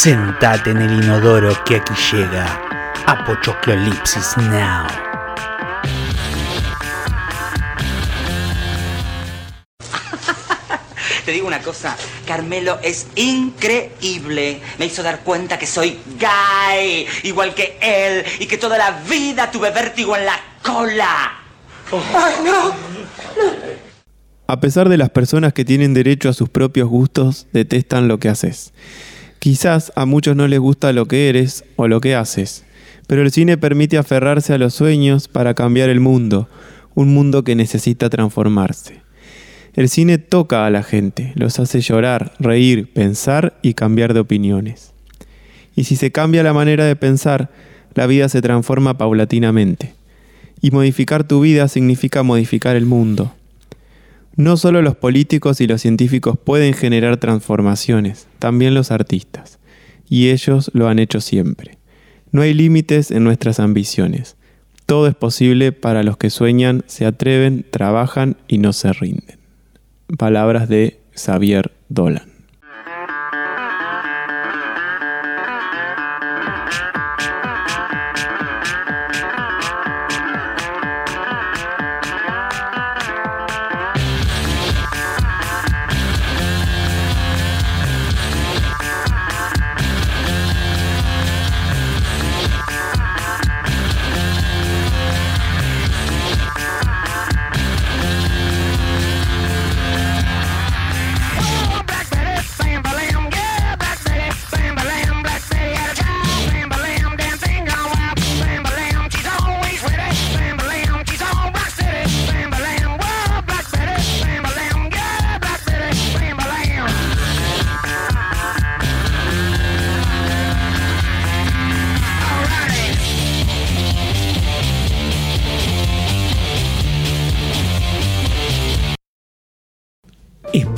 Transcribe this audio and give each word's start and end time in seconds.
Sentate 0.00 0.70
en 0.70 0.76
el 0.76 1.02
inodoro 1.02 1.52
que 1.64 1.74
aquí 1.74 1.92
llega 2.12 2.62
Apochoclolipsis 3.04 4.36
Now. 4.36 4.86
Te 11.24 11.32
digo 11.32 11.48
una 11.48 11.58
cosa, 11.58 11.96
Carmelo 12.24 12.78
es 12.80 13.08
increíble. 13.16 14.60
Me 14.78 14.86
hizo 14.86 15.02
dar 15.02 15.24
cuenta 15.24 15.58
que 15.58 15.66
soy 15.66 15.98
gay, 16.16 17.08
igual 17.24 17.52
que 17.56 17.76
él, 17.82 18.24
y 18.38 18.46
que 18.46 18.56
toda 18.56 18.78
la 18.78 19.00
vida 19.10 19.50
tuve 19.50 19.72
vértigo 19.72 20.14
en 20.14 20.26
la 20.26 20.38
cola. 20.62 21.32
¡Ay, 21.90 22.34
no! 22.44 22.72
A 24.46 24.60
pesar 24.60 24.88
de 24.88 24.96
las 24.96 25.10
personas 25.10 25.52
que 25.52 25.64
tienen 25.64 25.92
derecho 25.92 26.28
a 26.28 26.34
sus 26.34 26.48
propios 26.48 26.88
gustos, 26.88 27.48
detestan 27.52 28.06
lo 28.06 28.18
que 28.20 28.28
haces. 28.28 28.72
Quizás 29.38 29.92
a 29.94 30.04
muchos 30.04 30.34
no 30.34 30.48
les 30.48 30.58
gusta 30.58 30.92
lo 30.92 31.06
que 31.06 31.28
eres 31.28 31.64
o 31.76 31.86
lo 31.86 32.00
que 32.00 32.14
haces, 32.14 32.64
pero 33.06 33.22
el 33.22 33.30
cine 33.30 33.56
permite 33.56 33.96
aferrarse 33.96 34.52
a 34.52 34.58
los 34.58 34.74
sueños 34.74 35.28
para 35.28 35.54
cambiar 35.54 35.88
el 35.88 36.00
mundo, 36.00 36.48
un 36.94 37.14
mundo 37.14 37.44
que 37.44 37.54
necesita 37.54 38.10
transformarse. 38.10 39.00
El 39.74 39.88
cine 39.88 40.18
toca 40.18 40.66
a 40.66 40.70
la 40.70 40.82
gente, 40.82 41.32
los 41.36 41.60
hace 41.60 41.80
llorar, 41.80 42.32
reír, 42.40 42.92
pensar 42.92 43.58
y 43.62 43.74
cambiar 43.74 44.12
de 44.12 44.20
opiniones. 44.20 44.92
Y 45.76 45.84
si 45.84 45.94
se 45.94 46.10
cambia 46.10 46.42
la 46.42 46.52
manera 46.52 46.84
de 46.84 46.96
pensar, 46.96 47.50
la 47.94 48.08
vida 48.08 48.28
se 48.28 48.42
transforma 48.42 48.98
paulatinamente. 48.98 49.94
Y 50.60 50.72
modificar 50.72 51.22
tu 51.22 51.40
vida 51.40 51.68
significa 51.68 52.24
modificar 52.24 52.74
el 52.74 52.86
mundo. 52.86 53.32
No 54.38 54.56
solo 54.56 54.82
los 54.82 54.94
políticos 54.94 55.60
y 55.60 55.66
los 55.66 55.82
científicos 55.82 56.38
pueden 56.38 56.72
generar 56.72 57.16
transformaciones, 57.16 58.28
también 58.38 58.72
los 58.72 58.92
artistas. 58.92 59.58
Y 60.08 60.28
ellos 60.28 60.70
lo 60.74 60.86
han 60.86 61.00
hecho 61.00 61.20
siempre. 61.20 61.78
No 62.30 62.42
hay 62.42 62.54
límites 62.54 63.10
en 63.10 63.24
nuestras 63.24 63.58
ambiciones. 63.58 64.36
Todo 64.86 65.08
es 65.08 65.16
posible 65.16 65.72
para 65.72 66.04
los 66.04 66.18
que 66.18 66.30
sueñan, 66.30 66.84
se 66.86 67.04
atreven, 67.04 67.66
trabajan 67.68 68.36
y 68.46 68.58
no 68.58 68.72
se 68.72 68.92
rinden. 68.92 69.40
Palabras 70.16 70.68
de 70.68 71.00
Xavier 71.16 71.72
Dolan. 71.88 72.27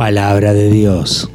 Palabra 0.00 0.54
de 0.54 0.70
Dios. 0.70 1.28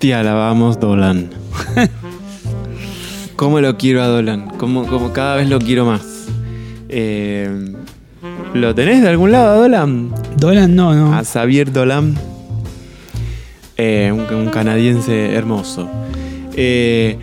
Te 0.00 0.14
alabamos, 0.14 0.80
Dolan. 0.80 1.30
¿Cómo 3.36 3.60
lo 3.60 3.76
quiero 3.76 4.02
a 4.02 4.08
Dolan? 4.08 4.48
¿Cómo, 4.58 4.84
cómo 4.88 5.12
cada 5.12 5.36
vez 5.36 5.48
lo 5.48 5.60
quiero 5.60 5.86
más? 5.86 6.02
Eh, 6.88 7.72
¿Lo 8.52 8.74
tenés 8.74 9.00
de 9.00 9.10
algún 9.10 9.30
lado 9.30 9.48
a 9.48 9.54
Dolan? 9.58 10.12
Dolan 10.36 10.74
no, 10.74 10.92
no. 10.92 11.14
A 11.14 11.22
Xavier 11.22 11.70
Dolan. 11.70 12.16
Eh, 13.76 14.10
un, 14.12 14.22
un 14.38 14.50
canadiense 14.50 15.32
hermoso. 15.32 15.88
Eh, 16.56 17.16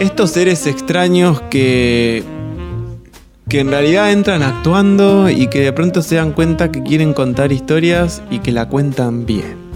estos 0.00 0.32
seres 0.32 0.66
extraños 0.66 1.40
que, 1.42 2.24
que 3.48 3.60
en 3.60 3.68
realidad 3.68 4.10
entran 4.10 4.42
actuando 4.42 5.30
y 5.30 5.46
que 5.46 5.60
de 5.60 5.72
pronto 5.72 6.02
se 6.02 6.16
dan 6.16 6.32
cuenta 6.32 6.72
que 6.72 6.82
quieren 6.82 7.14
contar 7.14 7.52
historias 7.52 8.22
y 8.28 8.40
que 8.40 8.50
la 8.50 8.68
cuentan 8.68 9.24
bien. 9.24 9.67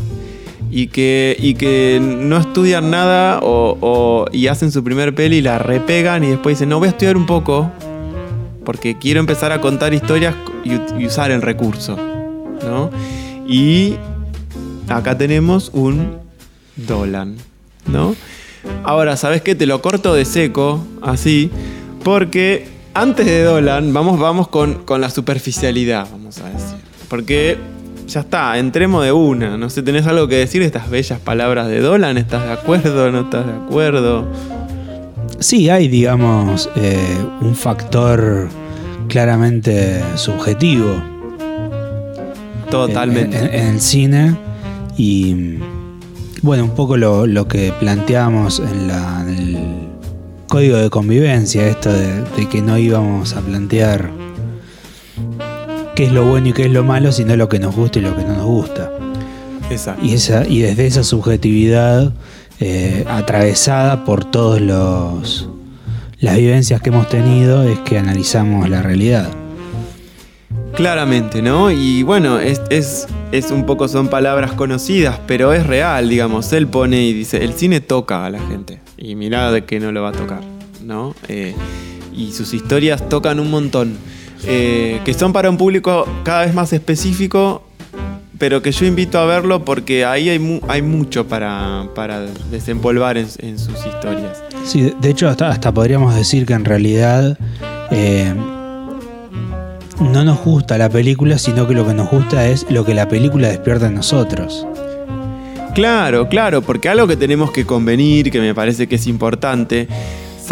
Y 0.75 0.87
que, 0.87 1.37
y 1.39 1.53
que 1.53 2.01
no 2.01 2.39
estudian 2.39 2.91
nada 2.91 3.41
o, 3.43 4.25
y 4.33 4.47
hacen 4.47 4.73
su 4.73 4.83
primer 4.83 5.15
peli 5.15 5.37
y 5.37 5.43
la 5.43 5.59
repegan 5.59 6.25
y 6.25 6.29
después 6.29 6.57
dicen, 6.57 6.71
no, 6.71 6.79
voy 6.79 6.87
a 6.89 6.91
estudiar 6.93 7.17
un 7.17 7.27
poco 7.27 7.71
porque 8.65 8.99
quiero 8.99 9.21
empezar 9.21 9.53
a 9.53 9.61
contar 9.61 9.93
historias 9.93 10.35
y 10.65 11.05
usar 11.05 11.31
el 11.31 11.43
recurso. 11.43 11.99
¿no? 12.65 12.91
Y 13.47 13.97
acá 14.89 15.17
tenemos 15.19 15.71
un 15.73 16.19
Dolan, 16.77 17.37
¿no? 17.87 18.15
Ahora, 18.85 19.17
¿sabes 19.17 19.43
qué? 19.43 19.55
Te 19.55 19.67
lo 19.67 19.83
corto 19.83 20.15
de 20.15 20.25
seco, 20.25 20.85
así, 21.03 21.51
porque 22.03 22.67
antes 22.95 23.27
de 23.27 23.43
Dolan, 23.43 23.93
vamos, 23.93 24.19
vamos 24.19 24.49
con, 24.49 24.85
con 24.85 25.01
la 25.01 25.11
superficialidad, 25.11 26.09
vamos 26.11 26.39
a 26.39 26.49
decir. 26.49 26.79
Porque 27.09 27.59
ya 28.13 28.21
está, 28.21 28.59
entremos 28.59 29.05
de 29.05 29.13
una. 29.13 29.57
No 29.57 29.71
sé, 29.71 29.83
¿tenés 29.83 30.07
algo 30.07 30.29
que 30.29 30.37
decir 30.37 30.61
de 30.61 30.67
estas 30.67 30.91
bellas 30.91 31.19
palabras 31.21 31.69
de 31.69 31.81
Dolan? 31.81 32.19
¿Estás 32.19 32.45
de 32.45 32.53
acuerdo? 32.53 33.11
¿No 33.11 33.21
estás 33.23 33.47
de 33.47 33.53
acuerdo? 33.53 34.27
Sí, 35.39 35.69
hay, 35.71 35.89
digamos, 35.89 36.69
eh, 36.77 36.99
un 37.41 37.55
factor 37.57 38.49
claramente 39.09 40.03
subjetivo 40.15 40.95
Totalmente. 42.71 43.39
en, 43.39 43.45
en- 43.47 43.55
en 43.55 43.67
el 43.75 43.81
cine 43.81 44.37
y 44.97 45.59
bueno, 46.43 46.65
un 46.65 46.71
poco 46.75 46.97
lo, 46.97 47.27
lo 47.27 47.47
que 47.49 47.73
planteamos 47.79 48.61
en, 48.61 48.89
la- 48.89 49.21
en 49.23 49.29
el 49.29 49.59
código 50.49 50.77
de 50.77 50.91
convivencia, 50.91 51.67
esto 51.67 51.93
de, 51.93 52.23
de 52.37 52.49
que 52.49 52.61
no 52.63 52.77
íbamos 52.79 53.35
a 53.35 53.41
plantear 53.41 54.11
qué 55.95 56.05
es 56.05 56.13
lo 56.13 56.25
bueno 56.25 56.49
y 56.49 56.53
qué 56.53 56.67
es 56.67 56.71
lo 56.73 56.85
malo, 56.85 57.13
sino 57.13 57.37
lo 57.37 57.49
que 57.49 57.59
nos 57.59 57.75
gusta 57.75 57.99
y 57.99 58.03
lo 58.03 58.17
que 58.17 58.25
no 58.25 58.35
nos 58.37 58.47
gusta. 58.47 58.91
Exacto. 59.71 60.05
Y, 60.05 60.15
esa, 60.15 60.47
y 60.47 60.61
desde 60.61 60.87
esa 60.87 61.05
subjetividad 61.05 62.13
eh, 62.61 63.05
atravesada 63.09 64.05
por 64.05 64.25
todos 64.25 64.61
los 64.61 65.49
las 66.23 66.37
vivencias 66.37 66.81
que 66.81 66.91
hemos 66.91 67.09
tenido 67.09 67.65
es 67.65 67.81
que 67.81 67.99
analizamos 67.99 68.69
la 68.69 68.81
realidad. 68.81 69.29
Claramente, 70.73 71.43
¿no? 71.43 71.73
Y 71.73 72.05
bueno, 72.05 72.39
es, 72.39 72.63
es, 72.71 73.09
es 73.33 73.51
un 73.51 73.67
poco, 73.67 73.89
son 73.89 74.07
palabras 74.07 74.53
conocidas, 74.53 75.19
pero 75.27 75.53
es 75.53 75.67
real, 75.67 76.09
digamos. 76.09 76.53
Él 76.53 76.69
pone 76.69 77.03
y 77.03 77.13
dice, 77.13 77.43
el 77.43 77.55
cine 77.55 77.81
toca 77.81 78.25
a 78.25 78.31
la 78.31 78.39
gente. 78.39 78.81
Y 78.97 79.17
mirá 79.17 79.51
de 79.51 79.65
que 79.65 79.81
no 79.81 79.91
lo 79.91 80.01
va 80.03 80.11
a 80.11 80.13
tocar, 80.13 80.43
¿no? 80.85 81.17
Eh, 81.27 81.57
y 82.15 82.31
sus 82.31 82.55
historias 82.55 83.09
tocan 83.09 83.41
un 83.41 83.51
montón. 83.51 83.97
Eh, 84.47 85.01
que 85.05 85.15
son 85.15 85.33
para 85.33 85.49
un 85.51 85.57
público 85.57 86.07
cada 86.25 86.45
vez 86.45 86.55
más 86.55 86.73
específico, 86.73 87.63
pero 88.39 88.61
que 88.61 88.73
yo 88.73 88.87
invito 88.87 89.19
a 89.21 89.25
verlo 89.25 89.65
porque 89.65 90.05
ahí 90.05 90.29
hay, 90.29 90.39
mu- 90.41 90.61
hay 90.69 90.83
mucho 90.83 91.29
para, 91.29 91.87
para 91.95 92.23
desempolvar 92.51 93.17
en, 93.19 93.29
en 93.39 93.59
sus 93.59 93.77
historias. 93.87 94.43
Sí, 94.65 94.93
de- 95.01 95.11
hecho 95.11 95.29
hasta, 95.29 95.49
hasta 95.49 95.73
podríamos 95.73 96.15
decir 96.15 96.45
que 96.45 96.55
en 96.55 96.65
realidad 96.65 97.39
eh, 97.93 98.35
no 100.01 100.25
nos 100.25 100.41
gusta 100.43 100.77
la 100.79 100.89
película, 100.89 101.39
sino 101.39 101.67
que 101.69 101.75
lo 101.75 101.87
que 101.87 101.95
nos 101.95 102.11
gusta 102.11 102.47
es 102.49 102.67
lo 102.69 102.85
que 102.85 102.95
la 102.95 103.09
película 103.09 103.49
despierta 103.49 103.87
en 103.87 103.95
nosotros. 103.95 104.67
Claro, 105.75 106.29
claro, 106.29 106.61
porque 106.63 106.89
algo 106.89 107.07
que 107.07 107.17
tenemos 107.17 107.51
que 107.53 107.65
convenir, 107.65 108.31
que 108.31 108.41
me 108.41 108.55
parece 108.55 108.89
que 108.89 108.97
es 108.97 109.07
importante, 109.07 109.89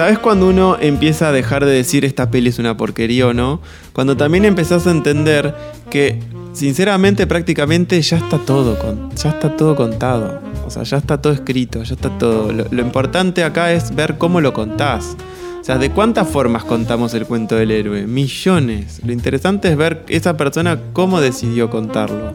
¿sabes 0.01 0.19
cuando 0.19 0.49
uno 0.49 0.79
empieza 0.81 1.29
a 1.29 1.33
dejar 1.33 1.67
de 1.67 1.73
decir 1.73 2.07
esta 2.07 2.31
peli 2.31 2.49
es 2.49 2.59
una 2.59 2.75
porquería 2.75 3.27
o 3.27 3.35
no? 3.35 3.61
Cuando 3.93 4.17
también 4.17 4.47
empezás 4.47 4.87
a 4.87 4.93
entender 4.93 5.55
que, 5.91 6.19
sinceramente, 6.55 7.27
prácticamente 7.27 8.01
ya 8.01 8.17
está 8.17 8.39
todo, 8.39 8.79
ya 9.15 9.29
está 9.29 9.55
todo 9.59 9.77
contado. 9.77 10.41
O 10.67 10.71
sea, 10.71 10.85
ya 10.85 10.97
está 10.97 11.21
todo 11.21 11.35
escrito, 11.35 11.83
ya 11.83 11.93
está 11.93 12.09
todo. 12.17 12.51
Lo, 12.51 12.65
lo 12.71 12.81
importante 12.81 13.45
acá 13.45 13.75
es 13.75 13.95
ver 13.95 14.17
cómo 14.17 14.41
lo 14.41 14.55
contás. 14.55 15.19
O 15.61 15.65
sea, 15.65 15.77
¿de 15.77 15.91
cuántas 15.91 16.27
formas 16.27 16.65
contamos 16.65 17.13
el 17.13 17.27
cuento 17.27 17.57
del 17.57 17.71
héroe? 17.71 18.07
Millones. 18.07 19.03
Lo 19.05 19.13
interesante 19.13 19.69
es 19.69 19.77
ver 19.77 20.07
esa 20.09 20.35
persona 20.39 20.81
cómo 20.95 21.21
decidió 21.21 21.69
contarlo. 21.69 22.35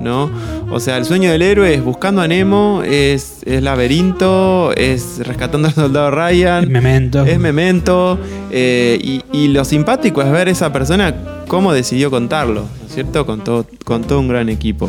¿No? 0.00 0.30
O 0.70 0.80
sea, 0.80 0.96
el 0.98 1.04
sueño 1.04 1.30
del 1.30 1.42
héroe 1.42 1.74
es 1.74 1.82
buscando 1.84 2.20
a 2.22 2.28
Nemo, 2.28 2.82
es, 2.84 3.38
es 3.44 3.62
laberinto, 3.62 4.72
es 4.76 5.20
rescatando 5.26 5.68
al 5.68 5.74
soldado 5.74 6.10
Ryan. 6.10 6.64
Es 6.64 6.70
Memento. 6.70 7.24
Es 7.24 7.38
memento. 7.38 8.18
eh, 8.50 8.98
y, 9.02 9.22
y 9.32 9.48
lo 9.48 9.64
simpático 9.64 10.22
es 10.22 10.30
ver 10.30 10.48
esa 10.48 10.72
persona 10.72 11.14
cómo 11.48 11.72
decidió 11.72 12.10
contarlo, 12.10 12.62
¿no 12.62 12.86
es 12.86 12.94
cierto? 12.94 13.24
Con 13.26 13.42
todo, 13.42 13.66
con 13.84 14.04
todo 14.04 14.20
un 14.20 14.28
gran 14.28 14.48
equipo. 14.48 14.88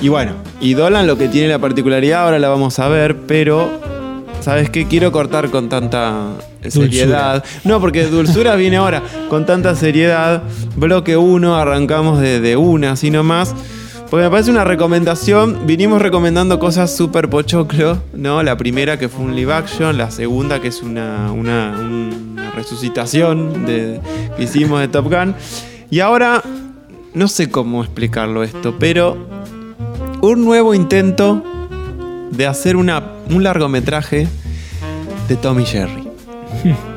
Y 0.00 0.08
bueno, 0.08 0.32
y 0.60 0.74
Dolan 0.74 1.06
lo 1.06 1.18
que 1.18 1.28
tiene 1.28 1.48
la 1.48 1.58
particularidad, 1.58 2.24
ahora 2.24 2.38
la 2.38 2.48
vamos 2.48 2.78
a 2.78 2.88
ver, 2.88 3.16
pero 3.26 3.68
¿sabes 4.40 4.70
qué? 4.70 4.86
Quiero 4.86 5.12
cortar 5.12 5.50
con 5.50 5.68
tanta 5.68 6.28
seriedad. 6.68 7.44
No, 7.64 7.80
porque 7.80 8.06
dulzura 8.06 8.56
viene 8.56 8.78
ahora. 8.78 9.02
Con 9.28 9.44
tanta 9.44 9.74
seriedad, 9.76 10.42
bloque 10.74 11.18
1, 11.18 11.54
arrancamos 11.54 12.18
de, 12.20 12.40
de 12.40 12.56
una, 12.56 12.92
así 12.92 13.10
nomás. 13.10 13.54
Porque 14.10 14.24
me 14.24 14.30
parece 14.30 14.50
una 14.50 14.64
recomendación. 14.64 15.68
Vinimos 15.68 16.02
recomendando 16.02 16.58
cosas 16.58 16.94
súper 16.94 17.30
pochoclo, 17.30 18.02
¿no? 18.12 18.42
La 18.42 18.56
primera 18.56 18.98
que 18.98 19.08
fue 19.08 19.24
un 19.24 19.36
live 19.36 19.52
action, 19.52 19.96
la 19.96 20.10
segunda 20.10 20.60
que 20.60 20.66
es 20.66 20.82
una, 20.82 21.30
una, 21.30 21.76
resucitación 22.56 23.64
que 23.64 24.00
hicimos 24.36 24.80
de 24.80 24.88
Top 24.88 25.08
Gun. 25.08 25.36
Y 25.90 26.00
ahora, 26.00 26.42
no 27.14 27.28
sé 27.28 27.50
cómo 27.50 27.84
explicarlo 27.84 28.42
esto, 28.42 28.74
pero 28.80 29.16
un 30.20 30.44
nuevo 30.44 30.74
intento 30.74 31.44
de 32.32 32.46
hacer 32.48 32.74
una, 32.74 33.12
un 33.30 33.44
largometraje 33.44 34.26
de 35.28 35.36
Tommy 35.36 35.64
Jerry. 35.64 36.08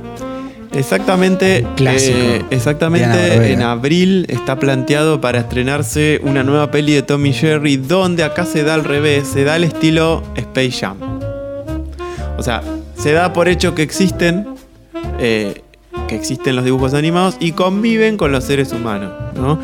Exactamente, 0.74 1.66
Clásico. 1.76 2.18
eh, 2.18 2.46
exactamente 2.50 3.52
en 3.52 3.62
abril 3.62 4.26
está 4.28 4.58
planteado 4.58 5.22
para 5.22 5.40
estrenarse 5.40 6.20
una 6.24 6.44
nueva 6.44 6.72
peli 6.72 6.94
de 6.94 7.04
Tommy 7.04 7.32
Jerry 7.32 7.78
donde 7.78 8.24
acá 8.24 8.46
se 8.46 8.64
da 8.64 8.74
al 8.74 8.84
revés, 8.84 9.28
se 9.28 9.44
da 9.44 9.56
el 9.56 9.64
estilo 9.64 10.24
Space 10.36 10.72
Jam. 10.72 10.98
O 12.38 12.44
sea, 12.44 12.62
se 12.98 13.12
da 13.14 13.34
por 13.34 13.48
hecho 13.48 13.76
que 13.76 13.84
existen, 13.84 14.48
eh, 15.20 15.62
que 16.08 16.16
existen 16.16 16.56
los 16.56 16.66
dibujos 16.66 16.94
animados 16.94 17.38
y 17.40 17.52
conviven 17.52 18.18
con 18.18 18.32
los 18.32 18.44
seres 18.44 18.72
humanos, 18.72 19.12
¿no? 19.36 19.60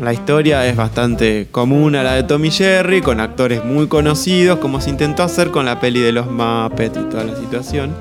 La 0.00 0.14
historia 0.14 0.66
es 0.66 0.76
bastante 0.76 1.46
común 1.50 1.94
a 1.94 2.02
la 2.02 2.14
de 2.14 2.22
Tommy 2.22 2.50
Jerry, 2.50 3.02
con 3.02 3.20
actores 3.20 3.64
muy 3.64 3.86
conocidos, 3.86 4.58
como 4.58 4.80
se 4.80 4.88
intentó 4.90 5.22
hacer 5.22 5.50
con 5.50 5.66
la 5.66 5.78
peli 5.78 6.00
de 6.00 6.12
los 6.12 6.30
Muppets 6.30 6.98
y 6.98 7.10
toda 7.10 7.24
la 7.24 7.36
situación. 7.36 7.94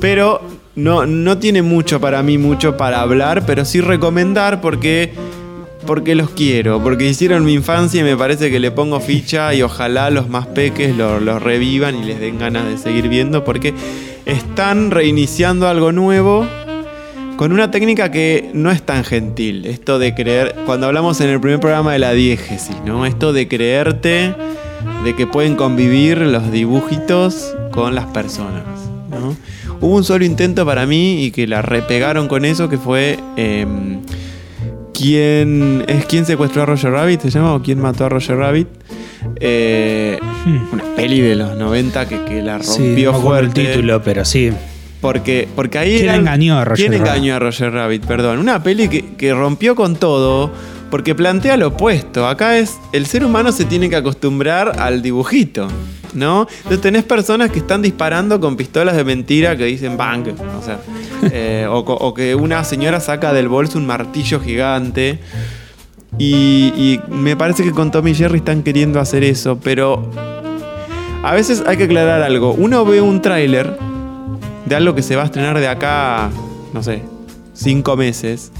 Pero 0.00 0.40
no, 0.74 1.06
no 1.06 1.38
tiene 1.38 1.62
mucho 1.62 2.00
para 2.00 2.22
mí, 2.22 2.38
mucho 2.38 2.76
para 2.76 3.00
hablar, 3.00 3.44
pero 3.46 3.64
sí 3.64 3.80
recomendar 3.80 4.60
porque, 4.60 5.12
porque 5.86 6.14
los 6.14 6.30
quiero, 6.30 6.82
porque 6.82 7.08
hicieron 7.08 7.44
mi 7.44 7.54
infancia 7.54 8.00
y 8.00 8.04
me 8.04 8.16
parece 8.16 8.50
que 8.50 8.60
le 8.60 8.70
pongo 8.70 9.00
ficha 9.00 9.52
y 9.54 9.62
ojalá 9.62 10.10
los 10.10 10.28
más 10.28 10.46
peques 10.46 10.96
lo, 10.96 11.20
lo 11.20 11.38
revivan 11.38 11.96
y 11.96 12.04
les 12.04 12.20
den 12.20 12.38
ganas 12.38 12.66
de 12.66 12.78
seguir 12.78 13.08
viendo 13.08 13.44
porque 13.44 13.74
están 14.24 14.90
reiniciando 14.90 15.68
algo 15.68 15.92
nuevo 15.92 16.46
con 17.36 17.52
una 17.52 17.70
técnica 17.70 18.10
que 18.10 18.50
no 18.54 18.70
es 18.70 18.82
tan 18.82 19.04
gentil. 19.04 19.66
Esto 19.66 19.98
de 19.98 20.14
creer, 20.14 20.54
cuando 20.64 20.86
hablamos 20.86 21.20
en 21.20 21.28
el 21.28 21.40
primer 21.40 21.60
programa 21.60 21.92
de 21.92 21.98
la 21.98 22.12
diégesis, 22.12 22.76
¿no? 22.84 23.04
Esto 23.04 23.32
de 23.32 23.48
creerte 23.48 24.34
de 25.04 25.16
que 25.16 25.26
pueden 25.26 25.56
convivir 25.56 26.18
los 26.18 26.52
dibujitos 26.52 27.54
con 27.72 27.94
las 27.94 28.06
personas, 28.06 28.62
¿no? 29.10 29.36
Hubo 29.82 29.96
un 29.96 30.04
solo 30.04 30.24
intento 30.24 30.64
para 30.64 30.86
mí 30.86 31.24
y 31.24 31.30
que 31.32 31.46
la 31.46 31.60
repegaron 31.60 32.28
con 32.28 32.44
eso, 32.46 32.68
que 32.70 32.78
fue... 32.78 33.18
em, 33.36 34.00
¿Quién 34.94 35.84
es 35.88 36.04
quién 36.06 36.24
secuestró 36.26 36.62
a 36.62 36.66
Roger 36.66 36.92
Rabbit? 36.92 37.20
¿Se 37.22 37.30
llama? 37.30 37.54
¿O 37.54 37.62
quién 37.62 37.80
mató 37.80 38.04
a 38.04 38.08
Roger 38.08 38.36
Rabbit? 38.36 38.68
Eh, 39.40 40.18
una 40.72 40.84
peli 40.94 41.20
de 41.20 41.34
los 41.34 41.56
90 41.56 42.06
que, 42.06 42.22
que 42.24 42.42
la 42.42 42.62
Sí, 42.62 42.78
rompió 42.78 43.12
no 43.12 43.18
me 43.18 43.18
acuerdo 43.24 43.40
el 43.40 43.50
fuerte. 43.50 43.72
título, 43.72 44.02
pero 44.02 44.24
sí. 44.24 44.50
Porque, 45.00 45.48
porque 45.56 45.78
ahí 45.78 45.92
¿Quién 45.96 46.04
eran- 46.04 46.20
engañó 46.20 46.58
a 46.58 46.64
Roger 46.64 46.86
¿Quién 46.88 46.92
Rabbit? 47.00 47.06
engañó 47.14 47.34
a 47.34 47.38
Roger 47.40 47.72
Rabbit? 47.72 48.04
Perdón. 48.06 48.38
Una 48.38 48.62
peli 48.62 48.88
que, 48.88 49.14
que 49.16 49.32
rompió 49.34 49.74
con 49.74 49.96
todo. 49.96 50.52
Porque 50.90 51.14
plantea 51.14 51.56
lo 51.56 51.68
opuesto. 51.68 52.28
Acá 52.28 52.58
es. 52.58 52.76
El 52.92 53.06
ser 53.06 53.24
humano 53.24 53.50
se 53.50 53.64
tiene 53.64 53.88
que 53.88 53.96
acostumbrar 53.96 54.78
al 54.78 55.00
dibujito. 55.02 55.66
¿No? 56.14 56.46
Entonces 56.58 56.80
tenés 56.80 57.04
personas 57.04 57.50
que 57.50 57.60
están 57.60 57.80
disparando 57.80 58.38
con 58.38 58.56
pistolas 58.56 58.96
de 58.96 59.04
mentira 59.04 59.56
que 59.56 59.64
dicen 59.64 59.96
bang. 59.96 60.28
O 60.58 60.62
sea. 60.62 60.78
eh, 61.32 61.66
o, 61.70 62.14
que 62.14 62.34
una 62.34 62.62
señora 62.64 63.00
saca 63.00 63.32
del 63.32 63.48
bolso 63.48 63.78
un 63.78 63.86
martillo 63.86 64.40
gigante. 64.40 65.18
Y, 66.18 67.00
me 67.08 67.36
parece 67.36 67.64
que 67.64 67.72
con 67.72 67.90
Tommy 67.90 68.14
Jerry 68.14 68.38
están 68.38 68.62
queriendo 68.62 69.00
hacer 69.00 69.24
eso. 69.24 69.58
Pero. 69.62 70.10
A 71.22 71.34
veces 71.34 71.62
hay 71.66 71.76
que 71.76 71.84
aclarar 71.84 72.20
algo. 72.22 72.52
Uno 72.52 72.84
ve 72.84 73.00
un 73.00 73.22
tráiler 73.22 73.78
de 74.66 74.74
algo 74.74 74.94
que 74.94 75.02
se 75.02 75.16
va 75.16 75.22
a 75.22 75.26
estrenar 75.26 75.58
de 75.58 75.68
acá, 75.68 76.30
no 76.72 76.82
sé, 76.82 77.02
cinco 77.54 77.96
meses. 77.96 78.52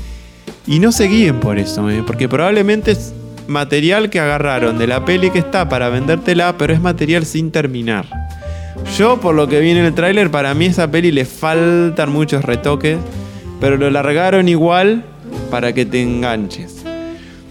Y 0.67 0.79
no 0.79 0.93
se 0.93 1.09
guíen 1.09 1.41
por 1.41 1.59
eso, 1.59 1.91
¿eh? 1.91 2.05
porque 2.07 2.29
probablemente 2.29 2.97
material 3.47 4.11
que 4.11 4.21
agarraron 4.21 4.79
de 4.79 4.87
la 4.87 5.05
peli 5.05 5.31
que 5.31 5.39
está 5.39 5.69
para 5.69 5.89
vendértela, 5.89 6.57
pero 6.57 6.73
es 6.73 6.81
material 6.81 7.25
sin 7.25 7.51
terminar. 7.51 8.07
Yo, 8.97 9.21
por 9.21 9.35
lo 9.35 9.49
que 9.49 9.61
vi 9.61 9.71
en 9.71 9.79
el 9.79 9.95
tráiler, 9.95 10.31
para 10.31 10.55
mí 10.55 10.67
esa 10.67 10.91
peli 10.91 11.11
le 11.11 11.25
faltan 11.25 12.11
muchos 12.13 12.45
retoques, 12.45 12.99
pero 13.61 13.77
lo 13.77 13.91
largaron 13.91 14.49
igual 14.49 15.05
para 15.51 15.73
que 15.73 15.87
te 15.87 16.03
enganches. 16.03 16.85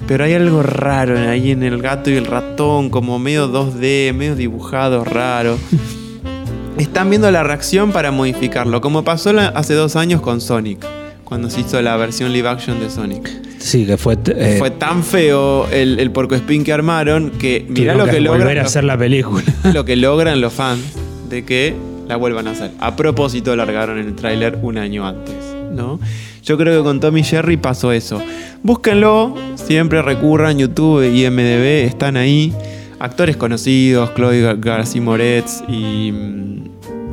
Pero 0.08 0.24
hay 0.24 0.34
algo 0.34 0.62
raro 0.64 1.18
ahí 1.18 1.52
en 1.52 1.64
el 1.64 1.82
gato 1.82 2.10
y 2.10 2.16
el 2.16 2.26
ratón, 2.26 2.90
como 2.90 3.18
medio 3.20 3.48
2D, 3.48 4.14
medio 4.14 4.36
dibujado, 4.36 5.04
raro. 5.04 5.58
Están 6.78 7.10
viendo 7.10 7.30
la 7.32 7.44
reacción 7.44 7.92
para 7.92 8.12
modificarlo, 8.12 8.82
como 8.82 9.04
pasó 9.04 9.32
hace 9.40 9.74
dos 9.74 9.96
años 9.96 10.22
con 10.22 10.42
Sonic, 10.42 10.86
cuando 11.24 11.50
se 11.50 11.62
hizo 11.62 11.82
la 11.82 11.96
versión 11.98 12.34
live 12.34 12.50
action 12.50 12.80
de 12.80 12.90
Sonic. 12.90 13.50
Sí, 13.62 13.86
que 13.86 13.98
fue. 13.98 14.18
eh, 14.28 14.56
Fue 14.60 14.72
tan 14.72 15.04
feo 15.04 15.68
el, 15.72 16.00
el 16.00 16.12
porco 16.12 16.36
spin 16.36 16.63
que 16.63 16.74
armaron 16.74 17.31
que 17.31 17.66
mirá 17.69 17.94
lo 17.96 18.06
que, 18.06 18.12
volver 18.19 18.24
logran 18.24 18.50
a 18.50 18.54
los, 18.62 18.66
hacer 18.66 18.84
la 18.84 18.98
película. 18.98 19.44
lo 19.74 19.86
que 19.86 19.96
logran 19.96 20.42
los 20.42 20.54
fans 20.54 20.81
de 21.30 21.46
que 21.46 21.74
la 22.08 22.16
vuelvan 22.18 22.48
a 22.48 22.52
hacer. 22.52 22.72
A 22.80 22.96
propósito 22.96 23.56
largaron 23.56 23.98
el 24.00 24.16
tráiler 24.16 24.58
un 24.62 24.78
año 24.78 25.06
antes, 25.08 25.36
¿no? 25.74 26.00
Yo 26.44 26.58
creo 26.58 26.80
que 26.81 26.84
con 26.84 27.00
Tommy 27.00 27.24
Jerry 27.24 27.56
pasó 27.58 27.92
eso. 27.92 28.22
Búsquenlo, 28.63 29.36
siempre 29.56 30.02
recurran, 30.02 30.57
YouTube 30.57 31.04
y 31.14 31.30
MDB 31.30 31.86
están 31.86 32.18
ahí. 32.18 32.52
Actores 33.00 33.38
conocidos, 33.38 34.12
Chloe 34.16 34.42
Gar- 34.44 34.59
García 34.59 35.02
Moretz 35.02 35.62
y, 35.68 36.12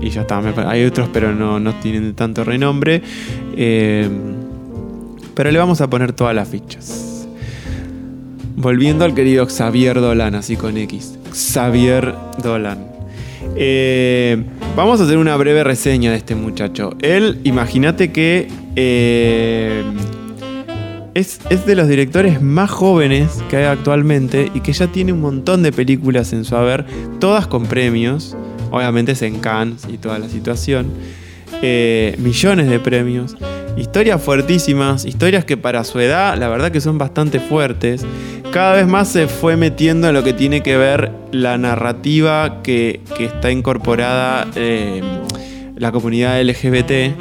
y 0.00 0.10
ya 0.10 0.22
está. 0.22 0.42
Hay 0.68 0.84
otros, 0.84 1.08
pero 1.12 1.34
no, 1.34 1.60
no 1.60 1.74
tienen 1.74 2.14
tanto 2.14 2.42
renombre. 2.44 3.02
Eh, 3.56 4.08
pero 5.38 5.52
le 5.52 5.58
vamos 5.60 5.80
a 5.80 5.88
poner 5.88 6.12
todas 6.12 6.34
las 6.34 6.48
fichas. 6.48 7.28
Volviendo 8.56 9.04
al 9.04 9.14
querido 9.14 9.46
Xavier 9.46 10.00
Dolan, 10.00 10.34
así 10.34 10.56
con 10.56 10.76
X. 10.76 11.16
Xavier 11.32 12.12
Dolan. 12.42 12.84
Eh, 13.54 14.42
vamos 14.74 15.00
a 15.00 15.04
hacer 15.04 15.16
una 15.16 15.36
breve 15.36 15.62
reseña 15.62 16.10
de 16.10 16.16
este 16.16 16.34
muchacho. 16.34 16.96
Él, 17.02 17.38
imagínate 17.44 18.10
que 18.10 18.48
eh, 18.74 19.84
es, 21.14 21.38
es 21.50 21.64
de 21.66 21.76
los 21.76 21.86
directores 21.86 22.42
más 22.42 22.68
jóvenes 22.68 23.40
que 23.48 23.58
hay 23.58 23.66
actualmente 23.66 24.50
y 24.52 24.58
que 24.58 24.72
ya 24.72 24.88
tiene 24.88 25.12
un 25.12 25.20
montón 25.20 25.62
de 25.62 25.70
películas 25.70 26.32
en 26.32 26.44
su 26.44 26.56
haber, 26.56 26.84
todas 27.20 27.46
con 27.46 27.66
premios. 27.66 28.36
Obviamente 28.72 29.12
es 29.12 29.22
en 29.22 29.38
Cannes 29.38 29.86
y 29.88 29.98
toda 29.98 30.18
la 30.18 30.28
situación. 30.28 30.88
Eh, 31.62 32.16
millones 32.18 32.68
de 32.68 32.80
premios. 32.80 33.36
Historias 33.78 34.20
fuertísimas, 34.20 35.04
historias 35.04 35.44
que 35.44 35.56
para 35.56 35.84
su 35.84 36.00
edad 36.00 36.36
la 36.36 36.48
verdad 36.48 36.72
que 36.72 36.80
son 36.80 36.98
bastante 36.98 37.38
fuertes. 37.38 38.04
Cada 38.50 38.74
vez 38.74 38.88
más 38.88 39.08
se 39.08 39.28
fue 39.28 39.56
metiendo 39.56 40.08
en 40.08 40.14
lo 40.14 40.24
que 40.24 40.32
tiene 40.32 40.62
que 40.62 40.76
ver 40.76 41.12
la 41.30 41.58
narrativa 41.58 42.60
que, 42.64 43.00
está 43.20 43.52
incorporada 43.52 44.48
eh, 44.56 45.00
la 45.76 45.92
comunidad 45.92 46.42
LGBT. 46.42 47.14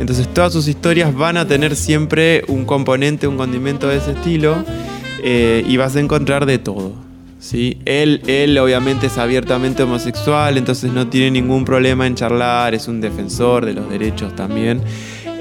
Entonces 0.00 0.26
todas 0.34 0.52
sus 0.52 0.66
historias 0.66 1.14
van 1.14 1.36
a 1.36 1.46
tener 1.46 1.76
siempre 1.76 2.42
un 2.48 2.64
componente, 2.64 3.28
un 3.28 3.36
condimento 3.36 3.86
de 3.86 3.98
ese 3.98 4.12
estilo 4.12 4.56
eh, 5.22 5.62
y 5.64 5.76
vas 5.76 5.94
a 5.94 6.00
encontrar 6.00 6.44
de 6.44 6.58
todo. 6.58 6.92
¿sí? 7.38 7.78
Él, 7.84 8.20
él 8.26 8.58
obviamente 8.58 9.06
es 9.06 9.16
abiertamente 9.16 9.84
homosexual, 9.84 10.58
entonces 10.58 10.92
no 10.92 11.06
tiene 11.06 11.30
ningún 11.30 11.64
problema 11.64 12.04
en 12.04 12.16
charlar, 12.16 12.74
es 12.74 12.88
un 12.88 13.00
defensor 13.00 13.64
de 13.64 13.74
los 13.74 13.88
derechos 13.88 14.34
también. 14.34 14.80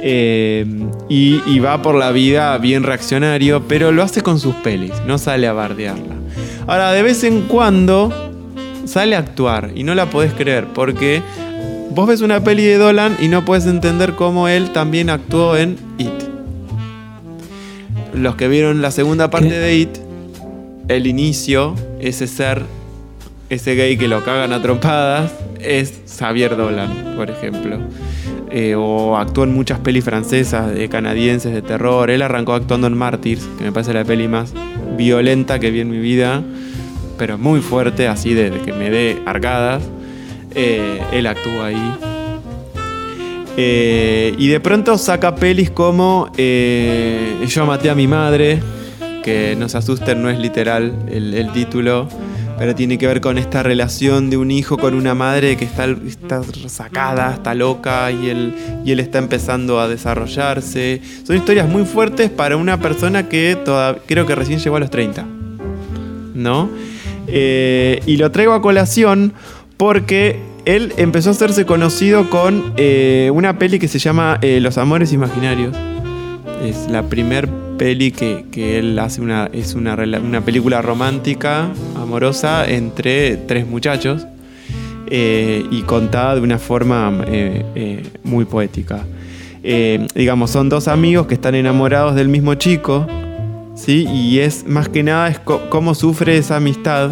Eh, 0.05 0.65
y, 1.07 1.41
y 1.45 1.59
va 1.59 1.81
por 1.81 1.95
la 1.95 2.11
vida 2.11 2.57
bien 2.57 2.83
reaccionario, 2.83 3.63
pero 3.67 3.91
lo 3.93 4.03
hace 4.03 4.21
con 4.21 4.37
sus 4.39 4.53
pelis, 4.55 4.91
no 5.07 5.17
sale 5.17 5.47
a 5.47 5.53
bardearla. 5.53 6.15
Ahora, 6.67 6.91
de 6.91 7.03
vez 7.03 7.23
en 7.23 7.43
cuando 7.43 8.11
sale 8.85 9.15
a 9.15 9.19
actuar 9.19 9.71
y 9.75 9.83
no 9.83 9.95
la 9.95 10.09
podés 10.09 10.33
creer 10.33 10.67
porque 10.73 11.21
vos 11.91 12.07
ves 12.07 12.21
una 12.21 12.43
peli 12.43 12.63
de 12.63 12.77
Dolan 12.77 13.17
y 13.21 13.27
no 13.27 13.45
puedes 13.45 13.65
entender 13.65 14.13
cómo 14.13 14.47
él 14.47 14.71
también 14.71 15.09
actuó 15.09 15.55
en 15.55 15.77
It. 15.97 16.09
Los 18.13 18.35
que 18.35 18.47
vieron 18.47 18.81
la 18.81 18.91
segunda 18.91 19.29
parte 19.29 19.49
¿Qué? 19.49 19.55
de 19.55 19.75
It 19.75 19.97
el 20.87 21.07
inicio, 21.07 21.75
ese 21.99 22.27
ser, 22.27 22.63
ese 23.49 23.75
gay 23.75 23.97
que 23.97 24.07
lo 24.07 24.23
cagan 24.23 24.53
a 24.53 24.61
trompadas, 24.61 25.31
es 25.59 26.01
Xavier 26.07 26.55
Dolan, 26.55 27.15
por 27.15 27.29
ejemplo. 27.29 27.77
Eh, 28.51 28.75
o 28.75 29.17
actuó 29.17 29.43
en 29.45 29.53
muchas 29.53 29.79
pelis 29.79 30.03
francesas, 30.03 30.73
de 30.73 30.87
canadienses, 30.89 31.53
de 31.53 31.61
terror. 31.61 32.09
Él 32.09 32.21
arrancó 32.21 32.53
actuando 32.53 32.87
en 32.87 32.97
Martyrs, 32.97 33.47
que 33.57 33.63
me 33.63 33.71
parece 33.71 33.93
la 33.93 34.03
peli 34.03 34.27
más 34.27 34.53
violenta 34.95 35.59
que 35.59 35.71
vi 35.71 35.79
en 35.79 35.89
mi 35.89 35.99
vida, 35.99 36.43
pero 37.17 37.37
muy 37.37 37.61
fuerte, 37.61 38.07
así 38.07 38.33
de, 38.33 38.51
que 38.63 38.73
me 38.73 38.89
dé 38.89 39.21
arcadas. 39.25 39.83
Eh, 40.55 41.01
él 41.11 41.25
actúa 41.25 41.67
ahí. 41.67 41.93
Eh, 43.57 44.35
y 44.37 44.47
de 44.47 44.59
pronto 44.59 44.97
saca 44.97 45.35
pelis 45.35 45.69
como 45.69 46.31
Yo 46.35 47.65
maté 47.65 47.89
a 47.89 47.95
mi 47.95 48.07
madre, 48.07 48.61
que 49.23 49.55
no 49.57 49.69
se 49.69 49.77
asusten, 49.77 50.21
no 50.21 50.29
es 50.29 50.37
literal 50.37 50.93
el 51.09 51.51
título 51.53 52.07
pero 52.57 52.75
tiene 52.75 52.97
que 52.97 53.07
ver 53.07 53.21
con 53.21 53.37
esta 53.37 53.63
relación 53.63 54.29
de 54.29 54.37
un 54.37 54.51
hijo 54.51 54.77
con 54.77 54.93
una 54.93 55.13
madre 55.13 55.57
que 55.57 55.65
está, 55.65 55.85
está 55.85 56.41
sacada, 56.67 57.33
está 57.33 57.53
loca 57.53 58.11
y 58.11 58.29
él, 58.29 58.55
y 58.85 58.91
él 58.91 58.99
está 58.99 59.17
empezando 59.17 59.79
a 59.79 59.87
desarrollarse. 59.87 61.01
Son 61.25 61.35
historias 61.35 61.67
muy 61.67 61.85
fuertes 61.85 62.29
para 62.29 62.57
una 62.57 62.79
persona 62.79 63.29
que 63.29 63.57
creo 64.05 64.25
que 64.25 64.35
recién 64.35 64.59
llegó 64.59 64.75
a 64.75 64.79
los 64.79 64.89
30. 64.89 65.25
¿No? 66.35 66.69
Eh, 67.27 68.01
y 68.05 68.17
lo 68.17 68.31
traigo 68.31 68.53
a 68.53 68.61
colación 68.61 69.33
porque 69.77 70.39
él 70.65 70.93
empezó 70.97 71.29
a 71.29 71.31
hacerse 71.33 71.65
conocido 71.65 72.29
con 72.29 72.73
eh, 72.77 73.31
una 73.33 73.57
peli 73.57 73.79
que 73.79 73.87
se 73.87 73.99
llama 73.99 74.39
eh, 74.41 74.59
Los 74.59 74.77
Amores 74.77 75.13
Imaginarios. 75.13 75.75
Es 76.63 76.89
la 76.89 77.03
primer 77.03 77.49
peli 77.77 78.11
que, 78.11 78.79
él 78.79 78.97
hace 78.97 79.19
una, 79.19 79.49
es 79.51 79.73
una, 79.73 79.95
una, 79.95 80.41
película 80.41 80.81
romántica, 80.81 81.69
amorosa, 81.97 82.65
entre 82.69 83.35
tres 83.35 83.67
muchachos 83.67 84.25
eh, 85.07 85.65
y 85.69 85.81
contada 85.81 86.35
de 86.35 86.41
una 86.41 86.57
forma 86.59 87.21
eh, 87.27 87.65
eh, 87.75 88.03
muy 88.23 88.45
poética. 88.45 89.05
digamos, 90.15 90.51
son 90.51 90.69
dos 90.69 90.87
amigos 90.87 91.27
que 91.27 91.33
están 91.33 91.55
enamorados 91.55 92.15
del 92.15 92.29
mismo 92.29 92.55
chico, 92.55 93.07
¿sí? 93.75 94.07
Y 94.07 94.39
es 94.39 94.65
más 94.65 94.87
que 94.87 95.03
nada 95.03 95.27
es 95.27 95.39
cómo 95.39 95.95
sufre 95.95 96.37
esa 96.37 96.55
amistad 96.55 97.09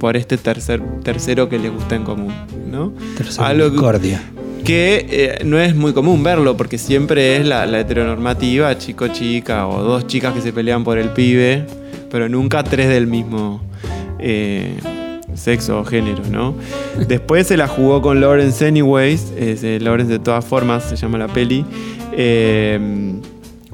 por 0.00 0.16
este 0.16 0.36
tercer, 0.36 0.82
tercero 1.04 1.48
que 1.48 1.60
les 1.60 1.72
gusta 1.72 1.94
en 1.94 2.02
común, 2.02 2.34
¿no? 2.68 2.92
Tercero 3.16 3.70
discordia 3.70 4.20
que 4.58 5.06
eh, 5.10 5.44
no 5.44 5.58
es 5.58 5.74
muy 5.74 5.92
común 5.92 6.22
verlo 6.22 6.56
porque 6.56 6.78
siempre 6.78 7.36
es 7.36 7.46
la, 7.46 7.64
heteronormativa, 7.78 8.76
chico-chica 8.78 9.66
o 9.66 9.82
dos 9.82 10.06
chicas 10.06 10.34
que 10.34 10.40
se 10.40 10.52
pelean 10.52 10.84
por 10.84 10.98
el 10.98 11.10
pibe, 11.10 11.64
pero 12.10 12.28
nunca 12.28 12.62
tres 12.62 12.88
del 12.88 13.06
mismo 13.06 13.60
eh, 14.18 14.76
sexo 15.34 15.80
o 15.80 15.84
género, 15.84 16.22
¿no? 16.30 16.54
Después 17.06 17.46
se 17.46 17.56
la 17.56 17.68
jugó 17.68 18.02
con 18.02 18.20
Lawrence 18.20 18.66
Anyways, 18.66 19.32
Lawrence 19.80 20.12
de 20.12 20.18
todas 20.18 20.44
formas 20.44 20.84
se 20.84 20.96
llama 20.96 21.18
la 21.18 21.28
peli. 21.28 21.64
Eh, 22.12 22.78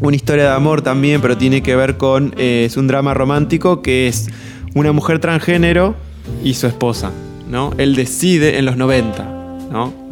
una 0.01 0.17
historia 0.17 0.45
de 0.45 0.51
amor 0.51 0.83
también, 0.83 1.21
pero 1.21 1.37
tiene 1.37 1.63
que 1.63 1.77
ver 1.77 1.97
con, 1.97 2.35
es 2.37 2.77
un 2.77 2.87
drama 2.87 3.15
romántico 3.15 3.81
que 3.81 4.09
es 4.09 4.29
una 4.75 4.93
mujer 4.93 5.21
transgénero 5.21 5.95
y 6.43 6.55
su 6.55 6.67
esposa, 6.67 7.13
¿no? 7.49 7.73
Él 7.79 7.95
decide 7.95 8.59
en 8.59 8.65
los 8.65 8.77
90 8.77 9.44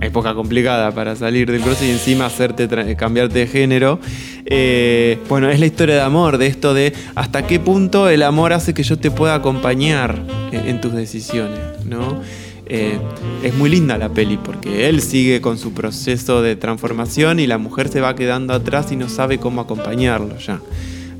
Época 0.01 0.35
complicada 0.35 0.91
para 0.91 1.15
salir 1.15 1.51
del 1.51 1.61
cruce 1.61 1.87
y 1.87 1.91
encima 1.91 2.27
hacerte 2.27 2.69
cambiarte 2.97 3.39
de 3.41 3.47
género. 3.47 4.01
Eh, 4.45 5.19
bueno, 5.29 5.49
es 5.51 5.61
la 5.61 5.67
historia 5.67 5.95
de 5.95 6.01
amor, 6.01 6.39
de 6.39 6.49
esto 6.49 6.75
de 6.75 6.93
hasta 7.15 7.47
qué 7.47 7.61
punto 7.61 8.09
el 8.09 8.23
amor 8.23 8.53
hace 8.53 8.75
que 8.75 8.83
yo 8.83 8.99
te 8.99 9.11
pueda 9.11 9.35
acompañar 9.37 10.19
en, 10.51 10.81
tus 10.81 10.93
decisiones, 10.93 11.61
¿no? 11.87 12.21
Eh, 12.67 12.99
es 13.45 13.55
muy 13.55 13.71
linda 13.71 13.99
la 13.99 14.09
peli 14.09 14.39
porque 14.43 14.89
él 14.89 15.01
sigue 15.01 15.41
con 15.41 15.59
su 15.59 15.73
proceso 15.73 16.43
de 16.43 16.57
transformación 16.57 17.39
y 17.39 17.47
la 17.47 17.59
mujer 17.59 17.89
se 17.89 18.01
va 18.01 18.17
quedando 18.17 18.55
atrás 18.55 18.91
y 18.91 18.97
no 18.97 19.09
sabe 19.09 19.39
cómo 19.39 19.61
acompañarlo 19.61 20.39
ya. 20.39 20.61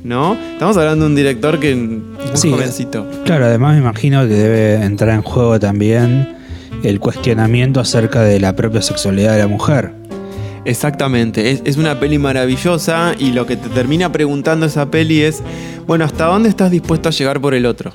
¿No? 0.03 0.37
Estamos 0.51 0.75
hablando 0.75 1.05
de 1.05 1.11
un 1.11 1.15
director 1.15 1.61
que 1.61 1.73
muy 1.75 2.51
jovencito. 2.51 3.07
Claro, 3.23 3.45
además 3.45 3.75
me 3.75 3.79
imagino 3.79 4.27
que 4.27 4.33
debe 4.33 4.83
entrar 4.83 5.15
en 5.15 5.21
juego 5.21 5.57
también 5.61 6.42
el 6.83 6.99
cuestionamiento 6.99 7.79
acerca 7.79 8.21
de 8.21 8.39
la 8.39 8.55
propia 8.55 8.81
sexualidad 8.81 9.33
de 9.33 9.39
la 9.39 9.47
mujer. 9.47 10.03
Exactamente, 10.65 11.61
es, 11.65 11.77
una 11.77 11.99
peli 11.99 12.17
maravillosa 12.17 13.15
y 13.19 13.31
lo 13.31 13.45
que 13.45 13.57
te 13.57 13.67
termina 13.69 14.11
preguntando 14.13 14.65
esa 14.65 14.89
peli 14.89 15.21
es, 15.21 15.43
bueno, 15.85 16.05
¿hasta 16.05 16.25
dónde 16.25 16.47
estás 16.47 16.71
dispuesto 16.71 17.09
a 17.09 17.11
llegar 17.11 17.41
por 17.41 17.53
el 17.53 17.65
otro? 17.65 17.93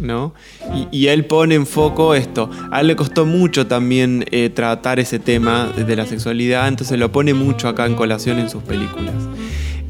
¿No? 0.00 0.32
Y, 0.90 1.06
él 1.08 1.26
pone 1.26 1.54
en 1.54 1.66
foco 1.66 2.14
esto. 2.14 2.50
A 2.70 2.80
él 2.80 2.88
le 2.88 2.96
costó 2.96 3.24
mucho 3.24 3.66
también 3.66 4.24
eh, 4.32 4.50
tratar 4.50 4.98
ese 4.98 5.18
tema 5.18 5.70
de 5.76 5.94
la 5.94 6.06
sexualidad, 6.06 6.66
entonces 6.66 6.98
lo 6.98 7.12
pone 7.12 7.34
mucho 7.34 7.68
acá 7.68 7.86
en 7.86 7.94
colación 7.94 8.38
en 8.38 8.48
sus 8.48 8.62
películas. 8.62 9.14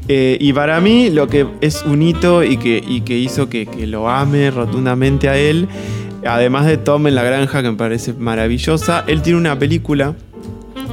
Eh, 0.09 0.37
y 0.39 0.51
para 0.51 0.81
mí 0.81 1.09
lo 1.09 1.27
que 1.27 1.47
es 1.61 1.83
un 1.83 2.01
hito 2.01 2.43
y 2.43 2.57
que, 2.57 3.01
que 3.05 3.17
hizo 3.17 3.47
que, 3.47 3.65
que 3.65 3.87
lo 3.87 4.09
ame 4.09 4.51
rotundamente 4.51 5.29
a 5.29 5.37
él 5.37 5.69
Además 6.25 6.65
de 6.65 6.77
Tom 6.77 7.07
en 7.07 7.15
la 7.15 7.23
granja, 7.23 7.61
que 7.61 7.71
me 7.71 7.77
parece 7.77 8.13
maravillosa, 8.13 9.03
él 9.07 9.21
tiene 9.21 9.37
una 9.39 9.57
película 9.59 10.15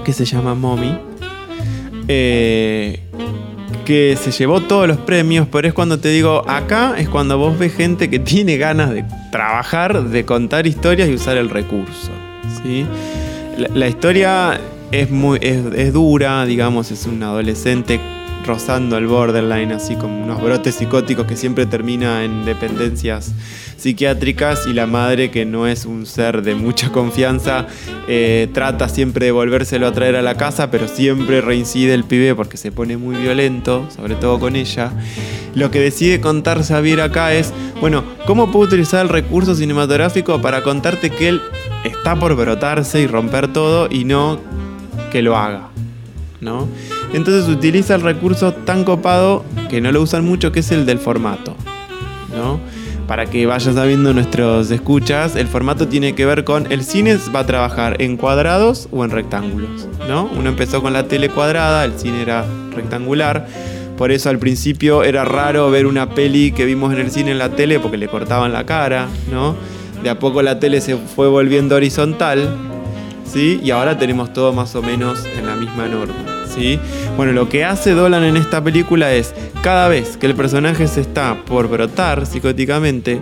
que 0.04 0.12
se 0.12 0.25
llama 0.25 0.54
Mommy. 0.54 0.96
Eh, 2.08 3.00
que 3.84 4.16
se 4.16 4.30
llevó 4.30 4.60
todos 4.60 4.87
los 4.87 4.99
premios, 4.99 5.49
pero 5.50 5.66
es 5.66 5.75
cuando 5.75 5.99
te 5.99 6.10
digo, 6.10 6.49
acá 6.49 6.94
es 6.99 7.08
cuando 7.08 7.38
vos 7.38 7.58
ves 7.58 7.75
gente 7.75 8.08
que 8.10 8.18
tiene 8.18 8.56
ganas 8.56 8.90
de 8.90 9.04
trabajar, 9.32 10.04
de 10.04 10.25
contar 10.25 10.66
historias 10.66 11.08
y 11.08 11.14
usar 11.14 11.37
el 11.37 11.50
recurso. 11.50 12.10
¿sí? 12.62 12.87
La, 13.75 13.88
historia 13.88 14.60
es, 14.92 15.10
muy, 15.10 15.38
es, 15.42 15.92
dura, 15.92 16.44
digamos, 16.44 16.90
es 16.90 17.06
un 17.06 17.22
adolescente 17.22 18.00
rozando 18.44 18.97
el 18.97 19.06
borderline, 19.06 19.73
así 19.73 19.97
como 19.97 20.23
unos 20.23 20.42
brotes 20.42 20.75
psicóticos 20.76 21.26
que 21.26 21.37
siempre 21.37 21.66
termina 21.66 22.25
en 22.25 22.44
dependencias 22.44 23.32
psiquiátricas 23.80 24.66
y 24.66 24.75
la 24.75 24.87
madre, 24.87 25.30
que 25.30 25.47
no 25.47 25.66
es 25.66 25.87
un 25.87 26.04
ser 26.04 26.42
de 26.42 26.54
mucha 26.54 26.90
confianza, 26.92 27.66
eh, 28.09 28.49
trata 28.52 28.88
siempre 28.88 29.26
de 29.26 29.32
volvérselo 29.32 29.87
a 29.87 29.92
traer 29.92 30.16
a 30.16 30.23
la 30.23 30.37
casa, 30.37 30.70
pero 30.70 30.87
siempre 30.87 31.40
reincide 31.40 31.94
el 31.94 32.04
pibe 32.04 32.35
porque 32.35 32.56
se 32.56 32.73
pone 32.73 32.97
muy 32.97 33.16
violento, 33.16 33.88
sobre 33.94 34.16
todo 34.16 34.38
con 34.38 34.54
ella. 34.54 34.92
Lo 35.54 35.70
que 35.70 35.80
decide 35.80 36.20
contar 36.20 36.62
Xavier 36.62 37.00
acá 37.00 37.32
es, 37.32 37.52
bueno, 37.80 38.04
¿cómo 38.26 38.52
puedo 38.52 38.66
utilizar 38.66 39.02
el 39.02 39.09
recurso 39.09 39.54
cinematográfico 39.54 40.40
para 40.42 40.62
contarte 40.62 41.11
que 41.11 41.28
él 41.28 41.40
está 41.85 42.16
por 42.16 42.37
brotarse 42.37 43.00
y 43.00 43.06
romper 43.06 43.52
todo 43.52 43.88
y 43.90 44.04
no 44.04 44.38
que 45.11 45.23
lo 45.23 45.37
haga? 45.37 45.68
¿No? 46.40 46.68
Entonces 47.12 47.49
utiliza 47.49 47.95
el 47.95 48.02
recurso 48.02 48.52
tan 48.52 48.85
copado 48.85 49.45
que 49.69 49.81
no 49.81 49.90
lo 49.93 50.02
usan 50.02 50.25
mucho, 50.25 50.52
que 50.52 50.61
es 50.61 50.71
el 50.71 50.87
del 50.87 50.99
formato. 50.99 51.57
¿no? 52.37 52.61
Para 53.07 53.26
que 53.26 53.45
vayas 53.47 53.75
sabiendo 53.75 54.12
nuestros 54.14 54.71
escuchas, 54.71 55.35
el 55.35 55.49
formato 55.49 55.88
tiene 55.88 56.14
que 56.14 56.26
ver 56.26 56.45
con 56.45 56.71
el 56.71 56.85
cine 56.85 57.19
va 57.35 57.40
a 57.40 57.47
trabajar 57.47 58.00
en 58.00 58.17
cuadrados 58.17 58.88
o 58.93 59.05
en 59.05 59.11
rectángulos. 59.11 59.88
¿no? 60.09 60.31
Uno 60.37 60.50
empezó 60.50 60.81
con 60.81 60.93
la 60.93 61.09
tele 61.09 61.29
cuadrada, 61.29 61.85
el 61.85 61.99
cine 61.99 62.23
era 62.23 62.45
rectangular. 62.75 63.49
Por 63.99 64.12
eso 64.12 64.31
al 64.31 64.38
principio 64.38 65.02
era 65.02 65.25
raro 65.25 65.71
ver 65.71 65.87
una 65.87 66.14
peli 66.14 66.52
que 66.52 66.64
vimos 66.64 66.93
en 66.95 67.00
el 67.00 67.11
cine 67.11 67.33
en 67.33 67.38
la 67.38 67.50
tele 67.50 67.81
porque 67.81 67.99
le 67.99 68.09
cortaban 68.09 68.52
la 68.52 68.64
cara, 68.64 69.09
¿no? 69.31 69.57
De 70.02 70.09
a 70.09 70.19
poco 70.19 70.40
la 70.40 70.59
tele 70.59 70.81
se 70.81 70.97
fue 70.97 71.29
volviendo 71.29 71.76
horizontal, 71.76 72.49
¿sí? 73.31 73.61
Y 73.62 73.73
ahora 73.73 73.99
tenemos 73.99 74.33
todo 74.33 74.55
más 74.55 74.75
o 74.75 74.83
menos 74.83 75.26
en 75.37 75.47
la 75.47 75.57
misma 75.57 75.87
norma. 75.87 76.29
Bueno, 77.16 77.33
lo 77.33 77.49
que 77.49 77.64
hace 77.64 77.92
Dolan 77.92 78.25
en 78.25 78.37
esta 78.37 78.62
película 78.62 79.12
es, 79.12 79.35
cada 79.62 79.88
vez 79.88 80.16
que 80.16 80.26
el 80.26 80.35
personaje 80.35 80.88
se 80.88 81.00
está 81.00 81.37
por 81.47 81.69
brotar 81.69 82.26
psicóticamente, 82.26 83.21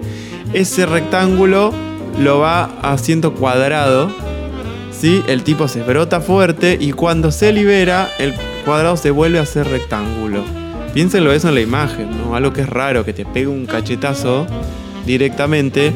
ese 0.52 0.86
rectángulo 0.86 1.72
lo 2.20 2.38
va 2.38 2.64
haciendo 2.82 3.34
cuadrado, 3.34 4.10
¿sí? 4.90 5.22
El 5.28 5.42
tipo 5.42 5.68
se 5.68 5.82
brota 5.82 6.20
fuerte 6.20 6.76
y 6.80 6.92
cuando 6.92 7.30
se 7.30 7.52
libera, 7.52 8.08
el 8.18 8.34
cuadrado 8.64 8.96
se 8.96 9.10
vuelve 9.10 9.38
a 9.38 9.46
ser 9.46 9.68
rectángulo. 9.68 10.42
Piénsenlo 10.94 11.32
eso 11.32 11.48
en 11.48 11.54
la 11.54 11.60
imagen, 11.60 12.10
¿no? 12.10 12.34
Algo 12.34 12.52
que 12.52 12.62
es 12.62 12.68
raro, 12.68 13.04
que 13.04 13.12
te 13.12 13.24
pegue 13.24 13.46
un 13.46 13.66
cachetazo 13.66 14.46
directamente. 15.06 15.92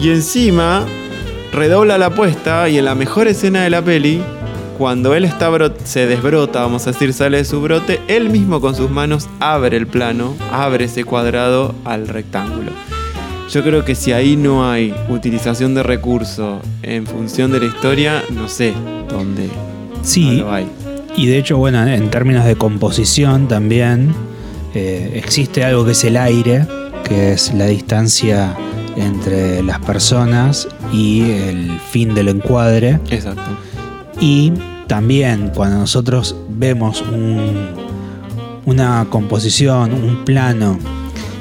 Y 0.00 0.10
encima 0.10 0.84
redobla 1.52 1.98
la 1.98 2.06
apuesta 2.06 2.68
y 2.68 2.78
en 2.78 2.84
la 2.84 2.94
mejor 2.94 3.28
escena 3.28 3.62
de 3.62 3.70
la 3.70 3.82
peli 3.82 4.22
cuando 4.76 5.14
él 5.14 5.24
está 5.24 5.50
se 5.84 6.06
desbrota, 6.06 6.60
vamos 6.60 6.86
a 6.86 6.92
decir, 6.92 7.12
sale 7.12 7.38
de 7.38 7.44
su 7.44 7.60
brote, 7.60 8.00
él 8.08 8.30
mismo 8.30 8.60
con 8.60 8.74
sus 8.74 8.90
manos 8.90 9.28
abre 9.40 9.76
el 9.76 9.86
plano, 9.86 10.34
abre 10.52 10.86
ese 10.86 11.04
cuadrado 11.04 11.74
al 11.84 12.08
rectángulo. 12.08 12.72
Yo 13.50 13.62
creo 13.62 13.84
que 13.84 13.94
si 13.94 14.12
ahí 14.12 14.36
no 14.36 14.68
hay 14.68 14.94
utilización 15.08 15.74
de 15.74 15.82
recurso 15.82 16.60
en 16.82 17.06
función 17.06 17.52
de 17.52 17.60
la 17.60 17.66
historia, 17.66 18.22
no 18.30 18.48
sé 18.48 18.72
dónde 19.08 19.48
sí, 20.02 20.42
hay. 20.48 20.66
Y 21.16 21.26
de 21.26 21.38
hecho, 21.38 21.58
bueno, 21.58 21.86
en 21.86 22.10
términos 22.10 22.44
de 22.44 22.56
composición 22.56 23.46
también 23.46 24.14
eh, 24.74 25.12
existe 25.14 25.62
algo 25.62 25.84
que 25.84 25.92
es 25.92 26.04
el 26.04 26.16
aire, 26.16 26.66
que 27.04 27.32
es 27.32 27.54
la 27.54 27.66
distancia 27.66 28.56
entre 28.96 29.62
las 29.62 29.78
personas 29.80 30.68
y 30.92 31.22
el 31.22 31.78
fin 31.90 32.14
del 32.14 32.28
encuadre. 32.28 32.98
Exacto. 33.10 33.42
Y 34.26 34.54
también 34.86 35.50
cuando 35.54 35.76
nosotros 35.76 36.34
vemos 36.48 37.02
un- 37.02 37.68
una 38.64 39.06
composición, 39.10 39.92
un 39.92 40.24
plano 40.24 40.78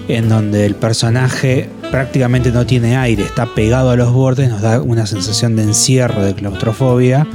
en 0.09 0.27
donde 0.27 0.65
el 0.65 0.75
personaje 0.75 1.69
prácticamente 1.91 2.51
no 2.51 2.65
tiene 2.65 2.97
aire, 2.97 3.23
está 3.23 3.45
pegado 3.45 3.91
a 3.91 3.95
los 3.95 4.11
bordes, 4.11 4.49
nos 4.49 4.61
da 4.61 4.81
una 4.81 5.05
sensación 5.05 5.55
de 5.55 5.63
encierro, 5.63 6.25
de 6.25 6.35
claustrofobia. 6.35 7.25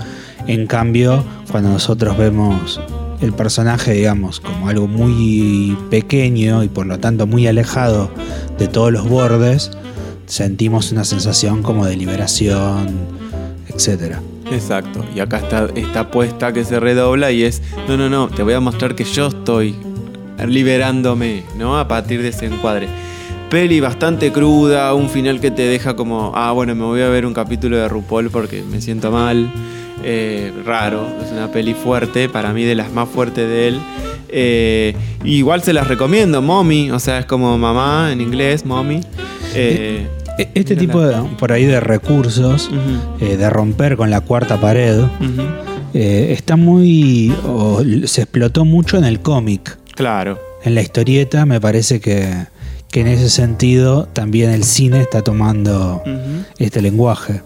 En 0.46 0.66
cambio, 0.66 1.24
cuando 1.50 1.70
nosotros 1.70 2.18
vemos 2.18 2.78
el 3.22 3.32
personaje, 3.32 3.92
digamos, 3.94 4.40
como 4.40 4.68
algo 4.68 4.86
muy 4.86 5.78
pequeño 5.88 6.62
y 6.62 6.68
por 6.68 6.84
lo 6.84 6.98
tanto 6.98 7.26
muy 7.26 7.46
alejado 7.46 8.10
de 8.58 8.68
todos 8.68 8.92
los 8.92 9.08
bordes, 9.08 9.70
sentimos 10.26 10.92
una 10.92 11.04
sensación 11.04 11.62
como 11.62 11.86
de 11.86 11.96
liberación, 11.96 12.88
etcétera. 13.66 14.20
Exacto. 14.52 15.04
Y 15.14 15.20
acá 15.20 15.38
está 15.38 15.68
esta 15.74 16.00
apuesta 16.00 16.52
que 16.52 16.64
se 16.64 16.80
redobla 16.80 17.30
y 17.30 17.42
es, 17.44 17.62
no, 17.86 17.96
no, 17.96 18.08
no, 18.08 18.28
te 18.28 18.42
voy 18.42 18.54
a 18.54 18.60
mostrar 18.60 18.94
que 18.94 19.04
yo 19.04 19.26
estoy 19.28 19.74
liberándome, 20.46 21.42
¿no? 21.56 21.78
A 21.78 21.88
partir 21.88 22.22
de 22.22 22.28
ese 22.28 22.46
encuadre. 22.46 22.88
Peli 23.50 23.80
bastante 23.80 24.30
cruda, 24.30 24.92
un 24.94 25.08
final 25.08 25.40
que 25.40 25.50
te 25.50 25.62
deja 25.62 25.96
como, 25.96 26.32
ah, 26.34 26.52
bueno, 26.52 26.74
me 26.74 26.84
voy 26.84 27.00
a 27.00 27.08
ver 27.08 27.24
un 27.24 27.32
capítulo 27.34 27.76
de 27.78 27.88
RuPaul 27.88 28.30
porque 28.30 28.62
me 28.62 28.80
siento 28.80 29.10
mal. 29.10 29.50
Eh, 30.04 30.52
raro, 30.64 31.06
es 31.24 31.32
una 31.32 31.50
peli 31.50 31.74
fuerte, 31.74 32.28
para 32.28 32.52
mí 32.52 32.64
de 32.64 32.74
las 32.74 32.92
más 32.92 33.08
fuertes 33.08 33.48
de 33.48 33.68
él. 33.68 33.80
Eh, 34.28 34.94
igual 35.24 35.62
se 35.62 35.72
las 35.72 35.88
recomiendo, 35.88 36.42
Mommy, 36.42 36.90
o 36.90 36.98
sea, 36.98 37.18
es 37.18 37.26
como 37.26 37.56
mamá 37.58 38.10
en 38.12 38.20
inglés, 38.20 38.64
Mommy. 38.66 39.00
Eh, 39.54 40.06
E- 40.06 40.17
Este 40.38 40.76
mírala. 40.76 40.78
tipo 40.80 41.00
de, 41.00 41.36
por 41.36 41.52
ahí 41.52 41.64
de 41.64 41.80
recursos, 41.80 42.70
eh, 43.20 43.36
de 43.36 43.50
romper 43.50 43.96
con 43.96 44.10
la 44.10 44.20
cuarta 44.20 44.60
pared, 44.60 45.02
eh, 45.94 46.28
está 46.36 46.56
muy. 46.56 47.34
se 48.04 48.22
explotó 48.22 48.64
mucho 48.64 48.96
en 48.96 49.04
el 49.04 49.20
cómic. 49.20 49.78
Claro. 49.94 50.38
En 50.62 50.74
la 50.74 50.82
historieta, 50.82 51.44
me 51.46 51.60
parece 51.60 52.00
que, 52.00 52.46
que 52.90 53.00
en 53.00 53.08
ese 53.08 53.28
sentido 53.30 54.06
también 54.06 54.50
el 54.50 54.64
cine 54.64 55.00
está 55.00 55.22
tomando 55.22 56.02
este 56.58 56.82
lenguaje. 56.82 57.42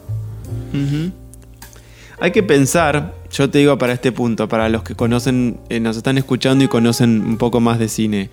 Hay 2.21 2.31
que 2.31 2.43
pensar, 2.43 3.15
yo 3.33 3.51
te 3.51 3.59
digo 3.59 3.77
para 3.79 3.93
este 3.93 4.13
punto, 4.13 4.49
para 4.49 4.69
los 4.69 4.83
que 4.85 4.95
conocen, 4.95 5.59
eh, 5.69 5.81
nos 5.81 5.97
están 5.97 6.19
escuchando 6.19 6.63
y 6.65 6.69
conocen 6.69 7.21
un 7.21 7.37
poco 7.37 7.59
más 7.61 7.79
de 7.79 7.89
cine. 7.89 8.31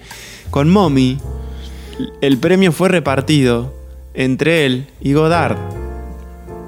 Con 0.52 0.70
Mommy, 0.70 1.18
el 2.22 2.38
premio 2.38 2.72
fue 2.72 2.90
repartido 2.90 3.74
entre 4.14 4.66
él 4.66 4.88
y 5.02 5.14
Godard. 5.14 5.58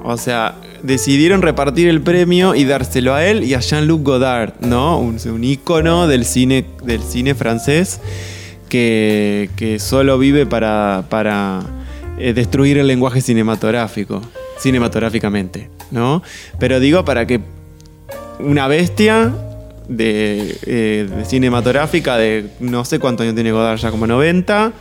O 0.03 0.17
sea, 0.17 0.55
decidieron 0.83 1.41
repartir 1.41 1.87
el 1.87 2.01
premio 2.01 2.55
y 2.55 2.65
dárselo 2.65 3.13
a 3.13 3.25
él 3.25 3.43
y 3.43 3.53
a 3.53 3.59
Jean-Luc 3.59 4.03
Godard, 4.03 4.53
¿no? 4.61 4.99
Un, 4.99 5.17
un 5.25 5.43
ícono 5.43 6.07
del 6.07 6.25
cine, 6.25 6.65
del 6.83 7.03
cine 7.03 7.35
francés 7.35 7.99
que, 8.69 9.49
que 9.55 9.79
solo 9.79 10.17
vive 10.17 10.45
para, 10.45 11.03
para 11.09 11.61
eh, 12.17 12.33
destruir 12.33 12.77
el 12.77 12.87
lenguaje 12.87 13.19
cinematográfico, 13.19 14.21
cinematográficamente, 14.59 15.69
¿no? 15.91 16.23
Pero 16.57 16.79
digo 16.79 17.03
para 17.03 17.27
que 17.27 17.41
una 18.39 18.67
bestia 18.67 19.33
de, 19.87 20.57
eh, 20.65 21.09
cinematográfica 21.25 22.17
de 22.17 22.45
no 22.59 22.85
sé 22.85 22.99
cuántos 22.99 23.23
años 23.23 23.35
tiene 23.35 23.51
Godard, 23.51 23.77
ya 23.77 23.91
como 23.91 24.07
90, 24.07 24.71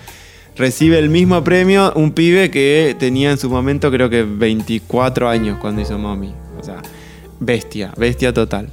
recibe 0.57 0.99
el 0.99 1.09
mismo 1.09 1.42
premio 1.45 1.92
un 1.95 2.12
pibe 2.12 2.50
que 2.50 2.97
tenía 2.99 3.30
en 3.30 3.38
su 3.38 3.49
momento 3.50 3.90
creo 3.90 4.11
que 4.11 4.23
24 4.23 5.28
años 5.28 5.59
cuando 5.61 5.83
hizo 5.83 5.99
Mommy. 5.99 6.33
O 6.59 6.62
sea, 6.62 6.83
bestia, 7.38 7.92
bestia 7.96 8.33
total. 8.33 8.68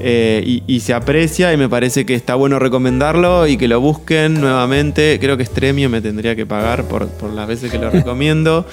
Eh, 0.00 0.42
y, 0.46 0.62
y 0.66 0.80
se 0.80 0.92
aprecia 0.94 1.52
y 1.52 1.56
me 1.56 1.68
parece 1.68 2.04
que 2.04 2.14
está 2.14 2.34
bueno 2.34 2.58
recomendarlo 2.58 3.46
y 3.46 3.56
que 3.56 3.68
lo 3.68 3.80
busquen 3.80 4.40
nuevamente. 4.40 5.18
Creo 5.20 5.36
que 5.36 5.44
Stremio 5.44 5.88
me 5.88 6.00
tendría 6.00 6.36
que 6.36 6.46
pagar 6.46 6.84
por, 6.84 7.08
por 7.08 7.32
las 7.32 7.48
veces 7.48 7.70
que 7.70 7.78
lo 7.78 7.90
recomiendo. 7.90 8.66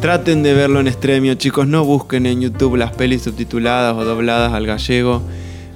Traten 0.00 0.42
de 0.42 0.54
verlo 0.54 0.80
en 0.80 0.92
Stremio, 0.92 1.34
chicos. 1.34 1.66
No 1.66 1.84
busquen 1.84 2.26
en 2.26 2.40
YouTube 2.40 2.76
las 2.76 2.92
pelis 2.92 3.22
subtituladas 3.22 3.96
o 3.96 4.04
dobladas 4.04 4.52
al 4.52 4.66
gallego. 4.66 5.22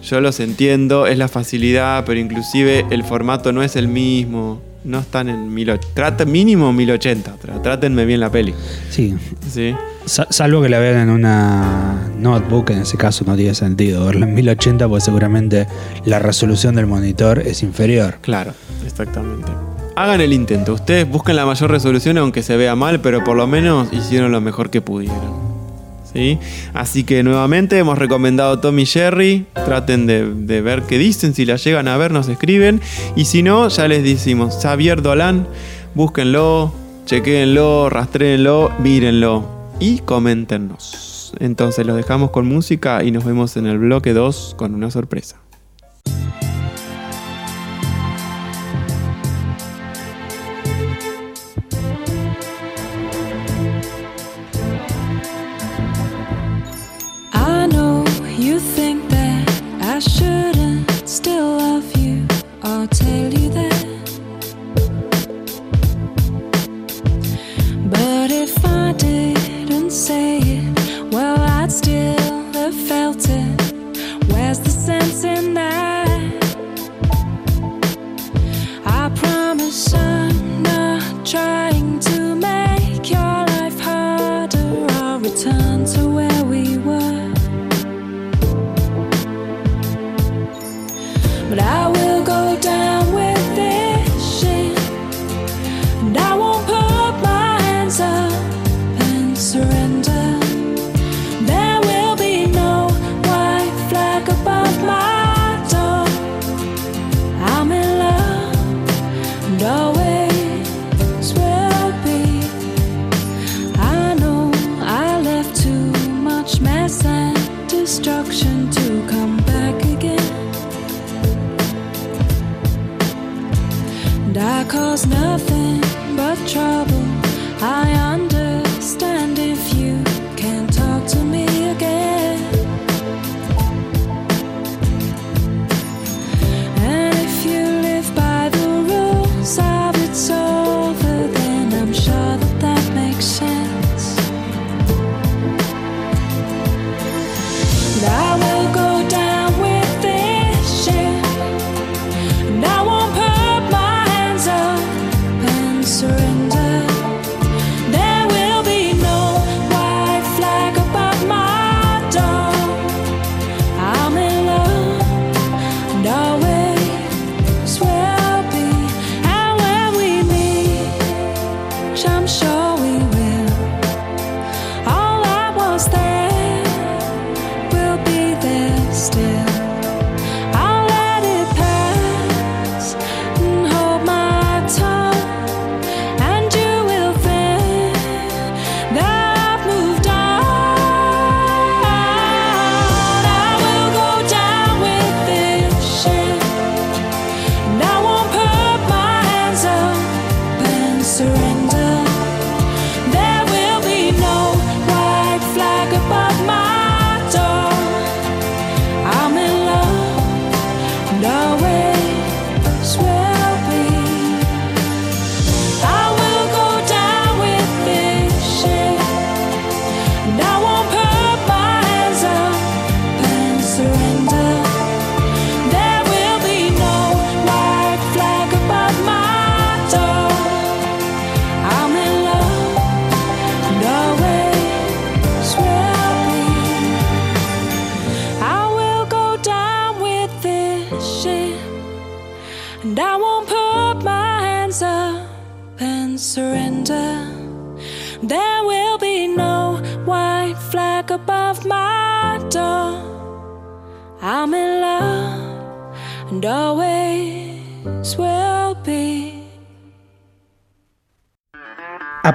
Yo 0.02 0.20
los 0.20 0.40
entiendo, 0.40 1.06
es 1.06 1.16
la 1.16 1.28
facilidad, 1.28 2.04
pero 2.04 2.18
inclusive 2.18 2.85
el 2.90 3.04
formato 3.04 3.52
no 3.52 3.62
es 3.62 3.76
el 3.76 3.87
mismo. 3.87 4.61
No 4.84 4.98
están 5.00 5.28
en 5.28 5.52
1080. 5.54 5.94
Traten 5.94 6.30
mínimo 6.32 6.72
1080. 6.72 7.36
tra- 7.36 7.62
Trátenme 7.62 8.04
bien 8.04 8.20
la 8.20 8.30
peli. 8.30 8.52
Sí. 8.90 9.14
¿Sí? 9.48 9.74
Sa- 10.06 10.26
salvo 10.30 10.60
que 10.60 10.68
la 10.68 10.78
vean 10.80 10.96
en 11.02 11.10
una 11.10 12.08
notebook, 12.18 12.70
en 12.70 12.78
ese 12.80 12.96
caso 12.96 13.24
no 13.24 13.36
tiene 13.36 13.54
sentido 13.54 14.04
verla 14.06 14.26
en 14.26 14.34
1080, 14.34 14.88
porque 14.88 15.04
seguramente 15.04 15.66
la 16.04 16.18
resolución 16.18 16.74
del 16.74 16.86
monitor 16.86 17.38
es 17.38 17.62
inferior. 17.62 18.18
Claro, 18.20 18.52
exactamente. 18.84 19.52
Hagan 19.94 20.20
el 20.20 20.32
intento. 20.32 20.72
Ustedes 20.74 21.08
busquen 21.08 21.36
la 21.36 21.46
mayor 21.46 21.70
resolución 21.70 22.18
aunque 22.18 22.42
se 22.42 22.56
vea 22.56 22.74
mal, 22.74 23.00
pero 23.00 23.22
por 23.22 23.36
lo 23.36 23.46
menos 23.46 23.92
hicieron 23.92 24.32
lo 24.32 24.40
mejor 24.40 24.70
que 24.70 24.80
pudieron. 24.80 25.51
¿Sí? 26.14 26.38
Así 26.75 27.05
que 27.05 27.22
nuevamente 27.22 27.79
hemos 27.79 27.98
recomendado 27.98 28.59
Tommy 28.59 28.87
Jerry. 28.87 29.46
Traten 29.55 30.07
de, 30.07 30.61
ver 30.61 30.83
qué 30.83 30.98
dicen. 30.98 31.35
Si 31.35 31.44
la 31.44 31.57
llegan 31.57 31.88
a 31.88 31.96
ver, 31.96 32.12
nos 32.12 32.29
escriben. 32.29 32.81
Y 33.16 33.25
si 33.25 33.42
no, 33.42 33.68
ya 33.68 33.88
les 33.88 34.03
decimos 34.03 34.59
Xavier 34.61 35.03
Dolan. 35.03 35.46
Búsquenlo, 35.94 36.72
chequéenlo, 37.07 37.90
rastréenlo, 37.90 38.72
mírenlo 38.79 39.62
y 39.83 39.98
coméntenos. 39.98 41.33
Entonces 41.40 41.87
los 41.87 41.96
dejamos 41.96 42.31
con 42.31 42.46
música 42.46 43.03
y 43.03 43.11
nos 43.11 43.25
vemos 43.25 43.57
en 43.57 43.66
el 43.66 43.79
bloque 43.79 44.12
2 44.12 44.55
con 44.57 44.75
una 44.75 44.90
sorpresa. 44.90 45.41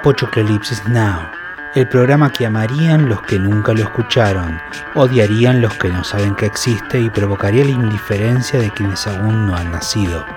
Apochoclolipsis 0.08 0.88
Now, 0.88 1.30
el 1.76 1.86
programa 1.86 2.32
que 2.32 2.46
amarían 2.46 3.10
los 3.10 3.22
que 3.24 3.38
nunca 3.38 3.74
lo 3.74 3.82
escucharon, 3.82 4.58
odiarían 4.96 5.60
los 5.60 5.74
que 5.74 5.90
no 5.90 6.02
saben 6.06 6.34
que 6.34 6.46
existe 6.46 6.98
y 6.98 7.10
provocaría 7.10 7.66
la 7.66 7.72
indiferencia 7.72 8.58
de 8.58 8.72
quienes 8.72 9.06
aún 9.06 9.46
no 9.46 9.58
han 9.58 9.70
nacido. 9.70 10.37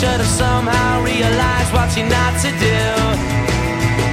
Should 0.00 0.08
have 0.08 0.26
somehow 0.26 1.04
realized 1.04 1.74
what 1.74 1.94
you're 1.94 2.08
not 2.08 2.32
to 2.40 2.48
do. 2.48 2.80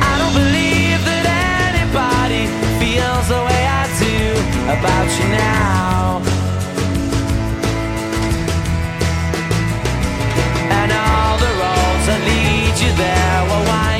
I 0.03 0.13
don't 0.19 0.35
believe 0.35 0.99
that 1.07 1.25
anybody 1.71 2.43
feels 2.75 3.25
the 3.31 3.39
way 3.47 3.63
I 3.81 3.87
do 3.95 4.17
about 4.75 5.07
you 5.17 5.27
now. 5.31 6.19
And 10.75 10.91
all 10.91 11.37
the 11.45 11.51
roads 11.63 12.05
that 12.09 12.19
lead 12.27 12.75
you 12.83 12.91
there 12.99 13.39
were 13.49 13.63
winding. 13.69 13.96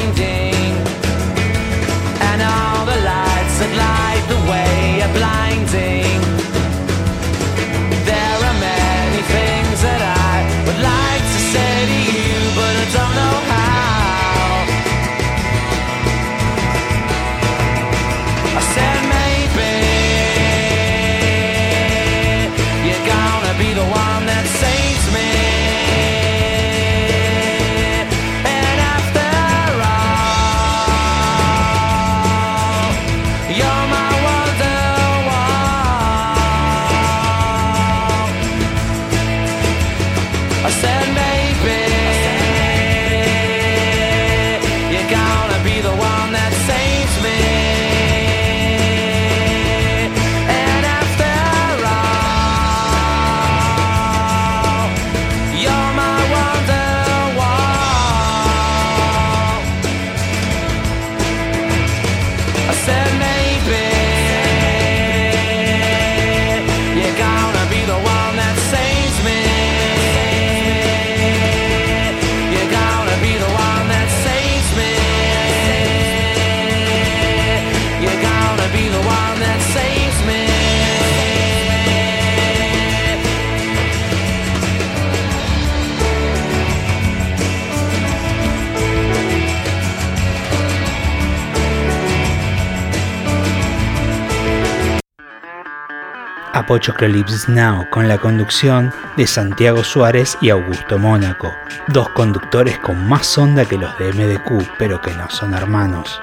Apochoclolipsis 96.67 97.47
Now, 97.47 97.89
con 97.89 98.09
la 98.09 98.17
conducción 98.17 98.91
de 99.15 99.25
Santiago 99.25 99.85
Suárez 99.85 100.37
y 100.41 100.49
Augusto 100.49 100.99
Mónaco, 100.99 101.49
dos 101.93 102.09
conductores 102.09 102.77
con 102.79 103.07
más 103.07 103.37
onda 103.37 103.63
que 103.63 103.77
los 103.77 103.97
de 103.97 104.11
MDQ, 104.11 104.75
pero 104.77 105.01
que 105.01 105.11
no 105.11 105.29
son 105.29 105.53
hermanos. 105.53 106.21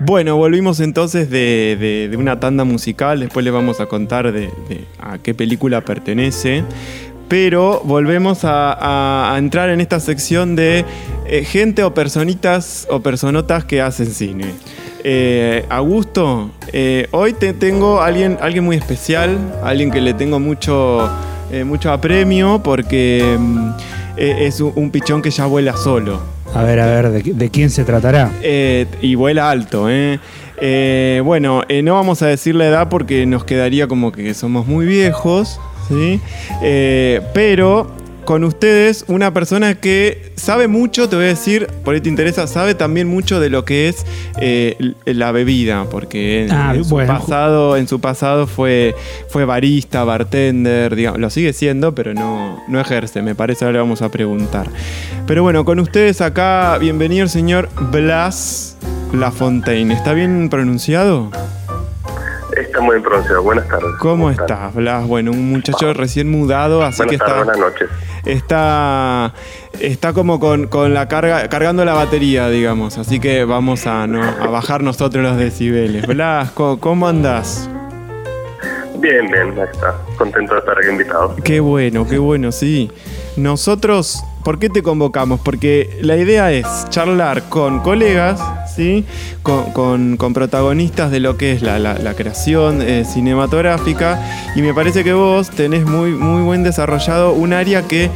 Bueno, 0.00 0.36
volvimos 0.36 0.80
entonces 0.80 1.30
de, 1.30 2.12
una 2.18 2.40
tanda 2.40 2.64
musical, 2.64 3.20
después 3.20 3.44
les 3.44 3.54
vamos 3.54 3.80
a 3.80 3.86
contar 3.86 4.32
de, 4.32 4.50
a 4.98 5.18
qué 5.18 5.34
película 5.34 5.82
pertenece, 5.82 6.64
pero 7.28 7.80
volvemos 7.84 8.40
a 8.42 9.32
entrar 9.38 9.70
en 9.70 9.80
esta 9.80 10.00
sección 10.00 10.56
de 10.56 10.84
eh, 11.26 11.44
gente 11.44 11.84
o 11.84 11.94
personitas 11.94 12.86
o 12.90 13.00
personotas 13.00 13.64
que 13.64 13.80
hacen 13.80 14.06
cine. 14.06 14.52
Eh, 15.06 15.66
Augusto, 15.68 16.50
eh, 16.72 17.08
hoy 17.10 17.34
te 17.34 17.52
tengo 17.52 18.00
a 18.00 18.06
alguien, 18.06 18.38
alguien 18.40 18.64
muy 18.64 18.76
especial, 18.76 19.36
alguien 19.62 19.90
que 19.90 20.00
le 20.00 20.14
tengo 20.14 20.40
mucho, 20.40 21.10
eh, 21.52 21.62
mucho 21.62 21.92
apremio 21.92 22.62
porque 22.64 23.36
mm, 23.38 23.70
eh, 24.16 24.46
es 24.46 24.62
un, 24.62 24.90
pichón 24.90 25.20
que 25.20 25.30
ya 25.30 25.44
vuela 25.44 25.76
solo. 25.76 26.22
A 26.54 26.62
ver, 26.62 26.80
a 26.80 26.86
ver, 26.86 27.10
¿de, 27.10 27.34
de 27.34 27.50
quién 27.50 27.68
se 27.68 27.84
tratará? 27.84 28.32
Y 29.02 29.14
vuela 29.14 29.50
alto, 29.50 29.88
¿eh? 29.90 30.18
Bueno, 31.22 31.64
no 31.82 31.94
vamos 31.94 32.22
a 32.22 32.28
decir 32.28 32.54
la 32.54 32.66
edad 32.66 32.88
porque 32.88 33.26
nos 33.26 33.44
quedaría 33.44 33.86
como 33.86 34.10
que 34.10 34.32
somos 34.32 34.66
muy 34.66 34.86
viejos, 34.86 35.60
¿sí? 35.86 36.18
Pero 37.34 37.88
con 38.24 38.44
ustedes, 38.44 39.04
una 39.08 39.32
persona 39.32 39.74
que 39.74 40.32
sabe 40.36 40.68
mucho, 40.68 41.08
te 41.08 41.16
voy 41.16 41.26
a 41.26 41.28
decir, 41.28 41.66
por 41.84 41.94
ahí 41.94 42.00
te 42.00 42.08
interesa, 42.08 42.46
sabe 42.46 42.74
también 42.74 43.08
mucho 43.08 43.40
de 43.40 43.50
lo 43.50 43.64
que 43.64 43.88
es 43.88 44.04
eh, 44.40 44.94
la 45.04 45.32
bebida, 45.32 45.84
porque 45.90 46.44
en, 46.44 46.52
Ah, 46.52 46.72
en 46.74 46.84
su 46.84 46.90
bueno. 46.90 47.12
pasado, 47.18 47.76
en 47.76 47.86
su 47.88 48.00
pasado 48.00 48.46
fue, 48.46 48.94
fue 49.28 49.44
barista, 49.44 50.04
bartender, 50.04 50.94
digamos, 50.96 51.20
lo 51.20 51.30
sigue 51.30 51.52
siendo, 51.52 51.94
pero 51.94 52.14
no, 52.14 52.62
no 52.68 52.80
ejerce, 52.80 53.22
me 53.22 53.34
parece, 53.34 53.64
ahora 53.64 53.74
le 53.74 53.78
vamos 53.80 54.02
a 54.02 54.08
preguntar. 54.10 54.66
Pero 55.26 55.42
bueno, 55.42 55.64
con 55.64 55.78
ustedes 55.80 56.20
acá, 56.20 56.76
bienvenido 56.78 57.24
el 57.24 57.30
señor 57.30 57.68
Blas 57.90 58.76
Lafontaine. 59.12 59.92
¿Está 59.94 60.12
bien 60.12 60.48
pronunciado? 60.48 61.30
Está 62.56 62.80
muy 62.80 62.94
bien 62.96 63.02
pronunciado. 63.02 63.42
Buenas 63.42 63.66
tardes. 63.68 63.90
¿Cómo 63.98 64.30
estás, 64.30 64.72
Blas? 64.74 65.06
Bueno, 65.08 65.32
un 65.32 65.50
muchacho 65.50 65.92
recién 65.92 66.30
mudado, 66.30 66.82
así 66.84 66.98
Buenas 66.98 67.12
que 67.12 67.18
tardes, 67.18 67.34
está, 67.40 67.52
buenas 67.52 67.72
noches. 67.72 67.88
Está, 68.26 69.32
está 69.80 70.12
como 70.12 70.40
con, 70.40 70.66
con 70.68 70.94
la 70.94 71.08
carga, 71.08 71.48
cargando 71.48 71.84
la 71.84 71.94
batería, 71.94 72.48
digamos. 72.48 72.98
Así 72.98 73.20
que 73.20 73.44
vamos 73.44 73.86
a, 73.86 74.06
no- 74.06 74.22
a 74.22 74.46
bajar 74.48 74.82
nosotros 74.82 75.22
los 75.22 75.36
decibeles. 75.36 76.06
Blas, 76.06 76.50
¿cómo, 76.52 76.78
cómo 76.80 77.08
andás? 77.08 77.68
Bien, 78.98 79.26
bien, 79.30 79.50
ahí 79.58 79.68
está. 79.70 79.94
Contento 80.16 80.54
de 80.54 80.60
estar 80.60 80.78
aquí 80.78 80.88
invitado. 80.88 81.36
Qué 81.44 81.60
bueno, 81.60 82.06
qué 82.08 82.18
bueno, 82.18 82.52
sí. 82.52 82.90
Nosotros, 83.36 84.22
¿por 84.44 84.58
qué 84.58 84.70
te 84.70 84.82
convocamos? 84.82 85.40
Porque 85.40 85.98
la 86.00 86.16
idea 86.16 86.52
es 86.52 86.66
charlar 86.88 87.42
con 87.48 87.80
colegas, 87.80 88.40
¿sí? 88.74 89.04
Con, 89.42 89.72
con- 89.72 90.16
con 90.16 90.32
protagonistas 90.34 91.10
de 91.10 91.20
lo 91.20 91.36
que 91.36 91.52
es 91.52 91.62
la, 91.62 91.78
la- 91.78 91.98
la 91.98 92.14
creación 92.14 92.80
eh, 92.82 93.04
cinematográfica. 93.04 94.20
Y 94.56 94.62
me 94.62 94.74
parece 94.74 95.04
que 95.04 95.12
vos 95.12 95.50
tenés 95.50 95.84
muy, 95.86 96.10
muy 96.10 96.42
buen 96.42 96.62
desarrollado 96.62 97.32
un 97.32 97.52
área 97.52 97.82
que 97.82 98.10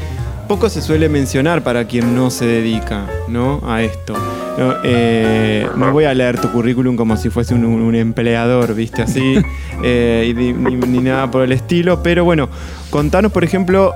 poco 0.48 0.68
se 0.70 0.80
suele 0.80 1.08
mencionar 1.08 1.62
para 1.62 1.84
quien 1.86 2.16
no 2.16 2.30
se 2.30 2.46
dedica 2.46 3.04
¿no? 3.28 3.60
a 3.66 3.82
esto. 3.82 4.14
No, 4.56 4.74
eh, 4.82 5.68
no 5.76 5.92
voy 5.92 6.04
a 6.04 6.14
leer 6.14 6.40
tu 6.40 6.50
currículum 6.50 6.96
como 6.96 7.16
si 7.16 7.30
fuese 7.30 7.54
un, 7.54 7.64
un 7.64 7.94
empleador, 7.94 8.74
¿viste? 8.74 9.02
Así, 9.02 9.36
eh, 9.84 10.32
ni, 10.36 10.52
ni- 10.52 10.74
ni 10.76 10.98
nada 10.98 11.30
por 11.30 11.42
el 11.42 11.52
estilo. 11.52 12.02
Pero 12.02 12.24
bueno, 12.24 12.48
contanos, 12.90 13.30
por 13.30 13.44
ejemplo, 13.44 13.92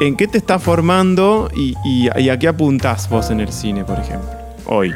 en 0.00 0.14
qué 0.14 0.28
te 0.28 0.38
estás 0.38 0.62
formando 0.62 1.48
y, 1.56 1.74
y- 1.84 2.08
y 2.20 2.28
a 2.28 2.38
qué 2.38 2.46
apuntás 2.48 3.08
vos 3.08 3.30
en 3.30 3.40
el 3.40 3.50
cine, 3.50 3.82
por 3.84 3.98
ejemplo, 3.98 4.28
hoy. 4.66 4.92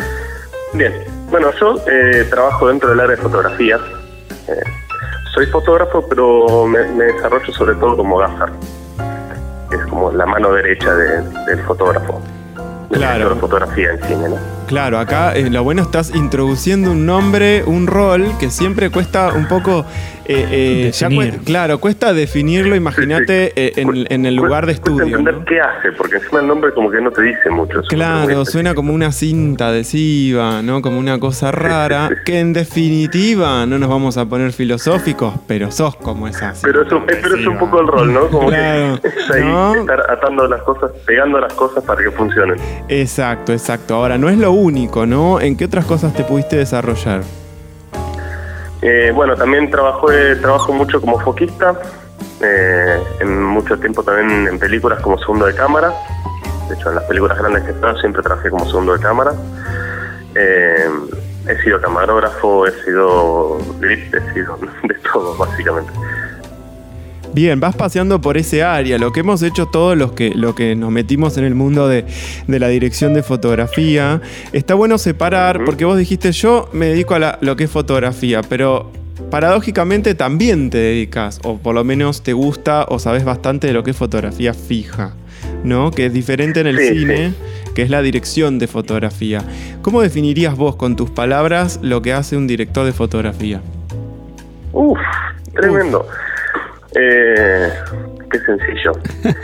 Bien. 0.72 0.92
Bueno, 1.30 1.50
yo 1.60 1.76
eh, 1.90 2.26
trabajo 2.30 2.68
dentro 2.68 2.90
del 2.90 3.00
área 3.00 3.16
de 3.16 3.22
fotografía. 3.22 3.78
Eh, 4.48 4.52
soy 5.34 5.46
fotógrafo, 5.46 6.06
pero 6.08 6.66
me, 6.66 6.84
me 6.92 7.04
desarrollo 7.04 7.52
sobre 7.52 7.74
todo 7.76 7.96
como 7.96 8.18
gaffer. 8.18 8.50
que 9.70 9.76
Es 9.76 9.82
como 9.86 10.10
la 10.12 10.26
mano 10.26 10.52
derecha 10.52 10.92
de- 10.94 11.22
del 11.46 11.60
fotógrafo. 11.64 12.20
Claro. 12.92 13.30
de 13.34 13.40
fotografía 13.40 13.90
en 13.92 14.02
cine, 14.02 14.28
¿no? 14.30 14.36
Claro, 14.66 14.98
acá 14.98 15.32
eh, 15.36 15.48
lo 15.48 15.62
bueno 15.62 15.82
estás 15.82 16.12
introduciendo 16.12 16.90
un 16.90 17.06
nombre, 17.06 17.62
un 17.64 17.86
rol 17.86 18.32
que 18.40 18.50
siempre 18.50 18.90
cuesta 18.90 19.32
un 19.32 19.46
poco. 19.46 19.84
Eh, 20.30 20.88
eh, 20.88 20.90
ya 20.92 21.08
claro, 21.44 21.78
cuesta 21.78 22.12
definirlo, 22.12 22.76
imagínate 22.76 23.52
eh, 23.56 23.72
en, 23.76 24.06
en 24.08 24.26
el 24.26 24.34
lugar 24.36 24.66
de 24.66 24.74
Cuesta 24.74 24.90
estudio. 24.90 25.06
entender 25.06 25.34
¿no? 25.34 25.44
qué 25.44 25.60
hace, 25.60 25.92
porque 25.92 26.16
encima 26.16 26.40
el 26.40 26.46
nombre 26.46 26.72
como 26.72 26.90
que 26.90 27.00
no 27.00 27.10
te 27.10 27.22
dice 27.22 27.50
mucho. 27.50 27.80
Claro, 27.88 28.44
suena 28.44 28.74
como 28.74 28.92
una 28.92 29.12
cinta 29.12 29.68
adhesiva, 29.68 30.62
¿no? 30.62 30.82
Como 30.82 30.98
una 30.98 31.18
cosa 31.18 31.50
rara, 31.50 32.10
que 32.24 32.38
en 32.40 32.52
definitiva 32.52 33.66
no 33.66 33.78
nos 33.78 33.88
vamos 33.88 34.16
a 34.16 34.26
poner 34.26 34.52
filosóficos, 34.52 35.34
pero 35.46 35.70
sos 35.70 35.96
como 35.96 36.28
esa 36.28 36.54
cinta 36.54 36.68
Pero 36.68 36.82
es, 36.82 36.92
un, 36.92 37.06
pero 37.06 37.36
es 37.36 37.46
un 37.46 37.58
poco 37.58 37.80
el 37.80 37.86
rol, 37.86 38.12
¿no? 38.12 38.28
Como 38.28 38.48
Claro, 38.48 39.00
que 39.00 39.08
es 39.20 39.30
ahí 39.30 39.42
¿no? 39.44 39.74
estar 39.74 40.10
atando 40.10 40.46
las 40.46 40.62
cosas, 40.62 40.90
pegando 41.06 41.40
las 41.40 41.52
cosas 41.54 41.82
para 41.84 42.02
que 42.02 42.10
funcionen. 42.10 42.56
Exacto, 42.88 43.52
exacto. 43.52 43.94
Ahora, 43.94 44.18
no 44.18 44.28
es 44.28 44.38
lo 44.38 44.52
único, 44.52 45.06
¿no? 45.06 45.40
¿En 45.40 45.56
qué 45.56 45.64
otras 45.64 45.84
cosas 45.84 46.14
te 46.14 46.24
pudiste 46.24 46.56
desarrollar? 46.56 47.22
Eh, 48.82 49.12
bueno, 49.14 49.36
también 49.36 49.70
trabajo, 49.70 50.10
eh, 50.10 50.36
trabajo 50.36 50.72
mucho 50.72 51.00
como 51.00 51.20
foquista, 51.20 51.78
eh, 52.40 53.02
en 53.20 53.42
mucho 53.42 53.78
tiempo 53.78 54.02
también 54.02 54.48
en 54.48 54.58
películas 54.58 55.00
como 55.00 55.18
segundo 55.18 55.46
de 55.46 55.54
cámara. 55.54 55.92
De 56.68 56.74
hecho, 56.74 56.88
en 56.88 56.94
las 56.94 57.04
películas 57.04 57.38
grandes 57.38 57.64
que 57.64 57.70
he 57.70 57.74
estado 57.74 57.98
siempre 57.98 58.22
trabajé 58.22 58.48
como 58.48 58.64
segundo 58.66 58.94
de 58.94 59.00
cámara. 59.00 59.32
Eh, 60.34 60.88
he 61.48 61.62
sido 61.62 61.80
camarógrafo, 61.80 62.66
he 62.66 62.84
sido 62.84 63.58
grip, 63.80 64.14
he 64.14 64.32
sido 64.32 64.58
de 64.84 64.94
todo, 65.12 65.36
básicamente. 65.36 65.92
Bien, 67.32 67.60
vas 67.60 67.76
paseando 67.76 68.20
por 68.20 68.36
ese 68.36 68.64
área, 68.64 68.98
lo 68.98 69.12
que 69.12 69.20
hemos 69.20 69.42
hecho 69.42 69.66
todos 69.66 69.96
los 69.96 70.12
que, 70.12 70.30
lo 70.34 70.54
que 70.56 70.74
nos 70.74 70.90
metimos 70.90 71.36
en 71.38 71.44
el 71.44 71.54
mundo 71.54 71.86
de, 71.86 72.04
de 72.48 72.58
la 72.58 72.66
dirección 72.68 73.14
de 73.14 73.22
fotografía. 73.22 74.20
Está 74.52 74.74
bueno 74.74 74.98
separar, 74.98 75.64
porque 75.64 75.84
vos 75.84 75.96
dijiste, 75.96 76.32
yo 76.32 76.68
me 76.72 76.86
dedico 76.86 77.14
a 77.14 77.18
la- 77.20 77.38
lo 77.40 77.54
que 77.54 77.64
es 77.64 77.70
fotografía, 77.70 78.40
pero 78.42 78.90
paradójicamente 79.30 80.16
también 80.16 80.70
te 80.70 80.78
dedicas, 80.78 81.38
o 81.44 81.56
por 81.58 81.74
lo 81.76 81.84
menos 81.84 82.22
te 82.22 82.32
gusta 82.32 82.84
o 82.88 82.98
sabes 82.98 83.24
bastante 83.24 83.68
de 83.68 83.74
lo 83.74 83.84
que 83.84 83.92
es 83.92 83.96
fotografía 83.96 84.52
fija, 84.52 85.12
¿no? 85.62 85.92
Que 85.92 86.06
es 86.06 86.12
diferente 86.12 86.58
en 86.60 86.66
el 86.66 86.78
Sí, 86.78 86.88
cine, 86.98 87.32
que 87.76 87.82
es 87.82 87.90
la 87.90 88.02
dirección 88.02 88.58
de 88.58 88.66
fotografía. 88.66 89.44
¿Cómo 89.82 90.02
definirías 90.02 90.56
vos 90.56 90.74
con 90.74 90.96
tus 90.96 91.10
palabras 91.10 91.78
lo 91.80 92.02
que 92.02 92.12
hace 92.12 92.36
un 92.36 92.48
director 92.48 92.84
de 92.84 92.92
fotografía? 92.92 93.60
Uf, 94.72 94.98
tremendo. 95.54 96.04
Eh, 96.94 97.72
qué 98.30 98.38
sencillo. 98.40 98.92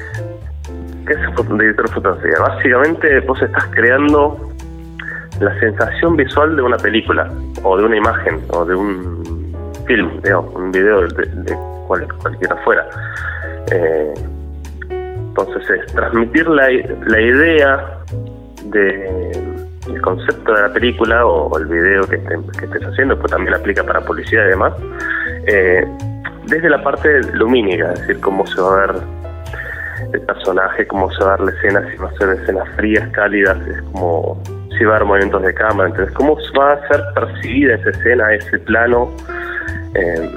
¿Qué 1.06 1.12
es 1.12 1.38
un 1.38 1.58
director 1.58 1.86
de 1.88 1.94
fotografía? 1.94 2.34
Básicamente 2.40 3.20
vos 3.20 3.40
estás 3.40 3.64
creando 3.66 4.50
la 5.40 5.56
sensación 5.60 6.16
visual 6.16 6.56
de 6.56 6.62
una 6.62 6.76
película, 6.78 7.30
o 7.62 7.76
de 7.76 7.84
una 7.84 7.96
imagen, 7.96 8.40
o 8.48 8.64
de 8.64 8.74
un 8.74 9.54
film, 9.86 10.20
digamos, 10.22 10.52
un 10.54 10.72
video 10.72 11.02
de, 11.06 11.26
de 11.26 11.56
cual- 11.86 12.08
cualquiera 12.20 12.56
fuera. 12.64 12.86
Eh, 13.70 14.14
entonces 14.90 15.70
es 15.70 15.92
transmitir 15.94 16.48
la, 16.48 16.68
la 17.06 17.20
idea 17.20 17.98
de 18.64 19.30
el 19.86 20.00
concepto 20.02 20.52
de 20.52 20.62
la 20.62 20.72
película 20.72 21.24
o 21.24 21.56
el 21.58 21.66
video 21.66 22.02
que, 22.08 22.16
estés- 22.20 22.50
que 22.58 22.64
estés 22.64 22.82
haciendo, 22.84 23.16
pues 23.16 23.30
también 23.30 23.54
aplica 23.54 23.84
para 23.84 24.00
publicidad 24.00 24.46
y 24.46 24.48
demás, 24.48 24.72
eh, 25.46 25.86
desde 26.46 26.68
la 26.70 26.82
parte 26.82 27.20
lumínica, 27.34 27.92
es 27.92 28.00
decir, 28.00 28.20
cómo 28.20 28.46
se 28.46 28.60
va 28.60 28.72
a 28.84 28.86
ver 28.86 28.96
el 30.12 30.20
personaje, 30.22 30.86
cómo 30.86 31.10
se 31.12 31.24
va 31.24 31.34
a 31.34 31.36
ver 31.36 31.46
la 31.46 31.52
escena, 31.58 31.90
si 31.90 31.96
va 31.96 32.08
a 32.08 32.12
ser 32.18 32.28
escenas 32.40 32.68
frías, 32.76 33.08
cálidas, 33.12 33.58
es 33.66 33.82
como 33.92 34.40
si 34.78 34.84
va 34.84 34.92
a 34.92 34.96
haber 34.96 35.08
movimientos 35.08 35.42
de 35.42 35.54
cámara, 35.54 35.88
entonces 35.88 36.14
cómo 36.14 36.36
va 36.58 36.72
a 36.74 36.88
ser 36.88 37.02
percibida 37.14 37.74
esa 37.74 37.90
escena, 37.90 38.32
ese 38.34 38.58
plano, 38.60 39.10
eh, 39.94 40.30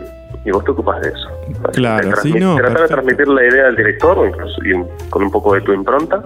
y 0.45 0.51
vos 0.51 0.63
te 0.63 0.71
ocupas 0.71 1.01
de 1.01 1.09
eso. 1.09 1.29
Claro, 1.73 2.09
no, 2.39 2.55
Tratar 2.55 2.81
de 2.83 2.87
transmitir 2.87 3.27
la 3.27 3.45
idea 3.45 3.65
del 3.65 3.75
director, 3.75 4.17
o 4.17 4.25
incluso 4.25 4.63
y 4.63 4.73
con 5.09 5.23
un 5.23 5.31
poco 5.31 5.53
de 5.53 5.61
tu 5.61 5.73
impronta, 5.73 6.21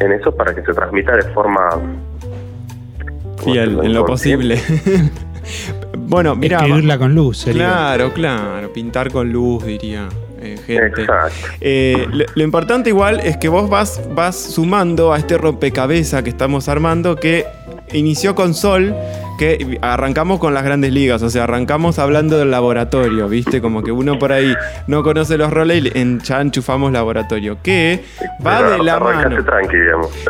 en 0.00 0.12
eso 0.12 0.34
para 0.34 0.54
que 0.54 0.62
se 0.62 0.72
transmita 0.72 1.14
de 1.16 1.22
forma... 1.34 1.68
¿cómo 1.70 3.52
Fiel, 3.54 3.78
se- 3.78 3.86
en 3.86 3.94
lo 3.94 4.06
posible. 4.06 4.58
bueno, 6.12 6.36
mira. 6.36 6.58
Escribirla 6.58 6.98
con 6.98 7.14
luz, 7.14 7.38
sería. 7.38 7.68
Claro, 7.68 8.12
claro. 8.12 8.72
Pintar 8.72 9.10
con 9.10 9.32
luz, 9.32 9.64
diría 9.64 10.08
eh, 10.40 10.58
gente. 10.66 11.02
Exacto. 11.02 11.34
Eh, 11.60 12.06
lo, 12.10 12.24
lo 12.34 12.42
importante 12.42 12.90
igual 12.90 13.20
es 13.20 13.36
que 13.36 13.48
vos 13.48 13.68
vas, 13.68 14.00
vas 14.14 14.36
sumando 14.36 15.12
a 15.12 15.18
este 15.18 15.38
rompecabezas 15.38 16.22
que 16.22 16.30
estamos 16.30 16.68
armando 16.68 17.16
que 17.16 17.46
inició 17.92 18.34
con 18.34 18.54
Sol, 18.54 18.94
que 19.38 19.78
arrancamos 19.82 20.38
con 20.38 20.54
las 20.54 20.62
grandes 20.62 20.92
ligas, 20.92 21.22
o 21.22 21.30
sea, 21.30 21.44
arrancamos 21.44 21.98
hablando 21.98 22.38
del 22.38 22.50
laboratorio, 22.50 23.28
¿viste? 23.28 23.60
Como 23.60 23.82
que 23.82 23.90
uno 23.90 24.18
por 24.18 24.32
ahí 24.32 24.54
no 24.86 25.02
conoce 25.02 25.36
los 25.38 25.50
roles 25.50 25.84
y 25.86 25.98
en 25.98 26.20
ya 26.20 26.40
enchufamos 26.40 26.92
laboratorio, 26.92 27.58
que 27.62 28.04
va 28.46 28.58
Pero 28.58 28.70
de 28.72 28.82
la 28.84 29.00
mano. 29.00 29.44
tranqui. 29.44 29.76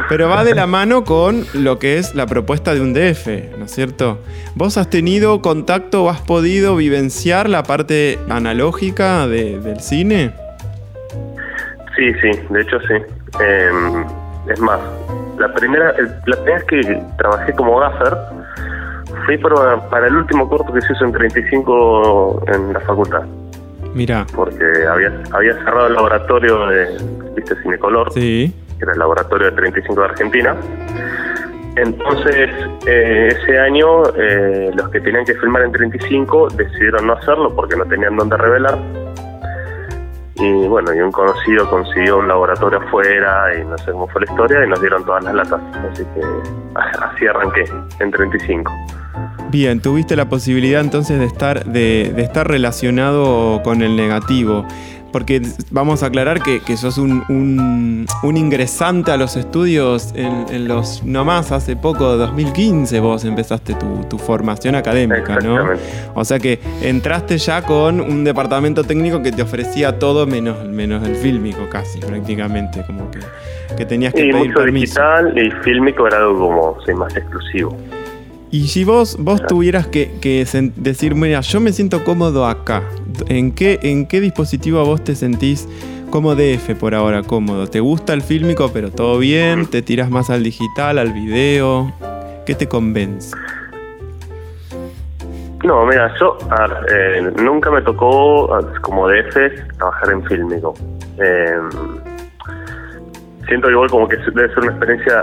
Pero 0.08 0.28
va 0.28 0.44
de 0.44 0.54
la 0.54 0.66
mano 0.66 1.04
con 1.04 1.44
lo 1.52 1.78
que 1.78 1.98
es 1.98 2.14
la 2.14 2.26
propuesta 2.26 2.74
de 2.74 2.80
un 2.80 2.94
DF, 2.94 3.26
¿no 3.58 3.64
es 3.66 3.72
cierto? 3.72 4.20
¿Vos 4.54 4.78
has 4.78 4.88
tenido 4.88 5.42
contacto 5.42 6.04
o 6.04 6.10
has 6.10 6.20
podido 6.20 6.76
vivenciar 6.76 7.48
la 7.50 7.64
parte 7.64 8.18
analógica 8.28 9.26
de- 9.26 9.58
del 9.60 9.80
cine? 9.80 10.32
Sí, 11.96 12.10
sí, 12.22 12.30
de 12.50 12.60
hecho 12.62 12.78
sí. 12.80 12.94
Eh, 13.42 13.70
es 14.48 14.60
más, 14.60 14.80
la 15.38 15.52
primera, 15.54 15.92
la 16.26 16.36
primera 16.36 16.58
vez 16.58 16.64
que 16.64 17.02
trabajé 17.18 17.52
como 17.54 17.78
gaffer 17.78 18.16
fui 19.26 19.38
para, 19.38 19.80
para 19.88 20.06
el 20.08 20.16
último 20.16 20.48
corto 20.48 20.72
que 20.72 20.80
se 20.82 20.92
hizo 20.92 21.04
en 21.04 21.12
35 21.12 22.44
en 22.48 22.72
la 22.72 22.80
facultad, 22.80 23.22
Mira. 23.94 24.26
porque 24.34 24.64
había, 24.90 25.12
había 25.32 25.54
cerrado 25.64 25.86
el 25.86 25.94
laboratorio 25.94 26.66
de, 26.66 26.86
viste, 27.36 27.54
Cinecolor, 27.62 28.12
Sí. 28.12 28.52
que 28.78 28.84
era 28.84 28.92
el 28.92 28.98
laboratorio 28.98 29.50
de 29.50 29.56
35 29.56 30.00
de 30.00 30.06
Argentina. 30.08 30.56
Entonces, 31.76 32.50
eh, 32.86 33.28
ese 33.32 33.58
año, 33.58 34.02
eh, 34.16 34.70
los 34.74 34.90
que 34.90 35.00
tenían 35.00 35.24
que 35.24 35.34
filmar 35.34 35.62
en 35.62 35.72
35 35.72 36.48
decidieron 36.54 37.06
no 37.06 37.14
hacerlo 37.14 37.54
porque 37.54 37.76
no 37.76 37.84
tenían 37.86 38.14
dónde 38.16 38.36
revelar. 38.36 38.76
Y 40.36 40.66
bueno, 40.66 40.94
y 40.94 41.00
un 41.00 41.12
conocido 41.12 41.68
consiguió 41.68 42.18
un 42.18 42.28
laboratorio 42.28 42.78
afuera 42.78 43.54
y 43.54 43.64
no 43.64 43.76
sé 43.78 43.92
cómo 43.92 44.08
fue 44.08 44.22
la 44.24 44.32
historia 44.32 44.64
y 44.64 44.68
nos 44.68 44.80
dieron 44.80 45.04
todas 45.04 45.24
las 45.24 45.34
latas. 45.34 45.60
Así 45.90 46.04
que 46.14 46.20
así 46.74 47.26
arranqué, 47.26 47.64
en 48.00 48.10
35. 48.10 48.72
Bien, 49.50 49.80
tuviste 49.80 50.16
la 50.16 50.30
posibilidad 50.30 50.80
entonces 50.80 51.18
de 51.18 51.26
estar, 51.26 51.66
de, 51.66 52.12
de 52.16 52.22
estar 52.22 52.48
relacionado 52.48 53.62
con 53.62 53.82
el 53.82 53.96
negativo. 53.96 54.66
Porque 55.12 55.42
vamos 55.70 56.02
a 56.02 56.06
aclarar 56.06 56.42
que, 56.42 56.60
que 56.60 56.76
sos 56.76 56.96
un, 56.98 57.22
un- 57.28 58.06
un 58.22 58.36
ingresante 58.36 59.10
a 59.10 59.16
los 59.18 59.36
estudios 59.36 60.12
en, 60.16 60.46
en 60.50 60.66
los 60.68 61.04
nomás 61.04 61.52
hace 61.52 61.76
poco, 61.76 62.16
2015, 62.16 62.98
vos 63.00 63.24
empezaste 63.24 63.74
tu, 63.74 64.04
tu 64.08 64.18
formación 64.18 64.74
académica, 64.74 65.38
¿no? 65.40 65.58
O 66.14 66.24
sea 66.24 66.38
que 66.38 66.58
entraste 66.80 67.36
ya 67.38 67.62
con 67.62 68.00
un 68.00 68.24
departamento 68.24 68.84
técnico 68.84 69.22
que 69.22 69.32
te 69.32 69.42
ofrecía 69.42 69.98
todo 69.98 70.26
menos, 70.26 70.64
menos 70.66 71.06
el 71.06 71.14
fílmico 71.16 71.68
casi, 71.70 71.98
prácticamente, 72.00 72.82
como 72.86 73.10
que, 73.10 73.18
que 73.76 73.84
tenías 73.84 74.14
que 74.14 74.26
Y 74.26 74.32
pedir 74.32 74.46
mucho 74.48 74.60
permiso. 74.60 75.00
digital 75.00 75.38
y 75.38 75.50
fílmico 75.62 76.06
era 76.06 76.18
algo 76.18 76.38
como 76.38 76.96
más 76.98 77.14
exclusivo. 77.16 77.76
Y 78.52 78.68
si 78.68 78.84
vos, 78.84 79.16
vos 79.18 79.40
tuvieras 79.46 79.86
que, 79.86 80.20
que 80.20 80.44
decir, 80.76 81.14
mira, 81.14 81.40
yo 81.40 81.58
me 81.58 81.72
siento 81.72 82.04
cómodo 82.04 82.46
acá, 82.46 82.82
¿en 83.28 83.50
qué, 83.52 83.78
¿en 83.82 84.06
qué 84.06 84.20
dispositivo 84.20 84.84
vos 84.84 85.02
te 85.02 85.14
sentís 85.14 85.66
como 86.10 86.34
DF 86.34 86.74
por 86.78 86.94
ahora 86.94 87.22
cómodo? 87.22 87.66
¿Te 87.66 87.80
gusta 87.80 88.12
el 88.12 88.20
fílmico 88.20 88.70
pero 88.70 88.90
todo 88.90 89.18
bien? 89.18 89.64
¿Te 89.70 89.80
tiras 89.80 90.10
más 90.10 90.28
al 90.28 90.42
digital, 90.42 90.98
al 90.98 91.14
video? 91.14 91.94
¿Qué 92.44 92.54
te 92.54 92.68
convence? 92.68 93.34
No, 95.64 95.86
mira, 95.86 96.12
yo 96.20 96.36
a 96.50 96.66
ver, 96.66 96.92
eh, 96.94 97.32
nunca 97.42 97.70
me 97.70 97.80
tocó 97.80 98.50
como 98.82 99.08
DF 99.08 99.76
trabajar 99.78 100.12
en 100.12 100.22
fílmico. 100.24 100.74
Eh, 101.16 101.58
siento 103.48 103.70
igual 103.70 103.88
como 103.88 104.06
que 104.06 104.18
debe 104.18 104.48
ser 104.48 104.58
una 104.58 104.72
experiencia 104.72 105.22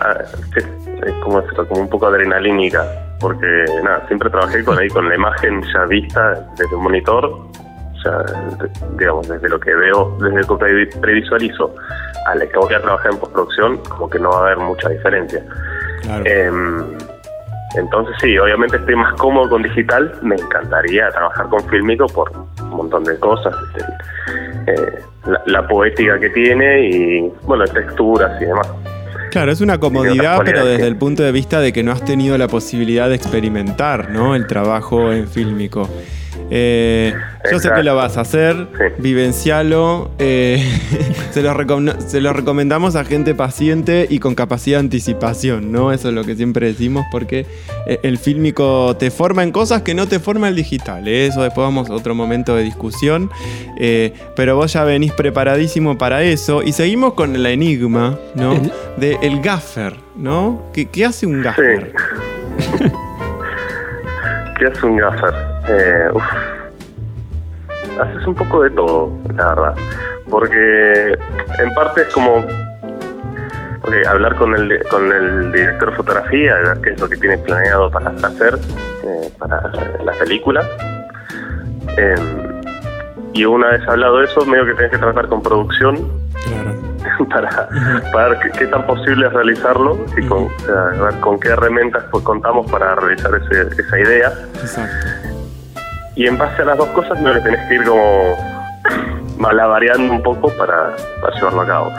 eh, 0.55 1.13
como, 1.21 1.43
como 1.67 1.81
un 1.81 1.89
poco 1.89 2.07
adrenalínica, 2.07 2.83
porque 3.19 3.65
nada, 3.83 4.05
siempre 4.07 4.29
trabajé 4.29 4.63
con 4.63 4.77
ahí 4.77 4.87
con 4.89 5.07
la 5.09 5.15
imagen 5.15 5.61
ya 5.73 5.85
vista 5.85 6.33
desde 6.57 6.75
un 6.75 6.83
monitor, 6.83 7.31
ya 8.03 8.23
digamos 8.97 9.27
desde 9.27 9.49
lo 9.49 9.59
que 9.59 9.73
veo, 9.75 10.17
desde 10.21 10.37
lo 10.47 10.57
que 10.57 10.65
previ- 10.65 10.99
previsualizo 11.01 11.73
a 12.25 12.35
la 12.35 12.45
que 12.45 12.57
voy 12.57 12.73
a 12.73 12.81
trabajar 12.81 13.11
en 13.11 13.19
postproducción, 13.19 13.77
como 13.89 14.09
que 14.09 14.19
no 14.19 14.29
va 14.29 14.37
a 14.37 14.41
haber 14.51 14.57
mucha 14.57 14.89
diferencia. 14.89 15.43
Claro. 16.03 16.23
Em, 16.25 16.97
entonces 17.75 18.15
sí, 18.21 18.37
obviamente 18.37 18.77
estoy 18.77 18.95
más 18.95 19.13
cómodo 19.15 19.49
con 19.49 19.61
digital. 19.63 20.11
Me 20.23 20.35
encantaría 20.35 21.09
trabajar 21.09 21.47
con 21.49 21.63
fílmico 21.69 22.07
por 22.07 22.31
un 22.61 22.69
montón 22.69 23.03
de 23.03 23.19
cosas. 23.19 23.53
este, 23.75 24.71
eh, 24.71 24.99
la, 25.25 25.41
la 25.45 25.67
poética 25.67 26.19
que 26.19 26.29
tiene 26.29 26.87
y, 26.87 27.33
bueno, 27.43 27.65
texturas 27.65 28.41
y 28.41 28.45
demás. 28.45 28.67
Claro, 29.31 29.51
es 29.51 29.61
una 29.61 29.79
comodidad, 29.79 30.41
pero 30.43 30.65
desde 30.65 30.87
el 30.87 30.95
punto 30.95 31.23
de 31.23 31.31
vista 31.31 31.59
de 31.59 31.71
que 31.71 31.83
no 31.83 31.91
has 31.91 32.03
tenido 32.03 32.37
la 32.37 32.47
posibilidad 32.47 33.09
de 33.09 33.15
experimentar, 33.15 34.09
¿no? 34.09 34.35
El 34.35 34.47
trabajo 34.47 35.11
en 35.11 35.27
fílmico. 35.27 35.89
Eh, 36.51 37.13
yo 37.51 37.59
sé 37.59 37.69
que 37.75 37.83
lo 37.83 37.95
vas 37.95 38.17
a 38.17 38.21
hacer, 38.21 38.55
Sí. 38.77 38.83
vivencialo. 38.97 40.11
eh, 40.19 40.63
se, 41.31 41.41
lo 41.43 41.53
se 41.99 42.21
lo 42.21 42.33
recomendamos 42.33 42.95
a 42.95 43.03
gente 43.05 43.35
paciente 43.35 44.07
y 44.09 44.19
con 44.19 44.33
capacidad 44.35 44.77
de 44.77 44.85
anticipación, 44.85 45.71
¿no? 45.71 45.91
Eso 45.91 46.09
es 46.09 46.15
lo 46.15 46.23
que 46.23 46.35
siempre 46.35 46.67
decimos, 46.67 47.05
porque 47.11 47.45
eh, 47.85 47.99
el 48.03 48.17
fílmico 48.17 48.95
te 48.97 49.11
forma 49.11 49.43
en 49.43 49.51
cosas 49.51 49.83
que 49.83 49.93
no 49.93 50.07
te 50.07 50.19
forma 50.19 50.47
el 50.47 50.55
digital. 50.55 51.07
¿eh? 51.07 51.27
Eso 51.27 51.43
después 51.43 51.63
vamos 51.65 51.89
a 51.89 51.93
otro 51.93 52.15
momento 52.15 52.55
de 52.55 52.63
discusión. 52.63 53.29
eh, 53.79 54.13
pero 54.35 54.55
vos 54.55 54.73
ya 54.73 54.83
venís 54.83 55.11
preparadísimo 55.13 55.97
para 55.97 56.23
eso. 56.23 56.63
Y 56.63 56.71
seguimos 56.71 57.13
con 57.13 57.35
el 57.35 57.45
enigma, 57.45 58.17
¿no? 58.35 58.53
De 58.97 59.17
el 59.21 59.41
gaffer, 59.41 59.95
¿no? 60.15 60.63
¿Qué, 60.73 60.87
qué 60.87 61.05
hace 61.05 61.25
un 61.25 61.41
gaffer? 61.43 61.93
¿Qué 64.59 64.65
hace 64.65 64.85
un 64.85 64.97
gaffer? 64.97 65.58
Eh, 65.69 66.09
uf. 66.13 66.23
Haces 68.01 68.25
un 68.27 68.35
poco 68.35 68.63
de 68.63 68.69
todo, 68.71 69.11
la 69.35 69.47
verdad. 69.49 69.75
Porque 70.29 71.17
en 71.59 71.73
parte 71.73 72.01
es 72.01 72.07
como 72.13 72.45
hablar 74.07 74.35
con 74.35 74.55
el, 74.55 74.81
con 74.89 75.11
el 75.11 75.51
director 75.51 75.89
de 75.91 75.95
fotografía, 75.97 76.55
qué 76.83 76.91
es 76.91 76.99
lo 77.01 77.09
que 77.09 77.17
tiene 77.17 77.37
planeado 77.39 77.89
para 77.91 78.09
hacer 78.11 78.57
eh, 79.03 79.29
para 79.37 79.61
la 80.03 80.11
película. 80.13 80.61
Eh, 81.97 82.15
y 83.33 83.45
una 83.45 83.69
vez 83.71 83.81
hablado 83.87 84.19
de 84.19 84.25
eso, 84.25 84.45
medio 84.45 84.65
que 84.65 84.73
tenés 84.75 84.91
que 84.91 84.97
tratar 84.97 85.27
con 85.27 85.41
producción 85.41 85.97
Claro. 86.45 87.27
para, 87.29 87.67
para 88.13 88.29
ver 88.29 88.39
qué, 88.39 88.51
qué 88.59 88.65
tan 88.67 88.85
posible 88.85 89.27
es 89.27 89.33
realizarlo 89.33 90.05
y 90.15 90.25
con, 90.27 90.43
o 90.43 90.59
sea, 90.65 91.03
ver 91.03 91.19
con 91.19 91.39
qué 91.39 91.49
herramientas 91.49 92.03
pues, 92.11 92.23
contamos 92.23 92.69
para 92.71 92.95
realizar 92.95 93.31
ese- 93.35 93.81
esa 93.81 93.99
idea. 93.99 94.31
Exacto. 94.61 95.07
Y 96.19 96.27
en 96.27 96.37
base 96.37 96.63
a 96.63 96.65
las 96.65 96.77
dos 96.77 96.89
cosas, 96.89 97.17
no 97.21 97.33
le 97.33 97.39
tenés 97.39 97.65
que 97.69 97.75
ir 97.75 97.85
como 97.85 98.35
malabareando 99.37 100.11
un 100.11 100.21
poco 100.21 100.51
para, 100.57 100.93
para 101.21 101.33
llevarlo 101.33 101.61
a 101.61 101.65
cabo. 101.65 101.93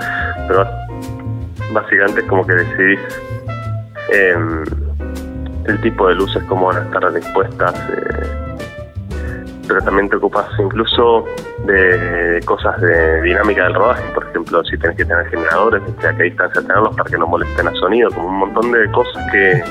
Pero 0.46 0.66
básicamente 1.72 2.20
es 2.20 2.26
como 2.26 2.46
que 2.46 2.52
decidís 2.52 3.00
em, 4.12 4.62
el 5.64 5.80
tipo 5.80 6.06
de 6.06 6.16
luces, 6.16 6.42
cómo 6.50 6.66
van 6.66 6.76
a 6.76 6.82
estar 6.82 7.14
dispuestas. 7.14 7.74
eh, 7.94 8.56
pero 9.66 9.80
también 9.80 10.10
te 10.10 10.16
ocupas 10.16 10.46
incluso 10.58 11.24
de 11.64 12.40
cosas 12.44 12.78
de 12.82 13.22
dinámica 13.22 13.64
del 13.64 13.74
rodaje, 13.74 14.02
por 14.12 14.26
ejemplo, 14.28 14.62
si 14.64 14.76
tenés 14.76 14.98
que 14.98 15.06
tener 15.06 15.30
generadores, 15.30 15.82
este, 15.88 16.08
a 16.08 16.14
qué 16.14 16.24
distancia 16.24 16.60
tenerlos 16.60 16.94
para 16.94 17.08
que 17.08 17.16
no 17.16 17.26
molesten 17.26 17.68
a 17.68 17.72
sonido, 17.76 18.10
como 18.10 18.28
un 18.28 18.38
montón 18.40 18.70
de 18.70 18.90
cosas 18.90 19.24
que, 19.32 19.62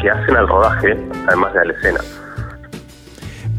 que 0.00 0.10
hacen 0.10 0.36
al 0.36 0.48
rodaje, 0.48 0.98
además 1.28 1.52
de 1.52 1.60
a 1.60 1.64
la 1.66 1.72
escena. 1.74 2.00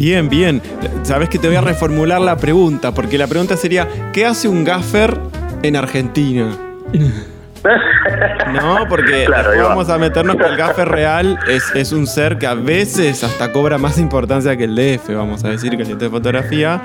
Bien, 0.02 0.30
bien. 0.30 0.64
Sabes 1.04 1.30
que 1.30 1.38
te 1.38 1.46
voy 1.46 1.58
a 1.58 1.62
reformular 1.62 2.20
la 2.20 2.36
pregunta, 2.36 2.92
porque 2.92 3.20
la 3.20 3.28
pregunta 3.28 3.56
sería, 3.56 3.88
¿qué 4.12 4.26
hace 4.26 4.48
un 4.48 4.64
gaffer 4.64 5.16
en 5.62 5.76
Argentina? 5.76 6.58
No, 8.54 8.88
porque 8.90 9.26
Claro, 9.28 9.52
vamos 9.64 9.88
a 9.90 10.00
meternos 10.00 10.36
que 10.36 10.44
el 10.44 10.58
gaffer 10.58 10.90
real 10.90 11.38
es, 11.48 11.64
es 11.76 11.92
un 11.92 12.08
ser 12.08 12.40
que 12.40 12.48
a 12.48 12.56
veces 12.56 13.24
hasta 13.24 13.52
cobra 13.52 13.78
más 13.78 14.00
importancia 14.00 14.58
que 14.58 14.64
el 14.64 14.76
DF, 14.76 15.10
vamos 15.16 15.44
a 15.44 15.50
decir, 15.50 15.78
que 15.78 15.84
el 15.84 15.98
de 15.98 16.10
fotografía. 16.10 16.82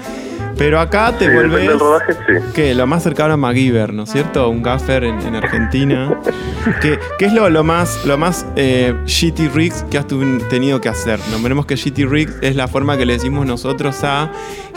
Pero 0.58 0.80
acá 0.80 1.12
te 1.18 1.26
Sí, 1.26 1.34
volvés... 1.34 1.68
del 1.68 1.78
rodaje, 1.78 2.12
sí. 2.14 2.32
¿Qué? 2.54 2.74
Lo 2.74 2.86
más 2.86 3.02
cercano 3.02 3.34
a 3.34 3.36
MacGyver, 3.36 3.92
¿no 3.92 4.04
es 4.04 4.10
cierto? 4.10 4.48
Un 4.48 4.62
gaffer 4.62 5.04
en, 5.04 5.20
en 5.20 5.34
Argentina. 5.36 6.18
¿Qué, 6.80 6.98
qué 7.18 7.26
es 7.26 7.32
lo, 7.32 7.48
lo 7.50 7.62
más, 7.62 8.04
lo 8.06 8.16
más 8.16 8.46
eh, 8.56 8.94
shitty 9.04 9.48
rigs 9.48 9.84
que 9.90 9.98
has 9.98 10.06
tenido 10.06 10.80
que 10.80 10.88
hacer? 10.88 11.20
Nombremos 11.30 11.66
que 11.66 11.76
shitty 11.76 12.04
rigs 12.06 12.38
es 12.40 12.56
la 12.56 12.68
forma 12.68 12.96
que 12.96 13.04
le 13.04 13.12
decimos 13.14 13.46
nosotros 13.46 14.02
a 14.02 14.30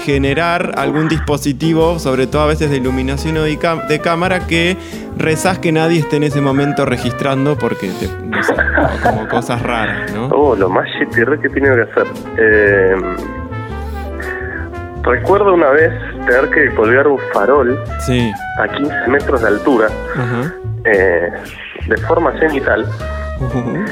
generar 0.03 0.73
algún 0.77 1.07
dispositivo, 1.07 1.97
sobre 1.97 2.27
todo 2.27 2.41
a 2.43 2.47
veces 2.47 2.69
de 2.69 2.77
iluminación 2.77 3.37
o 3.37 3.43
de, 3.43 3.57
de 3.87 3.99
cámara, 3.99 4.47
que 4.47 4.77
rezás 5.17 5.59
que 5.59 5.71
nadie 5.71 5.99
esté 5.99 6.17
en 6.17 6.23
ese 6.23 6.41
momento 6.41 6.85
registrando 6.85 7.57
porque 7.57 7.87
te, 7.99 8.07
no 8.27 8.43
sé, 8.43 8.53
como 9.03 9.27
cosas 9.27 9.61
raras, 9.61 10.13
¿no? 10.13 10.27
Oh, 10.27 10.55
lo 10.55 10.69
más 10.69 10.85
shitty 10.89 11.25
que 11.41 11.47
he 11.47 11.49
tenido 11.49 11.75
que 11.75 11.81
hacer. 11.83 12.05
Eh, 12.37 12.95
recuerdo 15.03 15.53
una 15.53 15.69
vez 15.69 15.91
tener 16.27 16.49
que 16.49 16.73
colgar 16.75 17.07
un 17.07 17.19
farol 17.33 17.79
Sí. 17.99 18.31
a 18.59 18.67
15 18.67 19.07
metros 19.07 19.41
de 19.41 19.47
altura 19.47 19.87
eh, 20.85 21.29
de 21.87 21.97
forma 22.07 22.31
cenital. 22.39 22.85
Ujú. 23.39 23.85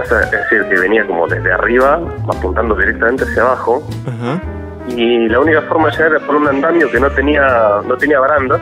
O 0.00 0.04
sea, 0.04 0.20
es 0.20 0.30
decir, 0.30 0.64
que 0.68 0.78
venía 0.78 1.04
como 1.06 1.26
desde 1.26 1.52
arriba, 1.52 2.00
apuntando 2.28 2.74
directamente 2.76 3.24
hacia 3.24 3.42
abajo. 3.42 3.82
Y 4.88 5.28
la 5.28 5.40
única 5.40 5.62
forma 5.62 5.88
de 5.88 5.92
llegar 5.96 6.10
era 6.12 6.20
por 6.26 6.36
un 6.36 6.46
andamio 6.46 6.90
que 6.90 7.00
no 7.00 7.10
tenía, 7.10 7.80
no 7.86 7.96
tenía 7.96 8.20
baranda. 8.20 8.58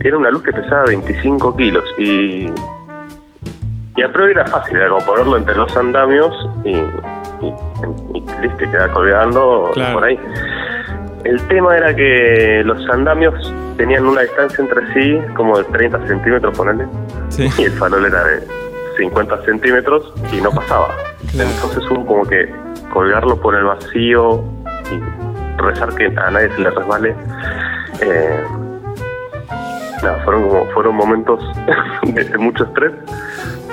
Era 0.00 0.16
una 0.16 0.30
luz 0.30 0.42
que 0.42 0.52
pesaba 0.52 0.84
25 0.86 1.56
kilos. 1.56 1.84
Y, 1.98 2.46
y 3.98 4.02
a 4.02 4.12
priori 4.12 4.32
era 4.32 4.46
fácil, 4.46 4.76
era 4.76 4.88
como 4.90 5.04
ponerlo 5.04 5.36
entre 5.36 5.56
los 5.56 5.76
andamios 5.76 6.48
y, 6.64 6.70
y, 6.70 7.54
y 8.14 8.20
listo, 8.42 8.64
y 8.64 8.68
quedar 8.70 8.90
colgando 8.92 9.70
Claro. 9.74 9.94
por 9.94 10.04
ahí. 10.04 10.18
El 11.24 11.40
tema 11.48 11.76
era 11.76 11.94
que 11.94 12.62
los 12.64 12.88
andamios 12.90 13.52
tenían 13.76 14.06
una 14.06 14.20
distancia 14.22 14.62
entre 14.64 14.92
sí 14.94 15.20
como 15.34 15.58
de 15.58 15.64
30 15.64 16.06
centímetros, 16.06 16.56
ponele. 16.56 16.86
Sí. 17.28 17.48
Y 17.58 17.64
el 17.64 17.72
farol 17.72 18.04
era 18.06 18.22
de 18.24 18.46
50 18.98 19.44
centímetros 19.44 20.12
y 20.32 20.40
no 20.40 20.50
pasaba. 20.52 20.88
Entonces 21.32 21.82
hubo 21.90 22.06
como 22.06 22.24
que 22.24 22.48
colgarlo 22.92 23.36
por 23.40 23.54
el 23.56 23.64
vacío 23.64 24.42
y 24.92 25.60
rezar 25.60 25.92
que 25.96 26.06
a 26.06 26.30
nadie 26.30 26.48
se 26.54 26.60
le 26.62 26.70
resbale. 26.70 27.14
Eh, 28.00 28.44
nada, 30.02 30.18
fueron 30.24 30.48
como, 30.48 30.64
fueron 30.66 30.94
momentos 30.96 31.40
de, 32.14 32.24
de 32.24 32.38
mucho 32.38 32.64
estrés, 32.64 32.92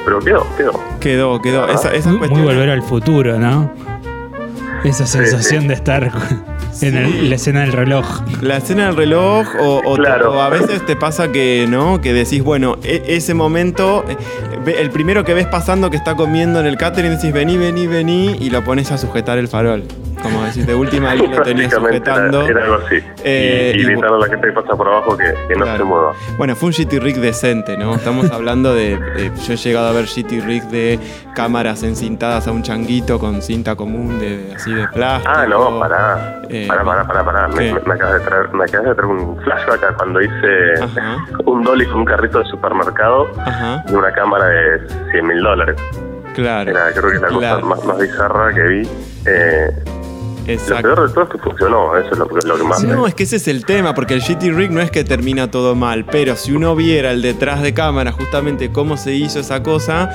pero 0.05 0.19
quedó, 0.19 0.47
quedó. 0.55 0.71
Quedó, 0.99 1.41
quedó. 1.41 1.67
Esa, 1.67 1.93
esa 1.93 2.11
Muy, 2.11 2.27
volver 2.29 2.69
al 2.69 2.83
futuro, 2.83 3.37
¿no? 3.39 3.71
Esa 4.83 5.07
sensación 5.07 5.63
sí. 5.63 5.67
de 5.69 5.73
estar 5.73 6.11
en 6.81 6.95
el- 6.97 7.29
la 7.29 7.35
escena 7.35 7.61
del 7.61 7.71
reloj. 7.71 8.05
La 8.41 8.57
escena 8.57 8.85
del 8.87 8.95
reloj 8.95 9.47
o, 9.59 9.81
o 9.83 9.95
te- 9.95 10.01
Claro. 10.03 10.33
o 10.33 10.41
a 10.41 10.49
veces 10.49 10.85
te 10.85 10.95
pasa 10.95 11.31
que, 11.31 11.65
¿no? 11.67 12.01
Que 12.01 12.13
decís, 12.13 12.43
bueno, 12.43 12.77
e- 12.83 13.03
ese 13.07 13.33
momento, 13.33 14.05
eh, 14.07 14.75
el 14.79 14.91
primero 14.91 15.23
que 15.23 15.33
ves 15.33 15.47
pasando 15.47 15.89
que 15.89 15.97
está 15.97 16.15
comiendo 16.15 16.59
en 16.59 16.67
el 16.67 16.77
catering, 16.77 17.11
decís, 17.15 17.33
vení, 17.33 17.57
vení, 17.57 17.87
vení, 17.87 18.35
y 18.39 18.49
lo 18.51 18.63
pones 18.63 18.91
a 18.91 18.97
sujetar 18.99 19.39
el 19.39 19.47
farol. 19.47 19.83
Como 20.21 20.41
decís, 20.43 20.65
de 20.65 20.75
última 20.75 21.09
ahí 21.11 21.19
lo 21.19 21.25
era, 21.45 21.69
sujetando. 21.69 22.47
era 22.47 22.63
algo 22.63 22.75
así. 22.85 22.99
Eh, 23.23 23.73
y, 23.75 23.81
y 23.81 23.93
a 23.93 24.09
la 24.09 24.27
gente 24.27 24.47
que 24.47 24.53
pasa 24.53 24.75
por 24.75 24.87
abajo 24.87 25.17
que, 25.17 25.33
que 25.47 25.55
no 25.55 25.65
se 25.77 25.83
mueva. 25.83 26.13
Bueno, 26.37 26.55
fue 26.55 26.69
un 26.69 26.73
GT 26.73 26.99
Rig 26.99 27.17
decente, 27.19 27.77
¿no? 27.77 27.95
Estamos 27.95 28.29
hablando 28.31 28.73
de, 28.73 28.97
de- 28.97 29.31
Yo 29.45 29.53
he 29.53 29.57
llegado 29.57 29.87
a 29.87 29.91
ver 29.91 30.05
GT 30.05 30.41
Rig 30.45 30.63
de 30.65 30.99
cámaras 31.35 31.83
encintadas 31.83 32.47
a 32.47 32.51
un 32.51 32.63
changuito 32.63 33.19
con 33.19 33.41
cinta 33.41 33.75
común, 33.75 34.19
de, 34.19 34.53
así 34.55 34.73
de 34.73 34.87
plástico. 34.87 35.33
Ah, 35.35 35.45
no, 35.47 35.79
pará. 35.79 36.41
Eh, 36.49 36.65
pará, 36.67 36.83
pará, 36.83 37.03
pará, 37.05 37.23
pará. 37.25 37.47
Me, 37.49 37.73
me- 37.73 37.79
me 37.81 37.93
acabas 37.93 38.19
de 38.19 38.25
traer, 38.25 38.49
me 38.53 38.63
acabas 38.63 38.87
de 38.87 38.95
traer 38.95 39.11
un 39.11 39.37
flashback 39.43 39.83
a 39.83 39.93
cuando 39.95 40.21
hice 40.21 40.83
Ajá. 40.83 41.17
un 41.45 41.63
dolly 41.63 41.85
con 41.85 41.97
un 42.01 42.05
carrito 42.05 42.39
de 42.39 42.45
supermercado 42.45 43.27
Ajá, 43.39 43.83
y 43.89 43.93
una 43.93 44.11
cámara 44.11 44.45
de 44.47 44.87
100 45.11 45.27
mil 45.27 45.41
dólares. 45.43 45.75
claro. 46.33 46.69
Era 46.71 46.91
creo 46.93 47.11
que 47.11 47.19
la 47.19 47.27
Claro. 47.27 47.61
cosa 47.61 47.75
más, 47.75 47.85
más 47.85 47.97
bizarra 47.99 48.53
que 48.53 48.61
vi. 48.63 48.89
Eh, 49.25 49.69
lo 50.47 50.53
Exacto. 50.53 50.81
peor 50.83 51.07
de 51.07 51.13
todo 51.13 51.23
es 51.25 51.29
que 51.31 51.37
funcionó, 51.39 51.97
eso 51.97 52.09
es 52.11 52.17
lo, 52.17 52.27
que- 52.27 52.47
lo 52.47 52.57
que 52.57 52.63
más 52.63 52.83
me... 52.83 52.93
No, 52.93 53.07
es 53.07 53.15
que 53.15 53.23
ese 53.23 53.37
es 53.37 53.47
el 53.47 53.65
tema, 53.65 53.93
porque 53.95 54.13
el 54.13 54.21
GT 54.21 54.51
Rig 54.53 54.71
no 54.71 54.81
es 54.81 54.91
que 54.91 55.03
termina 55.03 55.49
todo 55.49 55.75
mal, 55.75 56.05
pero 56.05 56.35
si 56.35 56.51
uno 56.51 56.75
viera 56.75 57.11
el 57.11 57.21
detrás 57.21 57.61
de 57.61 57.73
cámara, 57.73 58.11
justamente 58.11 58.71
cómo 58.71 58.97
se 58.97 59.13
hizo 59.15 59.39
esa 59.39 59.63
cosa, 59.63 60.09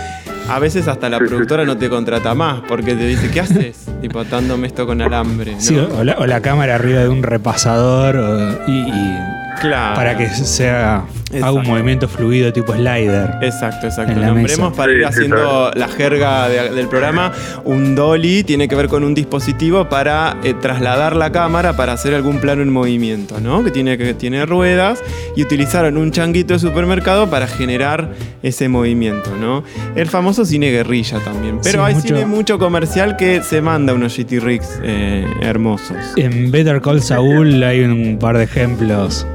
a 0.51 0.59
veces 0.59 0.88
hasta 0.88 1.09
la 1.09 1.18
productora 1.18 1.64
no 1.64 1.76
te 1.76 1.88
contrata 1.88 2.34
más, 2.34 2.61
porque 2.68 2.94
te 2.94 3.07
dice, 3.07 3.30
¿qué 3.30 3.40
haces? 3.40 3.86
tipo, 4.01 4.18
atándome 4.20 4.66
esto 4.66 4.86
con 4.86 5.01
alambre. 5.03 5.53
¿no? 5.55 5.61
Sí, 5.61 5.76
o, 5.76 6.03
la, 6.05 6.16
o 6.18 6.26
la 6.26 6.40
cámara 6.40 6.74
arriba 6.76 7.01
de 7.01 7.09
un 7.09 7.22
repasador 7.22 8.16
o- 8.16 8.51
y, 8.70 8.80
y 8.80 9.18
claro. 9.61 9.94
para 9.96 10.16
que 10.16 10.28
sea 10.28 10.96
haga 10.96 11.05
Exacto. 11.32 11.55
un 11.61 11.66
movimiento 11.68 12.09
fluido 12.09 12.53
tipo 12.53 12.72
slider. 12.74 13.36
Exacto, 13.42 13.86
exacto. 13.86 14.14
Nombremos 14.18 14.48
mesa. 14.70 14.72
para 14.72 14.92
ir 14.92 15.05
haciendo 15.05 15.70
la 15.76 15.86
jerga 15.86 16.48
de- 16.48 16.70
del 16.70 16.88
programa. 16.88 17.30
Un 17.64 17.94
dolly 17.94 18.42
tiene 18.42 18.66
que 18.66 18.74
ver 18.74 18.88
con 18.88 19.05
un 19.05 19.14
dispositivo 19.14 19.88
para 19.88 20.38
eh, 20.42 20.55
trasladar 20.61 21.14
la 21.14 21.30
cámara 21.30 21.74
para 21.76 21.92
hacer 21.92 22.14
algún 22.14 22.38
plano 22.38 22.62
en 22.62 22.72
movimiento, 22.72 23.38
¿no? 23.40 23.62
Que 23.62 23.70
tiene, 23.70 23.96
que 23.96 24.12
tiene 24.14 24.44
ruedas 24.44 25.05
y 25.36 25.42
utilizaron 25.42 25.98
un 25.98 26.11
changuito 26.11 26.55
de 26.55 26.59
supermercado 26.59 27.30
para 27.30 27.46
generar 27.46 28.09
ese 28.42 28.68
movimiento, 28.68 29.30
¿no? 29.40 29.62
El 29.94 30.09
famoso 30.09 30.39
cine 30.45 30.70
guerrilla 30.70 31.18
también. 31.20 31.59
Pero 31.62 31.78
Sí, 31.84 31.88
hay 31.88 31.95
mucho- 31.95 32.07
cine 32.09 32.26
mucho 32.26 32.59
comercial 32.59 33.16
que 33.16 33.43
se 33.43 33.61
manda 33.62 33.95
unos 33.95 34.16
GT 34.16 34.41
Rigs 34.41 34.78
eh, 34.82 35.26
hermosos. 35.41 35.97
En 36.16 36.51
Better 36.51 36.80
Call 36.80 37.03
Saul 37.03 37.62
hay 37.62 37.80
un 37.80 38.18
par 38.18 38.36
de 38.38 38.45
ejemplos. 38.45 39.26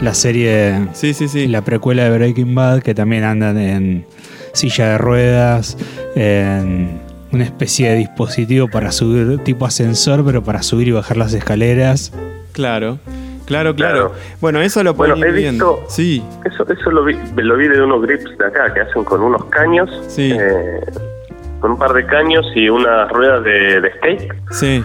La 0.00 0.14
serie, 0.14 0.88
Sí, 0.94 1.12
sí, 1.12 1.28
sí. 1.28 1.46
la 1.46 1.62
precuela 1.62 2.04
de 2.04 2.10
Breaking 2.16 2.54
Bad, 2.54 2.80
que 2.82 2.94
también 2.94 3.22
andan 3.24 3.58
en 3.58 4.06
silla 4.54 4.90
de 4.92 4.98
ruedas, 4.98 5.76
en 6.16 7.00
una 7.32 7.44
especie 7.44 7.90
de 7.90 7.96
dispositivo 7.96 8.68
para 8.68 8.92
subir, 8.92 9.38
tipo 9.44 9.66
ascensor, 9.66 10.24
pero 10.24 10.42
para 10.42 10.62
subir 10.62 10.88
y 10.88 10.92
bajar 10.92 11.16
las 11.18 11.34
escaleras. 11.34 12.12
Claro. 12.52 12.98
Claro, 13.50 13.74
claro. 13.74 14.10
Claro. 14.10 14.12
Bueno, 14.40 14.60
eso 14.60 14.82
lo 14.84 14.94
Bueno, 14.94 15.16
ir 15.16 15.32
visto- 15.50 15.82
Sí, 15.88 16.24
Eso, 16.44 16.64
eso 16.72 16.90
lo, 16.92 17.04
vi, 17.04 17.18
lo 17.36 17.56
vi 17.56 17.66
de 17.66 17.82
unos 17.82 18.00
grips 18.02 18.38
de 18.38 18.46
acá 18.46 18.72
que 18.72 18.80
hacen 18.80 19.02
con 19.04 19.20
unos 19.22 19.44
caños, 19.46 19.90
Sí. 20.06 20.30
eh, 20.32 20.80
con 21.58 21.72
un 21.72 21.78
par 21.78 21.92
de 21.92 22.06
caños 22.06 22.46
y 22.54 22.68
unas 22.68 23.10
ruedas 23.10 23.42
de, 23.42 23.80
de 23.80 23.92
skate. 23.96 24.32
sí. 24.52 24.84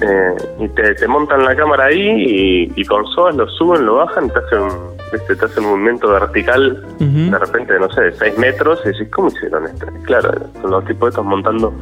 eh, 0.00 0.34
y 0.58 0.68
te, 0.70 0.94
te 0.96 1.06
montan 1.06 1.44
la 1.44 1.54
cámara 1.54 1.84
ahí 1.84 2.00
y, 2.66 2.72
y 2.74 2.84
con 2.86 3.06
soas 3.14 3.36
lo 3.36 3.48
suben, 3.50 3.86
lo 3.86 3.94
bajan 3.96 4.28
te 4.30 4.38
hacen, 4.40 4.68
¿viste? 5.12 5.36
te 5.36 5.44
hacen 5.44 5.64
un 5.64 5.70
movimiento 5.72 6.08
vertical 6.10 6.84
de 6.98 7.38
repente, 7.38 7.78
no 7.78 7.88
sé, 7.92 8.00
de 8.00 8.12
6 8.14 8.36
metros 8.38 8.80
y 8.84 8.88
decís, 8.88 9.06
¿cómo 9.12 9.28
hicieron 9.28 9.64
esto? 9.66 9.86
Claro, 10.04 10.32
son 10.60 10.70
los 10.72 10.84
tipos 10.86 11.10
estos 11.10 11.24
montando 11.24 11.72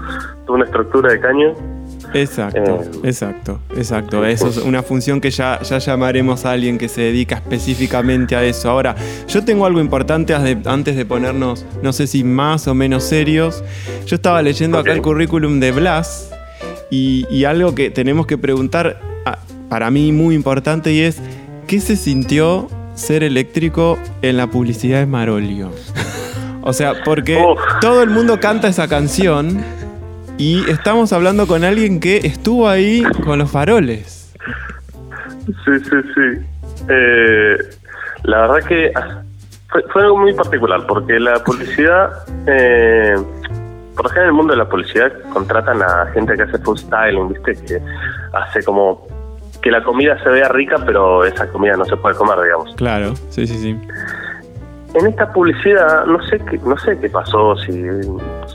toda 0.44 0.56
una 0.58 0.64
estructura 0.66 1.12
de 1.12 1.20
caño. 1.20 1.54
Exacto, 2.14 2.80
Eh, 2.82 3.00
exacto, 3.04 3.60
exacto. 3.76 4.24
Eso 4.24 4.48
es 4.48 4.56
una 4.58 4.82
función 4.82 5.20
que 5.20 5.30
ya, 5.30 5.60
ya 5.62 5.78
llamaremos 5.78 6.44
a 6.44 6.52
alguien 6.52 6.78
que 6.78 6.88
se 6.88 7.02
dedica 7.02 7.36
específicamente 7.36 8.36
a 8.36 8.44
eso. 8.44 8.70
Ahora, 8.70 8.94
yo 9.28 9.44
tengo 9.44 9.66
algo 9.66 9.80
importante 9.80 10.34
antes 10.34 10.96
de 10.96 11.04
ponernos, 11.04 11.64
no 11.82 11.92
sé 11.92 12.06
si 12.06 12.24
más 12.24 12.66
o 12.68 12.74
menos 12.74 13.04
serios. 13.04 13.62
Yo 14.06 14.16
estaba 14.16 14.42
leyendo 14.42 14.78
acá 14.78 14.92
el 14.92 15.02
currículum 15.02 15.60
de 15.60 15.72
Blas 15.72 16.30
y, 16.90 17.26
y 17.30 17.44
algo 17.44 17.74
que 17.74 17.90
tenemos 17.90 18.26
que 18.26 18.38
preguntar, 18.38 19.00
ah, 19.24 19.38
para 19.68 19.90
mí 19.90 20.12
muy 20.12 20.34
importante, 20.34 20.92
y 20.92 21.00
es, 21.00 21.18
¿qué 21.66 21.80
se 21.80 21.96
sintió 21.96 22.68
ser 22.94 23.22
eléctrico 23.22 23.98
en 24.22 24.36
la 24.36 24.48
publicidad 24.48 24.98
de 24.98 25.06
Marolio? 25.06 25.70
O 26.62 26.72
sea, 26.74 27.04
porque 27.04 27.42
todo 27.80 28.02
el 28.02 28.10
mundo 28.10 28.38
canta 28.38 28.68
esa 28.68 28.86
canción 28.86 29.64
y 30.40 30.70
estamos 30.70 31.12
hablando 31.12 31.46
con 31.46 31.64
alguien 31.64 32.00
que 32.00 32.16
estuvo 32.16 32.66
ahí 32.66 33.02
con 33.26 33.38
los 33.38 33.50
faroles. 33.50 34.34
Sí, 35.46 35.78
sí, 35.84 35.96
sí. 36.14 36.82
Eh, 36.88 37.58
la 38.22 38.40
verdad 38.40 38.66
que 38.66 38.90
ah, 38.94 39.22
fue, 39.68 39.82
fue 39.92 40.02
algo 40.02 40.16
muy 40.16 40.32
particular, 40.32 40.86
porque 40.86 41.20
la 41.20 41.44
publicidad, 41.44 42.24
eh, 42.46 43.16
por 43.94 44.06
ejemplo 44.06 44.22
en 44.22 44.26
el 44.28 44.32
mundo 44.32 44.54
de 44.54 44.56
la 44.56 44.66
publicidad 44.66 45.12
contratan 45.30 45.82
a 45.82 46.06
gente 46.14 46.34
que 46.34 46.44
hace 46.44 46.56
food 46.56 46.78
styling, 46.78 47.28
¿viste? 47.28 47.54
Que 47.66 47.82
hace 48.32 48.62
como 48.64 49.06
que 49.60 49.70
la 49.70 49.84
comida 49.84 50.18
se 50.22 50.30
vea 50.30 50.48
rica, 50.48 50.76
pero 50.86 51.22
esa 51.22 51.48
comida 51.48 51.76
no 51.76 51.84
se 51.84 51.98
puede 51.98 52.16
comer, 52.16 52.40
digamos. 52.42 52.74
Claro, 52.76 53.14
sí, 53.28 53.46
sí, 53.46 53.58
sí. 53.58 53.78
En 54.94 55.06
esta 55.06 55.30
publicidad, 55.30 56.06
no 56.06 56.18
sé 56.28 56.40
qué, 56.50 56.56
no 56.64 56.78
sé 56.78 56.98
qué 56.98 57.10
pasó, 57.10 57.56
si, 57.58 57.72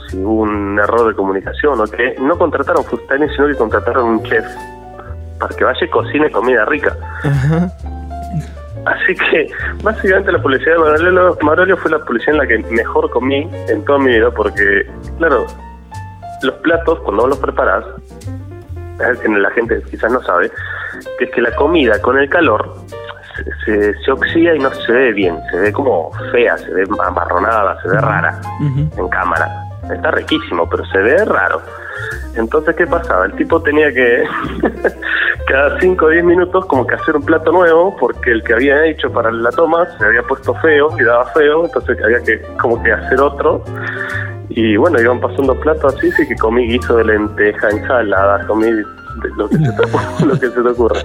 si 0.08 0.18
hubo 0.18 0.42
un 0.42 0.78
error 0.78 1.08
de 1.08 1.14
comunicación 1.14 1.80
o 1.80 1.84
qué, 1.84 2.14
no 2.20 2.36
contrataron 2.38 2.84
styling, 2.84 3.28
sino 3.30 3.46
que 3.48 3.54
contrataron 3.54 4.04
un 4.04 4.22
chef 4.24 4.44
para 5.38 5.54
que 5.54 5.64
vaya 5.64 5.84
y 5.84 5.88
cocine 5.88 6.30
comida 6.30 6.64
rica. 6.64 6.96
Ajá. 7.22 7.70
Así 8.86 9.16
que 9.16 9.50
básicamente 9.82 10.30
la 10.30 10.40
publicidad 10.40 10.74
de 10.74 10.78
Marolio, 10.78 11.38
Marolio 11.42 11.76
fue 11.76 11.90
la 11.90 11.98
publicidad 11.98 12.34
en 12.34 12.38
la 12.38 12.46
que 12.46 12.58
mejor 12.72 13.10
comí 13.10 13.50
en 13.68 13.84
toda 13.84 13.98
mi 13.98 14.12
vida 14.12 14.30
porque, 14.30 14.86
claro, 15.18 15.44
los 16.42 16.54
platos 16.56 17.00
cuando 17.00 17.22
vos 17.22 17.30
los 17.30 17.38
preparás, 17.40 17.84
que 19.20 19.28
la 19.28 19.50
gente 19.50 19.82
quizás 19.90 20.12
no 20.12 20.22
sabe, 20.22 20.50
que 21.18 21.24
es 21.24 21.30
que 21.32 21.42
la 21.42 21.54
comida 21.56 22.00
con 22.00 22.16
el 22.16 22.28
calor 22.28 22.76
se, 23.36 23.92
se, 23.92 24.04
se 24.04 24.10
oxida 24.12 24.54
y 24.54 24.58
no 24.60 24.70
se 24.70 24.92
ve 24.92 25.12
bien, 25.12 25.36
se 25.50 25.58
ve 25.58 25.72
como 25.72 26.12
fea, 26.30 26.56
se 26.56 26.70
ve 26.72 26.84
amarronada, 27.04 27.82
se 27.82 27.88
ve 27.88 28.00
rara 28.00 28.40
en 28.60 29.08
cámara. 29.08 29.65
Está 29.92 30.10
riquísimo, 30.10 30.68
pero 30.68 30.84
se 30.86 30.98
ve 30.98 31.24
raro. 31.24 31.62
Entonces, 32.34 32.76
¿qué 32.76 32.86
pasaba? 32.86 33.26
El 33.26 33.32
tipo 33.32 33.60
tenía 33.62 33.92
que 33.92 34.24
cada 35.48 35.80
5 35.80 36.04
o 36.04 36.08
10 36.08 36.24
minutos 36.24 36.66
como 36.66 36.86
que 36.86 36.94
hacer 36.94 37.16
un 37.16 37.24
plato 37.24 37.50
nuevo 37.50 37.96
porque 37.96 38.30
el 38.30 38.42
que 38.42 38.52
había 38.52 38.84
hecho 38.86 39.10
para 39.10 39.30
la 39.30 39.50
toma 39.50 39.86
se 39.98 40.04
había 40.04 40.22
puesto 40.22 40.54
feo 40.56 40.90
y 40.98 41.02
daba 41.02 41.24
feo, 41.32 41.64
entonces 41.64 41.98
había 42.02 42.22
que 42.22 42.40
como 42.60 42.82
que 42.82 42.92
hacer 42.92 43.20
otro. 43.20 43.64
Y 44.50 44.76
bueno, 44.76 45.00
iban 45.00 45.20
pasando 45.20 45.54
platos 45.58 45.94
así, 45.94 46.10
sí 46.12 46.26
que 46.28 46.36
comí 46.36 46.66
guiso 46.68 46.96
de 46.96 47.04
lenteja, 47.04 47.68
ensalada, 47.70 48.46
comí 48.46 48.70
lo 49.36 49.48
que 49.48 49.56
se 49.56 49.72
te, 49.72 50.26
lo 50.26 50.32
que 50.34 50.48
se 50.48 50.62
te 50.62 50.68
ocurra. 50.68 51.00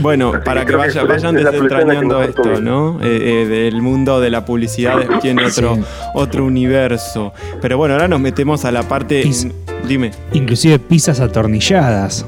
Bueno, 0.00 0.32
Así 0.34 0.44
para 0.44 0.64
que 0.64 0.76
vayan 0.76 1.34
desentrañando 1.34 2.22
esto. 2.22 2.60
¿no? 2.60 2.98
Eh, 3.02 3.42
eh, 3.42 3.46
del 3.46 3.80
mundo 3.82 4.20
de 4.20 4.30
la 4.30 4.44
publicidad 4.44 4.96
tiene 5.20 5.44
otro, 5.46 5.74
Sí. 5.76 5.82
otro 6.14 6.44
universo. 6.44 7.32
Pero 7.60 7.76
bueno, 7.78 7.94
ahora 7.94 8.08
nos 8.08 8.20
metemos 8.20 8.64
a 8.64 8.70
la 8.72 8.82
parte. 8.82 9.22
Pis- 9.22 9.48
Dime, 9.86 10.10
Inclusive 10.32 10.78
pizzas 10.78 11.20
atornilladas, 11.20 12.26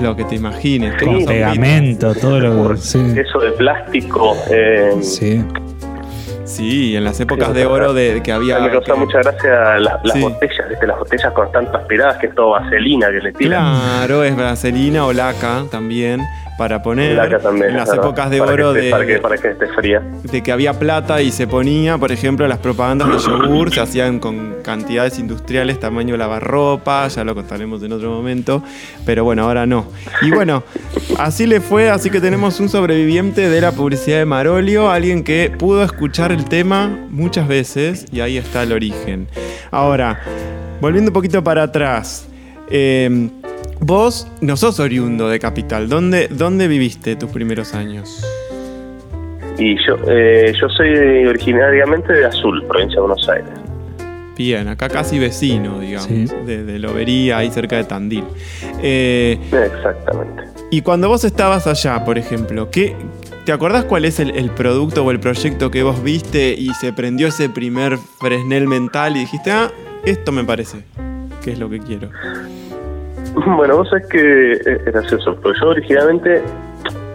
lo 0.00 0.16
que 0.16 0.24
te 0.24 0.34
imagines. 0.34 0.94
Sí. 0.98 1.04
con 1.04 1.24
pegamento, 1.24 2.14
todo 2.14 2.40
lo 2.40 2.70
que... 2.70 2.76
Sí, 2.78 2.98
Eso 3.16 3.38
de 3.38 3.52
plástico. 3.52 4.34
Eh, 4.50 4.92
sí. 5.02 5.44
Sí, 6.44 6.94
en 6.94 7.04
las 7.04 7.18
épocas 7.20 7.54
de 7.54 7.64
oro 7.64 7.94
de 7.94 8.20
que 8.22 8.30
había. 8.32 8.58
me 8.58 8.70
causa 8.70 8.92
que- 8.92 8.98
mucha 9.00 9.18
gracia 9.20 9.78
la- 9.78 10.00
las 10.04 10.12
Sí. 10.12 10.20
botellas, 10.20 10.68
¿viste? 10.68 10.86
Las 10.86 10.98
botellas 10.98 11.32
con 11.32 11.50
tantas 11.52 11.74
aspiradas 11.82 12.18
que 12.18 12.26
es 12.26 12.34
todo 12.34 12.50
vaselina 12.50 13.06
que 13.10 13.20
le 13.20 13.32
tiran. 13.32 13.80
Claro, 13.80 14.22
es 14.24 14.36
vaselina 14.36 15.06
o 15.06 15.12
laca 15.12 15.64
también. 15.70 16.20
Para 16.56 16.82
poner 16.82 17.40
también. 17.42 17.70
en 17.70 17.76
las 17.76 17.92
épocas 17.92 18.30
de 18.30 18.36
que 18.36 18.42
oro 18.42 18.72
de, 18.72 18.90
para, 18.90 19.06
que, 19.06 19.18
para 19.18 19.36
que 19.36 19.48
esté 19.50 19.66
fría. 19.68 20.00
de 20.00 20.42
que 20.42 20.52
había 20.52 20.72
plata 20.74 21.20
y 21.20 21.30
se 21.30 21.46
ponía, 21.46 21.98
por 21.98 22.12
ejemplo, 22.12 22.46
las 22.46 22.58
propagandas 22.58 23.08
de 23.08 23.18
yogur 23.18 23.72
se 23.72 23.80
hacían 23.80 24.20
con 24.20 24.56
cantidades 24.62 25.18
industriales, 25.18 25.80
tamaño 25.80 26.16
lavarropa, 26.16 27.08
ya 27.08 27.24
lo 27.24 27.34
contaremos 27.34 27.82
en 27.82 27.92
otro 27.92 28.10
momento, 28.10 28.62
pero 29.04 29.24
bueno, 29.24 29.44
ahora 29.44 29.66
no. 29.66 29.86
Y 30.22 30.30
bueno, 30.30 30.62
así 31.18 31.46
le 31.46 31.60
fue, 31.60 31.90
así 31.90 32.10
que 32.10 32.20
tenemos 32.20 32.60
un 32.60 32.68
sobreviviente 32.68 33.48
de 33.48 33.60
la 33.60 33.72
publicidad 33.72 34.18
de 34.18 34.26
Marolio, 34.26 34.90
alguien 34.90 35.24
que 35.24 35.52
pudo 35.58 35.82
escuchar 35.82 36.30
el 36.32 36.44
tema 36.44 37.06
muchas 37.10 37.48
veces 37.48 38.06
y 38.12 38.20
ahí 38.20 38.36
está 38.36 38.62
el 38.62 38.72
origen. 38.72 39.28
Ahora, 39.70 40.20
volviendo 40.80 41.10
un 41.10 41.14
poquito 41.14 41.42
para 41.42 41.64
atrás, 41.64 42.28
eh, 42.70 43.28
vos 43.86 44.26
no 44.40 44.56
sos 44.56 44.80
oriundo 44.80 45.28
de 45.28 45.38
Capital, 45.38 45.90
¿dónde, 45.90 46.28
dónde 46.30 46.68
viviste 46.68 47.16
tus 47.16 47.30
primeros 47.30 47.74
años? 47.74 48.24
Y 49.58 49.76
yo, 49.86 49.96
eh, 50.08 50.54
yo 50.58 50.68
soy 50.70 51.26
originariamente 51.26 52.12
de 52.14 52.24
Azul, 52.24 52.64
provincia 52.66 52.96
de 52.96 53.00
Buenos 53.06 53.28
Aires. 53.28 53.50
Bien, 54.38 54.66
acá 54.68 54.88
casi 54.88 55.18
vecino, 55.18 55.78
digamos, 55.80 56.08
Sí. 56.08 56.26
de, 56.46 56.64
de 56.64 56.78
Lobería, 56.78 57.36
ahí 57.38 57.50
cerca 57.50 57.76
de 57.76 57.84
Tandil. 57.84 58.24
Eh, 58.82 59.38
Exactamente. 59.52 60.44
y 60.70 60.80
cuando 60.80 61.08
vos 61.08 61.22
estabas 61.24 61.66
allá, 61.66 62.04
por 62.06 62.16
ejemplo, 62.16 62.70
¿qué, 62.70 62.96
¿te 63.44 63.52
acordás 63.52 63.84
cuál 63.84 64.06
es 64.06 64.18
el, 64.18 64.30
el 64.30 64.48
producto 64.50 65.04
o 65.04 65.10
el 65.10 65.20
proyecto 65.20 65.70
que 65.70 65.82
vos 65.82 66.02
viste 66.02 66.54
y 66.58 66.70
se 66.72 66.92
prendió 66.94 67.28
ese 67.28 67.50
primer 67.50 67.98
Fresnel 68.18 68.66
mental 68.66 69.14
y 69.16 69.20
dijiste, 69.20 69.50
ah, 69.52 69.70
esto 70.06 70.32
me 70.32 70.42
parece, 70.42 70.78
que 71.42 71.52
es 71.52 71.58
lo 71.58 71.68
que 71.68 71.78
quiero? 71.80 72.08
Bueno, 73.56 73.78
vos 73.78 73.88
sabés 73.88 74.06
que 74.08 74.52
es 74.52 74.84
gracioso, 74.84 75.36
porque 75.42 75.58
yo 75.60 75.68
originalmente, 75.68 76.42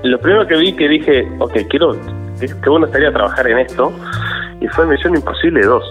lo 0.03 0.19
primero 0.19 0.45
que 0.47 0.57
vi 0.57 0.73
que 0.73 0.87
dije, 0.87 1.27
ok, 1.39 1.53
quiero, 1.69 1.95
qué 2.39 2.69
bueno 2.69 2.85
estaría 2.85 3.11
trabajar 3.11 3.47
en 3.47 3.59
esto, 3.59 3.91
y 4.59 4.67
fue 4.67 4.85
Misión 4.85 5.15
Imposible 5.15 5.61
2, 5.61 5.83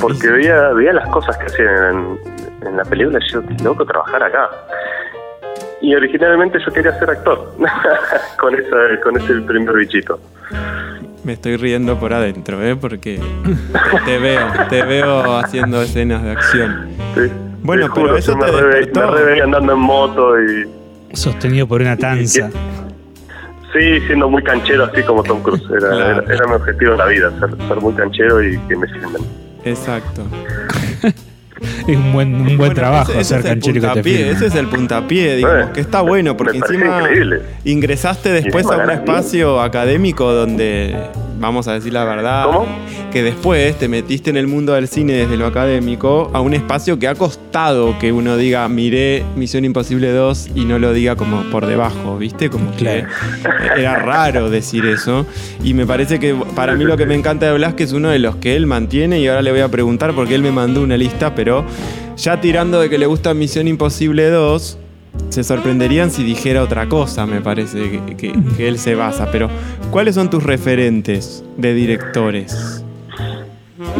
porque 0.00 0.28
veía, 0.28 0.68
veía 0.70 0.92
las 0.92 1.08
cosas 1.08 1.36
que 1.38 1.46
hacían 1.46 2.18
en, 2.62 2.68
en 2.68 2.76
la 2.76 2.84
película 2.84 3.18
y 3.18 3.32
yo, 3.32 3.42
qué 3.46 3.64
loco 3.64 3.84
trabajar 3.84 4.22
acá. 4.22 4.50
Y 5.80 5.94
originalmente 5.94 6.58
yo 6.64 6.72
quería 6.72 6.96
ser 6.98 7.10
actor, 7.10 7.54
con, 8.38 8.54
esa, 8.54 9.00
con 9.02 9.16
ese 9.16 9.34
primer 9.40 9.74
bichito. 9.74 10.20
Me 11.24 11.34
estoy 11.34 11.56
riendo 11.56 11.98
por 11.98 12.12
adentro, 12.12 12.62
¿eh? 12.62 12.76
Porque 12.76 13.20
te 14.04 14.18
veo, 14.18 14.46
te 14.68 14.82
veo 14.84 15.36
haciendo 15.36 15.82
escenas 15.82 16.22
de 16.22 16.30
acción. 16.32 16.88
Sí. 17.14 17.51
Bueno, 17.62 17.88
pero 17.94 18.16
eso 18.16 18.36
me 18.36 18.46
te 18.46 18.52
re, 18.60 18.76
despertó. 18.80 19.10
me 19.12 19.16
re 19.18 19.24
veía 19.24 19.44
andando 19.44 19.72
en 19.72 19.78
moto 19.78 20.42
y 20.42 20.66
Sostenido 21.16 21.66
por 21.66 21.80
una 21.80 21.96
tanza. 21.96 22.50
Sí, 23.72 24.00
siendo 24.06 24.28
muy 24.28 24.42
canchero, 24.42 24.84
así 24.84 25.02
como 25.02 25.22
Tom 25.22 25.42
Cruise. 25.42 25.62
Era, 25.70 25.78
Claro. 25.90 26.22
era, 26.22 26.34
era 26.34 26.46
mi 26.46 26.54
objetivo 26.54 26.92
en 26.92 26.98
la 26.98 27.06
vida, 27.06 27.30
ser, 27.38 27.50
ser 27.68 27.76
muy 27.80 27.92
canchero 27.94 28.42
y 28.42 28.58
que 28.68 28.76
me 28.76 28.86
filmen. 28.88 29.22
Exacto. 29.64 30.22
Es 31.86 31.96
un 31.96 32.12
buen, 32.12 32.34
un 32.34 32.44
buen 32.44 32.56
Bueno, 32.58 32.74
trabajo 32.74 33.12
ese- 33.12 33.20
ese 33.20 33.34
hacer 33.36 33.38
es 33.38 33.44
el 33.44 33.50
canchero 33.52 33.78
y 33.78 33.94
que 33.94 34.02
te. 34.02 34.30
Ese 34.32 34.46
es 34.46 34.54
el 34.56 34.66
puntapié, 34.66 35.36
digamos, 35.36 35.66
Eh, 35.66 35.68
que 35.74 35.80
está 35.80 36.00
bueno, 36.00 36.36
porque 36.36 36.58
encima 36.58 37.02
increíble. 37.02 37.40
ingresaste 37.64 38.30
después 38.30 38.66
a 38.66 38.78
un 38.78 38.90
espacio 38.90 39.60
académico 39.60 40.32
donde, 40.32 40.96
vamos 41.38 41.68
a 41.68 41.72
decir 41.74 41.92
la 41.92 42.04
verdad, 42.04 42.44
¿Cómo? 42.46 42.66
que 43.10 43.22
después 43.22 43.78
te 43.78 43.88
metiste 43.88 44.30
en 44.30 44.36
el 44.36 44.46
mundo 44.46 44.72
del 44.74 44.88
cine 44.88 45.12
desde 45.14 45.36
lo 45.36 45.46
académico 45.46 46.30
a 46.32 46.40
un 46.40 46.54
espacio 46.54 46.98
que 46.98 47.08
ha 47.08 47.14
costado 47.14 47.98
que 47.98 48.12
uno 48.12 48.36
diga, 48.36 48.68
miré 48.68 49.24
Misión 49.36 49.64
Imposible 49.64 50.10
2 50.12 50.50
y 50.54 50.64
no 50.64 50.78
lo 50.78 50.92
diga 50.92 51.16
como 51.16 51.42
por 51.50 51.66
debajo, 51.66 52.16
¿viste? 52.18 52.48
Como 52.50 52.70
que 52.76 52.82
Claro. 52.84 53.06
era 53.76 53.96
raro 53.96 54.50
decir 54.50 54.84
eso. 54.86 55.26
Y 55.62 55.74
me 55.74 55.86
parece 55.86 56.18
que 56.18 56.34
para 56.54 56.74
mí 56.74 56.84
lo 56.84 56.96
que 56.96 57.06
me 57.06 57.14
encanta 57.14 57.46
de 57.46 57.54
Blas 57.54 57.74
que 57.74 57.82
es 57.84 57.92
uno 57.92 58.08
de 58.08 58.18
los 58.18 58.36
que 58.36 58.56
él 58.56 58.66
mantiene 58.66 59.20
y 59.20 59.28
ahora 59.28 59.42
le 59.42 59.50
voy 59.52 59.60
a 59.60 59.68
preguntar 59.68 60.14
porque 60.14 60.34
él 60.34 60.42
me 60.42 60.50
mandó 60.52 60.82
una 60.82 60.96
lista, 60.96 61.34
pero 61.34 61.64
ya 62.16 62.40
tirando 62.40 62.80
de 62.80 62.88
que 62.90 62.98
le 62.98 63.06
gusta 63.06 63.34
Misión 63.34 63.68
Imposible 63.68 64.28
2, 64.30 64.78
se 65.30 65.42
sorprenderían 65.44 66.10
si 66.10 66.24
dijera 66.24 66.62
otra 66.62 66.88
cosa, 66.88 67.26
me 67.26 67.40
parece 67.40 67.90
que, 67.90 68.16
que- 68.16 68.34
que 68.56 68.68
él 68.68 68.78
se 68.78 68.94
basa. 68.94 69.28
Pero, 69.32 69.48
¿cuáles 69.90 70.14
son 70.14 70.28
tus 70.30 70.42
referentes 70.42 71.42
de 71.56 71.74
directores? 71.74 72.84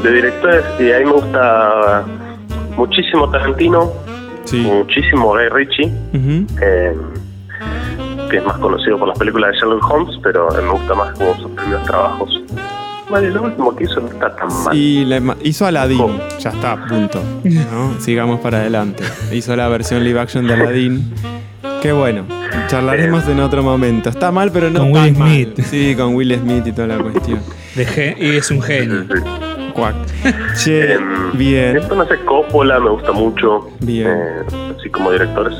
De 0.02 0.12
directores, 0.12 0.64
y 0.78 0.90
ahí 0.90 1.04
me 1.04 1.12
gusta 1.12 2.04
muchísimo 2.76 3.30
Tarantino, 3.30 3.92
Sí. 4.44 4.58
muchísimo 4.60 5.28
Guy 5.34 5.48
Ritchie, 5.50 5.92
eh, 6.60 6.96
que 8.30 8.36
es 8.38 8.44
más 8.44 8.58
conocido 8.58 8.98
por 8.98 9.08
las 9.08 9.18
películas 9.18 9.52
de 9.52 9.58
Sherlock 9.58 9.90
Holmes, 9.90 10.16
pero 10.22 10.48
me 10.50 10.70
gusta 10.70 10.94
más 10.94 11.12
como 11.18 11.34
sus 11.36 11.50
primeros 11.52 11.84
trabajos. 11.84 12.42
Vale, 13.12 13.30
lo 13.30 13.42
último 13.42 13.76
que 13.76 13.84
hizo 13.84 14.00
no 14.00 14.08
está 14.08 14.34
tan 14.34 14.48
mal. 14.64 14.74
Y 14.76 15.04
le 15.04 15.20
hizo 15.44 15.66
Aladdin, 15.66 15.98
¿Cómo? 15.98 16.18
ya 16.40 16.50
está, 16.50 16.76
punto. 16.86 17.22
¿no? 17.44 18.00
Sigamos 18.00 18.40
para 18.40 18.58
adelante. 18.60 19.04
Hizo 19.30 19.54
la 19.54 19.68
versión 19.68 20.02
live 20.02 20.18
action 20.18 20.46
de 20.46 20.54
Aladdin. 20.54 21.12
Qué 21.82 21.92
bueno, 21.92 22.24
charlaremos 22.68 23.28
en 23.28 23.40
otro 23.40 23.62
momento. 23.62 24.08
Está 24.08 24.32
mal, 24.32 24.50
pero 24.52 24.70
no 24.70 24.80
Con 24.80 24.92
tan 24.94 25.02
Will 25.04 25.16
mal. 25.18 25.28
Smith. 25.28 25.60
Sí, 25.66 25.94
con 25.96 26.14
Will 26.14 26.34
Smith 26.38 26.66
y 26.66 26.72
toda 26.72 26.86
la 26.88 26.98
cuestión. 26.98 27.40
De 27.76 28.16
y 28.18 28.36
es 28.36 28.50
un 28.50 28.62
genio. 28.62 29.04
Cuac. 29.74 29.94
Che, 30.56 30.94
Em, 30.94 31.32
bien. 31.36 31.74
Después, 31.74 31.98
no 31.98 32.06
sé, 32.06 32.18
Coppola 32.24 32.78
me 32.78 32.90
gusta 32.90 33.12
mucho, 33.12 33.68
Bien. 33.80 34.06
eh, 34.08 34.74
así 34.78 34.88
como 34.90 35.10
directores. 35.12 35.54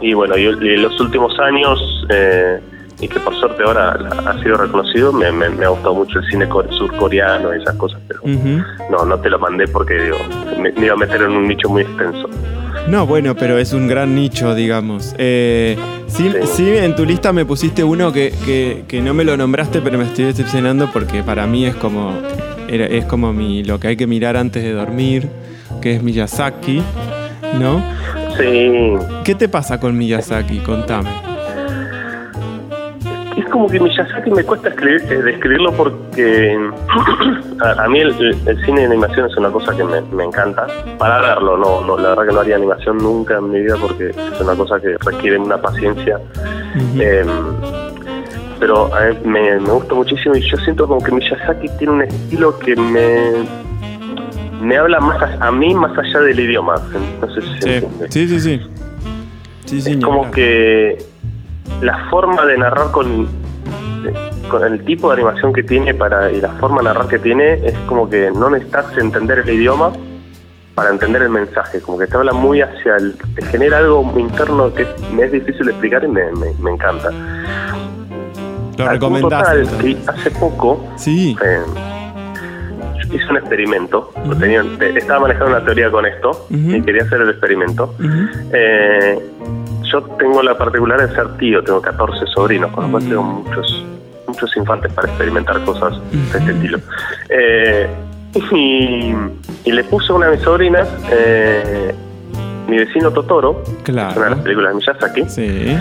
Y 0.00 0.12
bueno, 0.14 0.36
yo 0.36 0.50
en 0.52 0.82
los 0.82 1.00
últimos 1.00 1.36
años, 1.40 1.78
eh, 2.10 2.60
y 3.00 3.08
que 3.08 3.20
por 3.20 3.34
suerte 3.38 3.62
ahora 3.62 3.98
ha 4.26 4.42
sido 4.42 4.56
reconocido, 4.56 5.12
me, 5.12 5.30
me- 5.32 5.50
me 5.50 5.64
ha 5.66 5.68
gustado 5.68 5.94
mucho 5.94 6.18
el 6.18 6.26
cine 6.26 6.48
core- 6.48 6.70
surcoreano 6.76 7.54
y 7.54 7.60
esas 7.60 7.74
cosas, 7.76 8.00
pero 8.08 8.20
no, 8.90 9.04
no 9.04 9.18
te 9.20 9.28
lo 9.30 9.38
mandé 9.38 9.68
porque 9.68 9.94
digo, 9.94 10.16
me, 10.60 10.72
me 10.72 10.86
iba 10.86 10.94
a 10.94 10.96
meter 10.96 11.22
en 11.22 11.32
un 11.32 11.46
nicho 11.46 11.68
muy 11.68 11.82
extenso. 11.82 12.28
No, 12.88 13.04
bueno, 13.06 13.34
pero 13.34 13.58
es 13.58 13.72
un 13.72 13.88
gran 13.88 14.14
nicho, 14.14 14.54
digamos. 14.54 15.14
Eh, 15.18 15.76
sí, 16.06 16.30
Sí. 16.42 16.46
sí, 16.46 16.68
en 16.76 16.94
tu 16.96 17.04
lista 17.04 17.32
me 17.32 17.44
pusiste 17.44 17.82
uno 17.84 18.12
que, 18.12 18.32
que- 18.44 18.84
que 18.88 19.00
no 19.02 19.12
me 19.12 19.24
lo 19.24 19.36
nombraste, 19.36 19.80
pero 19.82 19.98
me 19.98 20.04
estoy 20.04 20.26
decepcionando 20.26 20.88
porque 20.92 21.22
para 21.22 21.46
mí 21.46 21.66
es 21.66 21.74
como, 21.74 22.12
era- 22.68 22.86
es 22.86 23.04
como 23.04 23.32
mi, 23.32 23.62
lo 23.64 23.78
que 23.80 23.88
hay 23.88 23.96
que 23.96 24.06
mirar 24.06 24.36
antes 24.36 24.62
de 24.62 24.72
dormir, 24.72 25.28
que 25.82 25.96
es 25.96 26.02
Miyazaki, 26.02 26.80
¿no? 27.60 27.82
Sí, 28.38 28.70
¿Qué 29.24 29.34
te 29.34 29.48
pasa 29.48 29.80
con 29.80 29.96
Miyazaki? 29.98 30.58
Contame. 30.60 31.10
Como 33.56 33.70
que 33.70 33.80
Miyazaki 33.80 34.30
me 34.32 34.44
cuesta 34.44 34.68
escribir, 34.68 35.00
eh, 35.10 35.22
describirlo 35.22 35.72
porque 35.72 36.58
a, 37.62 37.84
a 37.84 37.88
mí 37.88 38.00
el, 38.00 38.14
el 38.46 38.64
cine 38.66 38.80
de 38.80 38.86
animación 38.86 39.30
es 39.30 39.36
una 39.38 39.50
cosa 39.50 39.74
que 39.74 39.82
me, 39.82 40.02
me 40.02 40.24
encanta. 40.24 40.66
Para 40.98 41.22
verlo, 41.22 41.56
no, 41.56 41.80
no, 41.80 41.96
la 41.96 42.10
verdad 42.10 42.26
que 42.26 42.32
no 42.34 42.40
haría 42.40 42.56
animación 42.56 42.98
nunca 42.98 43.38
en 43.38 43.50
mi 43.50 43.62
vida 43.62 43.76
porque 43.80 44.10
es 44.10 44.40
una 44.42 44.54
cosa 44.54 44.78
que 44.78 44.98
requiere 44.98 45.38
una 45.38 45.56
paciencia. 45.56 46.20
Eh, 46.98 47.24
pero 48.60 48.94
a 48.94 49.06
mí 49.06 49.16
me, 49.24 49.58
me 49.58 49.70
gusta 49.70 49.94
muchísimo 49.94 50.36
y 50.36 50.42
yo 50.42 50.58
siento 50.58 50.86
como 50.86 51.02
que 51.02 51.12
Miyazaki 51.12 51.70
tiene 51.78 51.94
un 51.94 52.02
estilo 52.02 52.58
que 52.58 52.76
me 52.76 53.46
me 54.60 54.76
habla 54.76 55.00
más 55.00 55.22
a, 55.22 55.46
a 55.46 55.50
mí 55.50 55.74
más 55.74 55.96
allá 55.96 56.20
del 56.20 56.40
idioma. 56.40 56.74
No 57.22 57.34
sé 57.34 57.40
si 57.40 57.48
se 57.54 57.60
sí. 57.62 57.68
entiende. 57.70 58.06
sí, 58.10 58.28
sí, 58.28 58.40
sí. 58.40 58.60
Sí, 59.64 59.78
Es 59.78 60.04
como 60.04 60.30
que 60.30 60.98
la 61.82 62.08
forma 62.10 62.44
de 62.46 62.56
narrar 62.58 62.90
con, 62.90 63.26
con 64.50 64.64
el 64.64 64.84
tipo 64.84 65.08
de 65.08 65.14
animación 65.14 65.52
que 65.52 65.62
tiene 65.62 65.94
para 65.94 66.30
y 66.30 66.40
la 66.40 66.50
forma 66.52 66.78
de 66.78 66.84
narrar 66.84 67.08
que 67.08 67.18
tiene 67.18 67.54
es 67.66 67.74
como 67.86 68.08
que 68.08 68.30
no 68.30 68.50
necesitas 68.50 68.96
entender 68.98 69.40
el 69.40 69.50
idioma 69.50 69.92
para 70.74 70.90
entender 70.90 71.22
el 71.22 71.30
mensaje, 71.30 71.80
como 71.80 71.98
que 71.98 72.06
te 72.06 72.16
habla 72.16 72.32
muy 72.34 72.60
hacia 72.60 72.96
el... 72.96 73.16
te 73.34 73.42
genera 73.46 73.78
algo 73.78 74.12
interno 74.18 74.72
que 74.74 74.86
me 75.14 75.24
es 75.24 75.32
difícil 75.32 75.64
de 75.66 75.70
explicar 75.72 76.04
y 76.04 76.08
me, 76.08 76.30
me, 76.32 76.52
me 76.60 76.70
encanta. 76.72 77.10
Lo 78.76 78.86
recomendaste. 78.88 79.62
que 79.80 79.96
hace 80.06 80.30
poco 80.32 80.84
Sí. 80.96 81.34
eh, 81.42 81.60
hice 83.10 83.24
un 83.30 83.36
experimento, 83.38 84.12
Ujú. 84.22 84.34
tenía- 84.34 84.64
te- 84.78 84.98
estaba 84.98 85.20
manejando 85.20 85.46
una 85.56 85.64
teoría 85.64 85.90
con 85.90 86.04
esto 86.04 86.46
y 86.50 86.82
quería 86.82 87.04
hacer 87.04 87.22
el 87.22 87.30
experimento. 87.30 87.94
Eh, 88.52 89.18
yo 89.90 90.02
tengo 90.18 90.42
la 90.42 90.56
particularidad 90.56 91.08
de 91.08 91.14
ser 91.14 91.28
tío, 91.38 91.62
tengo 91.62 91.80
14 91.80 92.26
sobrinos, 92.34 92.70
con 92.72 92.84
lo 92.84 92.90
cual 92.90 93.04
Mm. 93.04 93.08
tengo 93.08 93.22
muchos, 93.22 93.84
muchos 94.26 94.56
infantes 94.56 94.92
para 94.92 95.08
experimentar 95.08 95.60
cosas 95.64 95.94
de 96.10 96.38
este 96.38 96.52
estilo. 96.52 96.78
Eh, 97.28 97.88
y, 98.52 99.14
y 99.64 99.72
le 99.72 99.84
puse 99.84 100.12
a 100.12 100.16
una 100.16 100.26
de 100.26 100.36
mis 100.36 100.42
sobrinas 100.44 100.88
eh, 101.10 101.94
mi 102.68 102.78
vecino 102.78 103.10
Totoro, 103.12 103.62
es 103.64 103.68
una 103.68 103.84
de 103.84 103.92
las 103.92 104.14
Claro. 104.14 104.42
películas 104.42 104.70
de 104.72 104.76
Miyazaki, 104.76 105.24
Sí. 105.28 105.78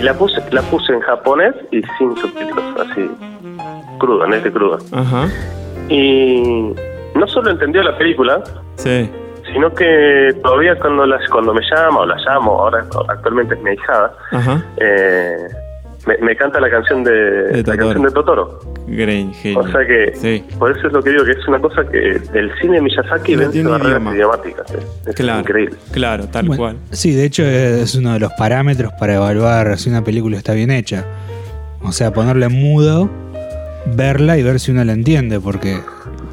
y 0.00 0.02
la 0.02 0.14
puse, 0.14 0.40
la 0.52 0.62
puse 0.62 0.92
en 0.92 1.00
japonés 1.00 1.54
y 1.70 1.82
sin 1.98 2.16
subtítulos, 2.16 2.64
así, 2.90 3.10
crudo, 3.98 4.26
nete 4.26 4.50
crudo. 4.50 4.78
Ajá. 4.92 5.28
Y 5.88 6.72
no 7.14 7.26
solo 7.28 7.50
entendió 7.50 7.82
la 7.82 7.96
película, 7.98 8.42
Sí. 8.76 9.10
Sino 9.54 9.72
que 9.72 10.34
todavía 10.42 10.78
cuando 10.78 11.06
las 11.06 11.26
cuando 11.30 11.54
me 11.54 11.62
llama 11.62 12.00
o 12.00 12.06
la 12.06 12.16
llamo, 12.16 12.50
ahora 12.60 12.84
actualmente 13.08 13.54
es 13.54 13.62
mi 13.62 13.72
hijada, 13.72 14.12
Ajá. 14.32 14.62
eh, 14.76 15.36
me, 16.06 16.18
me 16.18 16.36
canta 16.36 16.60
la 16.60 16.68
canción 16.68 17.02
de, 17.02 17.10
De 17.12 17.56
la 17.58 17.62
Totoro. 17.62 17.78
canción 17.78 18.02
de 18.02 18.10
Totoro. 18.10 18.60
Genio. 18.86 19.58
O 19.58 19.66
sea 19.68 19.86
que 19.86 20.12
Sí. 20.14 20.44
por 20.58 20.76
eso 20.76 20.86
es 20.88 20.92
lo 20.92 21.02
que 21.02 21.08
digo 21.10 21.24
que 21.24 21.30
es 21.30 21.48
una 21.48 21.58
cosa 21.58 21.82
que 21.90 22.20
el 22.34 22.52
cine 22.60 22.82
Miyazaki 22.82 23.32
No 23.32 23.38
vence 23.38 23.52
tiene 23.54 23.70
barreras 23.70 23.92
idioma. 23.92 24.14
idiomáticas. 24.14 24.70
Es, 24.74 25.08
es 25.08 25.14
Claro, 25.14 25.40
increíble. 25.40 25.76
claro, 25.92 26.24
tal 26.26 26.46
Bueno, 26.48 26.62
cual. 26.62 26.76
Sí, 26.90 27.12
de 27.14 27.24
hecho 27.24 27.42
es 27.44 27.94
uno 27.94 28.12
de 28.12 28.18
los 28.20 28.32
parámetros 28.34 28.92
para 29.00 29.14
evaluar 29.14 29.78
si 29.78 29.88
una 29.88 30.04
película 30.04 30.36
está 30.36 30.52
bien 30.52 30.70
hecha. 30.70 31.06
O 31.82 31.92
sea, 31.92 32.12
ponerla 32.12 32.46
en 32.46 32.52
mudo, 32.60 33.08
verla 33.86 34.36
y 34.36 34.42
ver 34.42 34.60
si 34.60 34.70
uno 34.72 34.84
la 34.84 34.92
entiende, 34.92 35.40
porque 35.40 35.78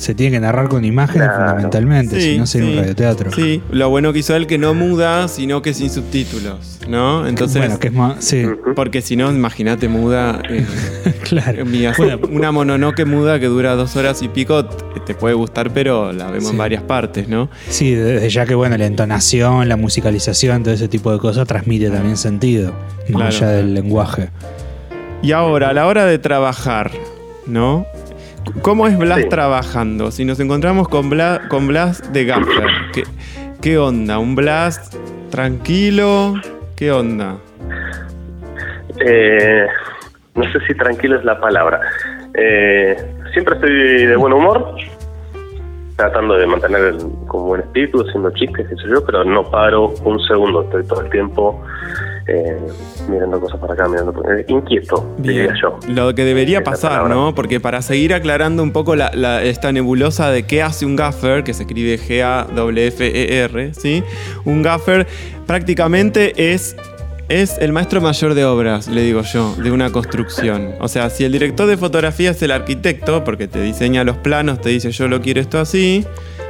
se 0.02 0.16
tiene 0.16 0.32
que 0.38 0.40
narrar 0.40 0.68
con 0.68 0.84
imágenes 0.84 1.28
Claro. 1.28 1.44
fundamentalmente, 1.44 2.20
si 2.20 2.38
no 2.40 2.46
sería 2.48 2.70
un 2.72 2.78
radioteatro. 2.78 3.32
Sí, 3.32 3.62
lo 3.72 3.90
bueno 3.90 4.12
que 4.14 4.20
hizo 4.20 4.36
él 4.36 4.48
que 4.48 4.58
no 4.58 4.74
muda, 4.74 5.28
sino 5.28 5.62
que 5.62 5.74
sin 5.76 5.90
subtítulos, 5.92 6.80
¿no? 6.90 7.28
Entonces, 7.28 7.58
bueno, 7.62 7.78
que 7.80 7.90
es 7.90 7.94
más. 7.94 8.16
Sí, 8.24 8.44
porque 8.76 9.02
si 9.02 9.16
no, 9.16 9.32
imagínate 9.32 9.88
muda. 9.88 10.42
eh, 10.50 10.66
claro. 11.24 11.66
mi- 11.66 11.86
Bueno, 11.98 12.20
una 12.32 12.52
mononoke 12.52 13.06
muda 13.06 13.40
que 13.40 13.46
dura 13.46 13.76
dos 13.76 13.96
horas 13.96 14.22
y 14.24 14.28
pico 14.28 14.66
te, 14.66 15.00
te 15.02 15.14
puede 15.14 15.36
gustar, 15.36 15.72
pero 15.72 16.12
la 16.12 16.26
vemos 16.32 16.46
Sí. 16.46 16.52
en 16.52 16.58
varias 16.58 16.82
partes, 16.84 17.28
¿no? 17.30 17.50
Sí, 17.70 17.94
desde 17.94 18.28
ya 18.30 18.46
que 18.48 18.56
bueno, 18.56 18.78
la 18.78 18.88
entonación, 18.88 19.70
la 19.70 19.76
musicalización, 19.78 20.64
todo 20.64 20.74
ese 20.74 20.88
tipo 20.88 21.12
de 21.12 21.20
cosas 21.20 21.48
transmite 21.48 21.90
también 21.92 22.18
sentido, 22.18 22.72
más 23.10 23.10
Claro. 23.10 23.26
allá 23.28 23.48
del 23.58 23.74
lenguaje. 23.76 24.30
Y 25.22 25.34
ahora, 25.34 25.70
a 25.70 25.74
la 25.74 25.86
hora 25.86 26.06
de 26.06 26.18
trabajar, 26.18 26.90
¿no? 27.46 27.86
¿Cómo 28.62 28.88
es 28.88 28.98
Blas 28.98 29.20
Sí. 29.22 29.30
trabajando? 29.30 30.12
Si 30.12 30.26
nos 30.26 30.40
encontramos 30.40 30.88
con 30.88 31.10
Blas, 31.10 31.40
con 31.48 31.68
Blas 31.68 32.12
de 32.14 32.26
Gaffer, 32.26 32.68
¿qué, 32.94 33.04
¿qué 33.62 33.78
onda? 33.78 34.20
¿Un 34.20 34.36
Blas 34.36 34.98
tranquilo? 35.30 36.34
¿Qué 36.76 36.92
onda? 36.92 37.38
Eh, 39.06 39.66
no 40.36 40.44
sé 40.52 40.60
si 40.68 40.74
tranquilo 40.76 41.18
es 41.18 41.26
la 41.26 41.40
palabra. 41.40 41.80
Eh, 42.34 42.96
siempre 43.34 43.56
estoy 43.56 44.06
de 44.08 44.16
buen 44.16 44.34
humor, 44.34 44.76
tratando 45.96 46.36
de 46.36 46.46
mantener 46.48 46.82
el- 46.86 46.98
como 47.28 47.46
buen 47.46 47.62
espíritu, 47.62 48.04
haciendo 48.08 48.32
chistes, 48.32 48.68
qué 48.70 48.76
sé 48.76 48.84
yo, 48.90 49.06
pero 49.06 49.24
no 49.24 49.50
paro 49.50 49.94
un 50.04 50.20
segundo, 50.28 50.64
estoy 50.64 50.86
todo 50.86 51.02
el 51.02 51.10
tiempo 51.10 51.64
eh, 52.32 52.58
mirando 53.10 53.40
cosas 53.40 53.60
para 53.60 53.74
acá, 53.74 53.88
mirando 53.88 54.14
por 54.14 54.32
eh, 54.40 54.46
inquieto, 54.48 55.14
diría 55.18 55.54
yo. 55.62 55.78
Lo 55.88 56.14
que 56.16 56.24
debería 56.26 56.60
la 56.60 56.64
pasar. 56.64 57.10
¿no? 57.10 57.36
Porque 57.36 57.60
para 57.60 57.82
seguir 57.82 58.14
aclarando 58.14 58.64
un 58.64 58.72
poco 58.72 58.96
la, 58.96 59.12
la- 59.14 59.44
esta 59.44 59.72
nebulosa 59.72 60.30
de 60.32 60.44
qué 60.44 60.62
hace 60.64 60.86
un 60.86 60.96
gaffer, 60.96 61.44
que 61.44 61.54
se 61.54 61.64
escribe 61.64 61.98
G-A-W-F-E-R, 61.98 63.64
E 63.66 63.74
¿sí? 63.74 64.04
Un 64.46 64.62
gaffer 64.62 65.08
prácticamente 65.46 66.54
es, 66.54 66.76
es 67.30 67.58
el 67.60 67.72
maestro 67.72 68.02
mayor 68.02 68.34
de 68.34 68.46
obras, 68.46 68.88
le 68.88 69.02
digo 69.02 69.22
yo, 69.22 69.56
de 69.56 69.72
una 69.72 69.92
construcción. 69.92 70.76
O 70.80 70.88
sea, 70.88 71.10
si 71.10 71.24
el 71.24 71.32
director 71.32 71.68
de 71.68 71.78
fotografía 71.78 72.32
es 72.32 72.42
el 72.42 72.52
arquitecto, 72.52 73.24
porque 73.24 73.48
te 73.48 73.62
diseña 73.62 74.04
los 74.04 74.18
planos, 74.18 74.62
te 74.62 74.70
dice 74.70 74.92
yo 74.92 75.08
lo 75.08 75.22
quiero 75.22 75.42
esto 75.42 75.60
así, 75.60 76.06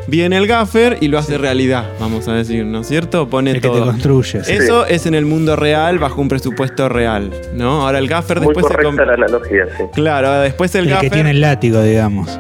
viene 0.08 0.38
el 0.38 0.48
gaffer 0.48 0.98
y 1.02 1.08
lo 1.08 1.18
hace 1.18 1.38
realidad, 1.38 1.86
vamos 2.00 2.28
a 2.28 2.34
decir, 2.34 2.66
¿no 2.66 2.82
es 2.82 2.88
cierto? 2.88 3.28
Pone 3.30 3.52
El 3.52 3.56
que 3.58 3.62
te 3.62 3.68
todo. 3.68 3.86
construye. 3.86 4.44
sí. 4.44 4.52
Eso 4.54 4.86
es 4.86 5.06
en 5.06 5.16
el 5.16 5.26
mundo 5.26 5.56
real 5.56 6.00
bajo 6.00 6.22
un 6.22 6.28
presupuesto 6.28 6.90
real, 6.90 7.32
¿no? 7.54 7.84
Ahora 7.86 8.00
el 8.00 8.08
gaffer 8.08 8.40
Muy 8.42 8.54
después 8.54 8.74
se 8.74 9.06
la 9.06 9.14
analogía, 9.14 9.66
sí. 9.78 9.84
Claro, 9.94 10.32
después 10.42 10.74
el, 10.76 10.86
El 10.86 10.90
gaffer 10.92 11.10
que 11.10 11.14
tiene 11.16 11.32
el 11.32 11.42
látigo, 11.42 11.82
digamos. 11.82 12.40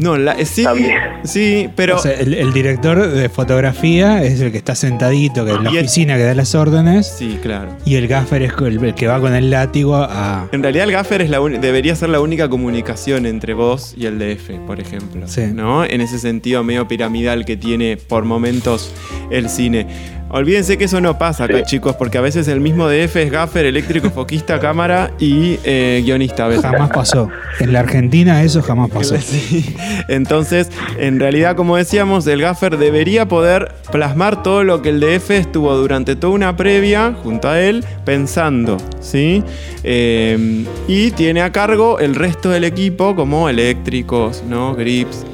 No, 0.00 0.16
la- 0.16 0.32
eh, 0.38 0.44
sí, 0.46 0.62
También. 0.64 0.96
sí, 1.24 1.68
pero 1.74 1.96
O 1.96 1.98
sea, 1.98 2.12
el, 2.12 2.34
el 2.34 2.52
director 2.52 3.10
de 3.10 3.28
fotografía 3.28 4.22
es 4.22 4.40
el 4.40 4.52
que 4.52 4.58
está 4.58 4.74
sentadito, 4.74 5.44
que 5.44 5.52
en 5.52 5.64
la 5.64 5.70
el- 5.70 5.78
oficina 5.78 6.16
que 6.16 6.22
da 6.24 6.34
las 6.34 6.54
órdenes, 6.54 7.06
sí, 7.18 7.38
claro. 7.42 7.76
y 7.84 7.96
el 7.96 8.06
gaffer 8.06 8.42
es 8.42 8.52
el, 8.60 8.84
el 8.84 8.94
que 8.94 9.06
va 9.08 9.20
con 9.20 9.34
el 9.34 9.50
látigo 9.50 9.96
a... 9.96 10.48
En 10.52 10.62
realidad 10.62 10.84
el 10.86 10.92
gaffer 10.92 11.22
es 11.22 11.30
la 11.30 11.40
debería 11.40 11.96
ser 11.96 12.10
la 12.10 12.20
única 12.20 12.48
comunicación 12.48 13.26
entre 13.26 13.54
vos 13.54 13.94
y 13.96 14.06
el 14.06 14.18
DF, 14.18 14.50
por 14.66 14.78
ejemplo. 14.80 15.26
Sí. 15.26 15.42
¿No? 15.52 15.84
En 15.84 16.00
ese 16.00 16.18
sentido 16.18 16.62
medio 16.62 16.86
piramidal 16.86 17.44
que 17.44 17.56
tiene 17.56 17.96
por 17.96 18.24
momentos 18.24 18.92
el 19.30 19.48
cine. 19.48 19.86
Olvídense 20.30 20.76
que 20.76 20.84
eso 20.84 21.00
no 21.00 21.16
pasa 21.18 21.44
acá, 21.44 21.58
Sí. 21.58 21.62
chicos, 21.66 21.96
porque 21.96 22.18
a 22.18 22.20
veces 22.20 22.48
el 22.48 22.60
mismo 22.60 22.86
DF 22.88 23.16
es 23.16 23.30
gaffer, 23.30 23.64
eléctrico, 23.64 24.10
foquista, 24.10 24.60
cámara 24.60 25.10
y 25.18 25.58
eh, 25.64 26.02
guionista 26.04 26.44
a 26.44 26.48
veces. 26.48 26.64
Jamás 26.64 26.90
pasó. 26.90 27.30
En 27.60 27.72
la 27.72 27.80
Argentina 27.80 28.42
eso 28.42 28.62
jamás 28.62 28.90
pasó. 28.90 29.16
Sí. 29.20 29.74
Entonces, 30.08 30.70
en 30.98 31.18
realidad, 31.20 31.56
como 31.56 31.76
decíamos, 31.76 32.26
el 32.26 32.40
gaffer 32.42 32.76
debería 32.76 33.26
poder 33.26 33.72
plasmar 33.90 34.42
todo 34.42 34.64
lo 34.64 34.82
que 34.82 34.90
el 34.90 35.00
DF 35.00 35.30
estuvo 35.30 35.74
durante 35.76 36.16
toda 36.16 36.34
una 36.34 36.56
previa 36.56 37.14
junto 37.22 37.48
a 37.48 37.60
él 37.60 37.84
pensando, 38.04 38.76
¿sí? 39.00 39.42
Eh, 39.84 40.64
y 40.86 41.10
tiene 41.12 41.40
a 41.42 41.52
cargo 41.52 41.98
el 41.98 42.14
resto 42.14 42.50
del 42.50 42.64
equipo 42.64 43.14
como 43.16 43.48
eléctricos, 43.48 44.42
¿no? 44.46 44.74
Grips 44.74 45.24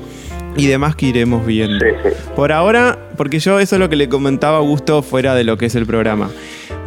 y 0.57 0.67
demás 0.67 0.97
que 0.97 1.07
iremos 1.07 1.45
viendo. 1.47 1.79
Sí, 1.85 1.91
sí. 2.05 2.11
Por 2.37 2.53
ahora, 2.53 2.99
porque 3.17 3.39
yo 3.39 3.59
eso 3.59 3.77
es 3.77 3.81
lo 3.81 3.89
que 3.89 3.97
le 3.97 4.09
comentaba 4.09 4.57
a 4.57 4.61
Augusto 4.61 5.03
fuera 5.03 5.35
de 5.35 5.45
lo 5.45 5.57
que 5.57 5.67
es 5.67 5.75
el 5.75 5.87
programa. 5.87 6.31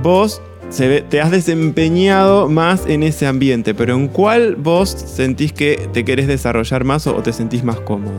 Vos 0.01 0.41
se 0.70 0.88
ve- 0.88 1.01
te 1.01 1.22
has 1.22 1.32
desempeñado 1.32 2.49
más 2.49 2.86
en 2.88 3.03
ese 3.03 3.26
ambiente, 3.28 3.74
pero 3.74 3.93
¿en 3.95 4.07
cuál 4.09 4.55
vos 4.57 4.89
sentís 4.89 5.53
que 5.53 5.89
te 5.93 6.03
querés 6.05 6.28
desarrollar 6.28 6.84
más 6.84 7.07
o 7.07 7.13
te 7.24 7.32
sentís 7.34 7.63
más 7.63 7.80
cómodo? 7.80 8.18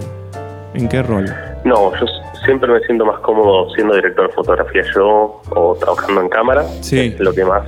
¿En 0.74 0.88
qué 0.88 1.02
rol? 1.02 1.26
No, 1.64 1.92
yo 1.98 2.06
siempre 2.44 2.72
me 2.72 2.80
siento 2.80 3.04
más 3.04 3.18
cómodo 3.20 3.68
siendo 3.74 3.94
director 3.94 4.28
de 4.28 4.34
fotografía 4.34 4.82
yo 4.94 5.42
o 5.50 5.76
trabajando 5.78 6.20
en 6.22 6.28
cámara. 6.28 6.64
Sí. 6.80 6.98
Es 7.14 7.20
lo 7.20 7.32
que 7.34 7.44
más. 7.44 7.62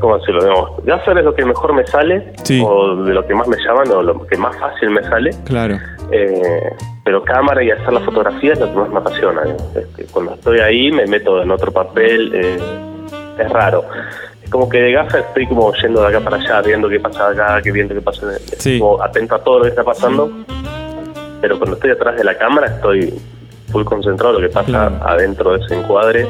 ¿Cómo 0.00 0.18
decirlo? 0.18 0.42
Digamos, 0.42 0.70
Gaffer 0.84 1.18
es 1.18 1.24
lo 1.24 1.34
que 1.34 1.44
mejor 1.44 1.72
me 1.74 1.86
sale, 1.86 2.32
Sí. 2.42 2.62
o 2.66 2.96
de 3.04 3.14
lo 3.14 3.26
que 3.26 3.34
más 3.34 3.46
me 3.48 3.56
llaman, 3.56 3.88
o 3.92 4.02
lo 4.02 4.26
que 4.26 4.36
más 4.36 4.56
fácil 4.58 4.90
me 4.90 5.02
sale. 5.04 5.30
Claro. 5.44 5.78
Eh, 6.10 6.72
pero 7.04 7.22
cámara 7.22 7.62
y 7.62 7.70
hacer 7.70 7.92
la 7.92 8.00
fotografía 8.00 8.52
es 8.54 8.60
lo 8.60 8.66
que 8.72 8.76
más 8.78 8.88
me 8.90 8.98
apasiona. 8.98 9.42
Este, 9.74 10.04
cuando 10.06 10.34
estoy 10.34 10.60
ahí 10.60 10.90
me 10.92 11.06
meto 11.06 11.42
en 11.42 11.50
otro 11.50 11.72
papel, 11.72 12.32
eh, 12.34 12.58
es 13.38 13.50
raro. 13.50 13.84
Es 14.42 14.50
como 14.50 14.68
que 14.68 14.78
de 14.80 14.92
gaffer 14.92 15.20
estoy 15.20 15.46
como 15.46 15.72
yendo 15.74 16.02
de 16.02 16.08
acá 16.08 16.20
para 16.20 16.36
allá, 16.36 16.60
viendo 16.62 16.88
qué 16.88 17.00
pasa 17.00 17.28
acá, 17.30 17.60
qué 17.62 17.72
viendo 17.72 17.94
qué 17.94 18.00
pasa, 18.00 18.26
Sí. 18.58 18.78
como 18.78 19.02
atento 19.02 19.34
a 19.34 19.42
todo 19.42 19.58
lo 19.58 19.64
que 19.64 19.70
está 19.70 19.82
pasando. 19.84 20.30
Pero 21.40 21.58
cuando 21.58 21.76
estoy 21.76 21.90
atrás 21.90 22.16
de 22.16 22.24
la 22.24 22.36
cámara 22.38 22.68
estoy 22.68 23.12
full 23.70 23.84
concentrado 23.84 24.36
en 24.36 24.42
lo 24.42 24.48
que 24.48 24.54
pasa 24.54 24.66
Claro. 24.66 24.96
adentro 25.02 25.52
de 25.56 25.64
ese 25.64 25.74
encuadre, 25.74 26.26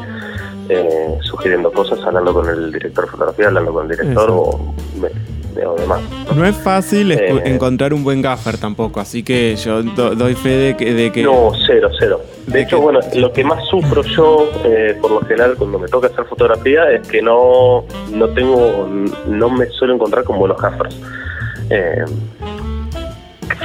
eh, 0.68 1.18
sugiriendo 1.22 1.70
cosas, 1.70 2.00
hablando 2.04 2.32
con 2.32 2.48
el 2.48 2.72
director 2.72 3.04
de 3.04 3.10
fotografía, 3.10 3.48
hablando 3.48 3.72
con 3.72 3.82
el 3.84 3.96
director 3.96 4.30
Exacto. 4.30 4.40
o, 4.40 4.74
me- 5.00 5.33
demás. 5.54 6.00
No 6.34 6.44
es 6.44 6.56
fácil 6.56 7.12
Eh. 7.12 7.42
encontrar 7.46 7.92
un 7.94 8.02
buen 8.04 8.20
gaffer 8.22 8.58
tampoco, 8.58 9.00
así 9.00 9.22
que 9.22 9.56
yo 9.56 9.82
do- 9.82 10.14
doy 10.14 10.34
fe 10.34 10.48
de 10.50 10.76
que... 10.76 10.92
De 10.94 11.12
que 11.12 11.22
No, 11.22 11.52
cero, 11.66 11.90
cero. 11.98 12.20
de 12.46 12.52
De 12.52 12.62
hecho, 12.62 12.76
que- 12.76 12.82
bueno, 12.82 13.00
lo 13.14 13.32
que 13.32 13.44
más 13.44 13.64
sufro 13.68 14.02
yo, 14.02 14.48
eh, 14.64 14.96
por 15.00 15.10
lo 15.10 15.20
general, 15.20 15.54
cuando 15.56 15.78
me 15.78 15.88
toca 15.88 16.08
hacer 16.08 16.24
fotografía, 16.24 16.90
es 16.90 17.06
que 17.08 17.22
no, 17.22 17.84
no 18.12 18.28
tengo, 18.28 18.88
no 19.26 19.50
me 19.50 19.66
suelo 19.66 19.94
encontrar 19.94 20.24
con 20.24 20.38
buenos 20.38 20.60
gaffers. 20.60 20.96
Eh, 21.70 22.04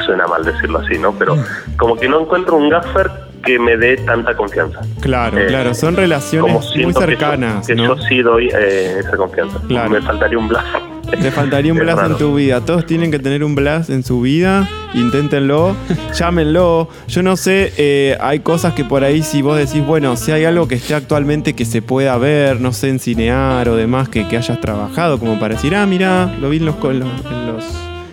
suena 0.05 0.25
mal 0.27 0.43
decirlo 0.43 0.79
así, 0.79 0.97
¿no? 0.97 1.13
Pero 1.17 1.35
como 1.77 1.95
que 1.95 2.07
no 2.07 2.21
encuentro 2.21 2.55
un 2.57 2.69
gaffer 2.69 3.09
que 3.43 3.57
me 3.59 3.77
dé 3.77 3.95
tanta 3.97 4.35
confianza. 4.35 4.81
Claro, 5.01 5.37
Eh, 5.37 5.45
claro, 5.47 5.73
son 5.73 5.95
relaciones 5.95 6.53
muy 6.53 6.63
siento 6.63 6.99
que 6.99 7.05
yo- 7.05 7.09
cercanas, 7.11 7.67
que 7.67 7.75
yo, 7.75 7.95
sí 7.97 8.21
doy 8.21 8.49
eh, 8.53 8.97
esa 8.99 9.15
confianza. 9.17 9.59
Claro. 9.67 9.89
Me 9.89 10.01
faltaría 10.01 10.37
un 10.37 10.47
blas. 10.49 10.65
Te 11.21 11.31
faltaría 11.31 11.73
un 11.73 11.79
blast 11.79 12.03
en 12.03 12.17
tu 12.17 12.35
vida. 12.35 12.61
Todos 12.61 12.85
tienen 12.85 13.11
que 13.11 13.19
tener 13.19 13.43
un 13.43 13.55
blast 13.55 13.89
en 13.89 14.03
su 14.03 14.21
vida. 14.21 14.69
Inténtenlo, 14.93 15.75
llámenlo. 16.15 16.89
Yo 17.07 17.23
no 17.23 17.37
sé, 17.37 17.73
eh, 17.77 18.17
hay 18.19 18.39
cosas 18.39 18.73
que 18.73 18.83
por 18.83 19.03
ahí 19.03 19.21
si 19.21 19.41
vos 19.41 19.57
decís, 19.57 19.85
bueno, 19.85 20.15
si 20.15 20.31
hay 20.31 20.45
algo 20.45 20.67
que 20.67 20.75
esté 20.75 20.95
actualmente 20.95 21.53
que 21.53 21.65
se 21.65 21.81
pueda 21.81 22.17
ver, 22.17 22.59
no 22.59 22.73
sé, 22.73 22.89
en 22.89 22.99
cinear 22.99 23.69
o 23.69 23.75
demás, 23.75 24.09
que, 24.09 24.27
que 24.27 24.37
hayas 24.37 24.59
trabajado, 24.61 25.19
como 25.19 25.39
para 25.39 25.55
decir, 25.55 25.75
ah, 25.75 25.85
mira, 25.85 26.35
lo 26.39 26.49
vi 26.49 26.57
en 26.57 26.65
los, 26.65 26.75
en 26.83 26.99
los, 26.99 27.09
en 27.25 27.47
los 27.47 27.65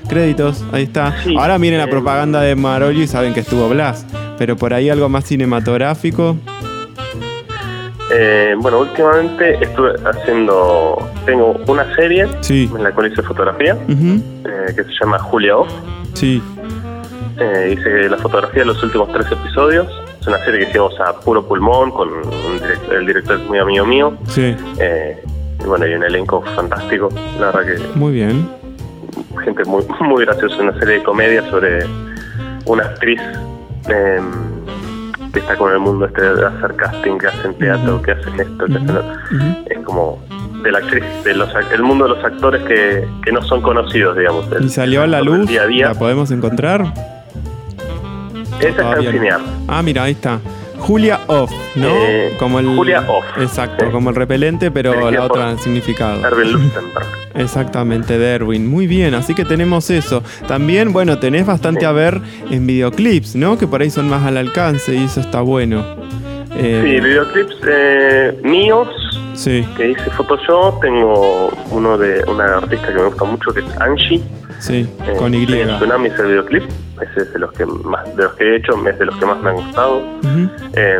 créditos, 0.09 0.65
ahí 0.73 0.85
está. 0.85 1.23
Sí, 1.25 1.35
Ahora 1.37 1.59
miren 1.59 1.79
la 1.79 1.89
propaganda 1.89 2.41
de 2.41 2.55
Marolio 2.55 3.03
y 3.03 3.07
saben 3.07 3.35
que 3.35 3.41
estuvo 3.41 3.69
Blast. 3.69 4.09
Pero 4.39 4.57
por 4.57 4.75
ahí 4.75 4.91
algo 4.91 5.09
más 5.09 5.25
cinematográfico. 5.25 6.37
Eh, 8.13 8.55
bueno, 8.59 8.79
últimamente 8.81 9.59
estuve 9.63 9.95
haciendo, 10.05 10.97
tengo 11.25 11.57
una 11.67 11.93
serie 11.97 12.29
Sí. 12.41 12.71
en 12.77 12.83
la 12.85 12.93
cual 12.93 13.11
hice 13.13 13.23
fotografía, 13.23 13.77
eh, 13.89 14.73
que 14.75 14.85
se 14.85 14.91
llama 15.01 15.19
Julia 15.19 15.57
Off. 15.57 15.73
Sí. 16.15 16.43
Eh, 17.39 17.75
hice 17.77 18.09
la 18.09 18.17
fotografía 18.17 18.61
de 18.63 18.67
los 18.67 18.83
últimos 18.83 19.13
tres 19.13 19.27
episodios. 19.31 19.87
Es 20.21 20.27
una 20.27 20.39
serie 20.45 20.61
que 20.61 20.71
hicimos 20.71 20.99
a 21.01 21.13
puro 21.21 21.47
pulmón 21.47 21.91
con 21.91 22.09
un 22.09 22.59
direct- 22.61 22.93
el 22.93 23.07
director 23.07 23.39
es 23.41 23.47
muy 23.49 23.59
amigo 23.59 23.85
mío. 23.87 24.15
Sí. 24.29 24.57
Eh, 24.79 25.23
y 25.61 25.65
bueno, 25.65 25.87
y 25.87 25.95
un 25.95 26.05
elenco 26.05 26.43
fantástico. 26.55 27.09
La 27.41 27.47
verdad 27.51 27.65
que 27.75 27.99
Muy 27.99 28.13
bien. 28.13 28.49
gente 29.45 29.65
muy, 29.65 29.85
muy 30.01 30.25
graciosa. 30.25 30.57
Una 30.63 30.79
serie 30.79 30.99
de 30.99 31.03
comedia 31.03 31.43
sobre 31.51 31.85
una 32.67 32.85
actriz 32.85 33.21
eh, 33.89 34.21
que 35.37 35.41
está 35.41 35.55
con 35.57 35.71
el 35.71 35.79
mundo 35.79 36.07
este 36.07 36.23
de 36.23 36.47
hacer 36.47 36.75
casting, 36.77 37.19
que 37.19 37.27
hacen 37.27 37.53
teatro, 37.59 38.01
que 38.01 38.13
hacen 38.13 38.41
esto, 38.41 38.65
que 38.65 38.73
hacen 38.73 38.91
otro. 38.91 39.13
Es 39.69 39.79
como 39.85 40.19
de 40.63 40.73
la 40.73 40.79
actriz, 40.79 41.05
de 41.25 41.35
los, 41.35 41.51
el 41.75 41.83
mundo 41.83 42.05
de 42.09 42.15
los 42.15 42.25
actores 42.25 42.63
que, 42.65 43.07
que 43.23 43.33
no 43.33 43.43
son 43.43 43.61
conocidos, 43.61 44.17
digamos. 44.17 44.51
el- 44.53 44.65
¿Y 44.65 44.69
salió 44.71 45.03
a 45.03 45.07
la 45.07 45.21
luz? 45.21 45.47
Día 45.47 45.63
a 45.63 45.67
día. 45.67 45.89
¿La 45.89 45.95
podemos 45.95 46.31
encontrar? 46.31 46.87
Esa 48.61 48.69
está 48.95 48.99
en. 49.01 49.29
Ah, 49.69 49.83
mira, 49.83 50.05
ahí 50.05 50.13
está. 50.13 50.41
Julia 50.79 51.21
Off, 51.27 51.51
¿no? 51.75 51.89
Eh, 51.89 52.37
como 52.39 52.59
el, 52.59 52.67
Julia 52.67 53.01
Off. 53.09 53.25
Exacto, 53.41 53.85
Sí. 53.87 53.91
como 53.91 54.11
el 54.11 54.17
repelente, 54.17 54.71
pero 54.71 54.91
Dirigida 54.93 55.11
la 55.13 55.25
otra 55.25 55.59
significado. 55.59 56.27
Erwin 56.27 56.53
Lustenberg. 56.53 57.07
Exactamente, 57.35 58.19
Derwin. 58.19 58.67
Muy 58.69 58.87
bien, 58.87 59.15
así 59.15 59.35
que 59.35 59.45
tenemos 59.45 59.91
eso. 59.91 60.23
También, 60.49 60.93
bueno, 60.93 61.19
tenés 61.19 61.45
bastante 61.47 61.81
Sí. 61.81 61.87
a 61.87 61.93
ver 61.93 62.21
en 62.51 62.67
videoclips, 62.67 63.37
¿no? 63.37 63.59
Que 63.59 63.67
por 63.67 63.83
ahí 63.83 63.91
son 63.91 64.09
más 64.09 64.25
al 64.25 64.37
alcance 64.39 64.95
y 64.95 65.05
eso 65.05 65.21
está 65.21 65.41
bueno. 65.43 65.85
Eh, 66.57 66.81
Sí, 66.83 67.01
videoclips 67.01 67.57
eh, 67.69 68.41
míos 68.43 68.89
sí, 69.35 69.67
que 69.77 69.91
hice 69.91 70.11
Photoshop. 70.11 70.81
Tengo 70.81 71.51
uno 71.71 71.99
de 71.99 72.25
una 72.27 72.57
artista 72.57 72.89
que 72.89 72.95
me 72.95 73.05
gusta 73.05 73.25
mucho 73.25 73.53
que 73.53 73.61
es 73.61 73.67
Angie. 73.81 74.23
Sí, 74.59 74.89
Eh, 75.07 75.15
con 75.19 75.35
Y. 75.35 75.47
sí, 75.47 75.63
Tsunami 75.77 76.09
es 76.09 76.19
el 76.19 76.27
videoclip. 76.27 76.63
Ese 77.01 77.23
es 77.23 77.33
de 77.33 77.39
los 77.39 77.53
que 77.53 77.67
más, 77.67 78.17
de 78.17 78.23
los 78.25 78.35
que 78.35 78.45
he 78.45 78.57
hecho, 78.57 78.73
es 78.89 78.99
de 78.99 79.05
los 79.07 79.17
que 79.17 79.27
más 79.27 79.43
me 79.43 79.51
han 79.51 79.57
gustado. 79.57 80.01
Eh, 80.75 80.99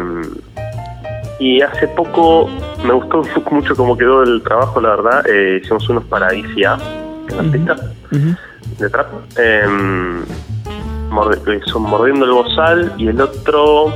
y 1.39 1.61
hace 1.61 1.89
poco 1.89 2.49
me 2.85 2.93
gustó 2.95 3.23
mucho 3.51 3.75
cómo 3.77 3.97
quedó 3.97 4.23
el 4.23 4.43
trabajo, 4.43 4.81
la 4.81 4.91
verdad. 4.91 5.27
Eh, 5.29 5.61
hicimos 5.63 5.89
unos 5.89 6.05
para 6.05 6.35
ICA, 6.35 6.79
que 7.27 7.35
es 7.35 7.37
la 7.37 7.43
artista 7.43 7.77
de 8.79 8.91
trap. 8.91 9.09
Que 11.45 11.61
son 11.67 11.83
Mordiendo 11.83 12.25
el 12.25 12.33
Bozal 12.33 12.93
y 12.99 13.09
el 13.09 13.21
otro 13.21 13.93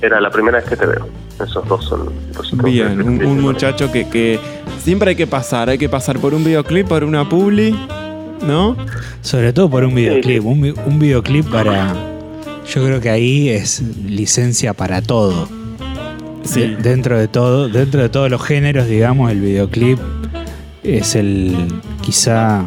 era 0.00 0.20
la 0.20 0.30
primera 0.30 0.58
vez 0.58 0.68
que 0.68 0.76
te 0.76 0.86
veo. 0.86 1.06
Esos 1.42 1.66
dos 1.66 1.84
son 1.84 2.10
los 2.36 2.64
Bien, 2.64 3.00
un, 3.00 3.24
un 3.24 3.40
muchacho 3.40 3.90
que, 3.90 4.08
que 4.08 4.38
siempre 4.78 5.10
hay 5.10 5.16
que 5.16 5.26
pasar, 5.26 5.68
hay 5.70 5.78
que 5.78 5.88
pasar 5.88 6.18
por 6.18 6.34
un 6.34 6.44
videoclip, 6.44 6.88
por 6.88 7.04
una 7.04 7.28
publi, 7.28 7.74
¿no? 8.46 8.76
Sobre 9.20 9.52
todo 9.52 9.68
por 9.70 9.84
un 9.84 9.94
videoclip. 9.94 10.44
Un, 10.44 10.60
vi- 10.60 10.74
un 10.86 10.98
videoclip 10.98 11.48
para. 11.50 11.92
Yo 12.66 12.84
creo 12.84 13.00
que 13.00 13.10
ahí 13.10 13.48
es 13.48 13.80
licencia 14.06 14.72
para 14.74 15.02
todo. 15.02 15.48
Sí. 16.44 16.60
De- 16.60 16.76
dentro 16.76 17.18
de 17.18 17.28
todo, 17.28 17.68
dentro 17.68 18.00
de 18.02 18.08
todos 18.08 18.30
los 18.30 18.42
géneros, 18.42 18.86
digamos, 18.86 19.30
el 19.30 19.40
videoclip 19.40 19.98
es 20.82 21.14
el 21.14 21.56
quizá 22.00 22.64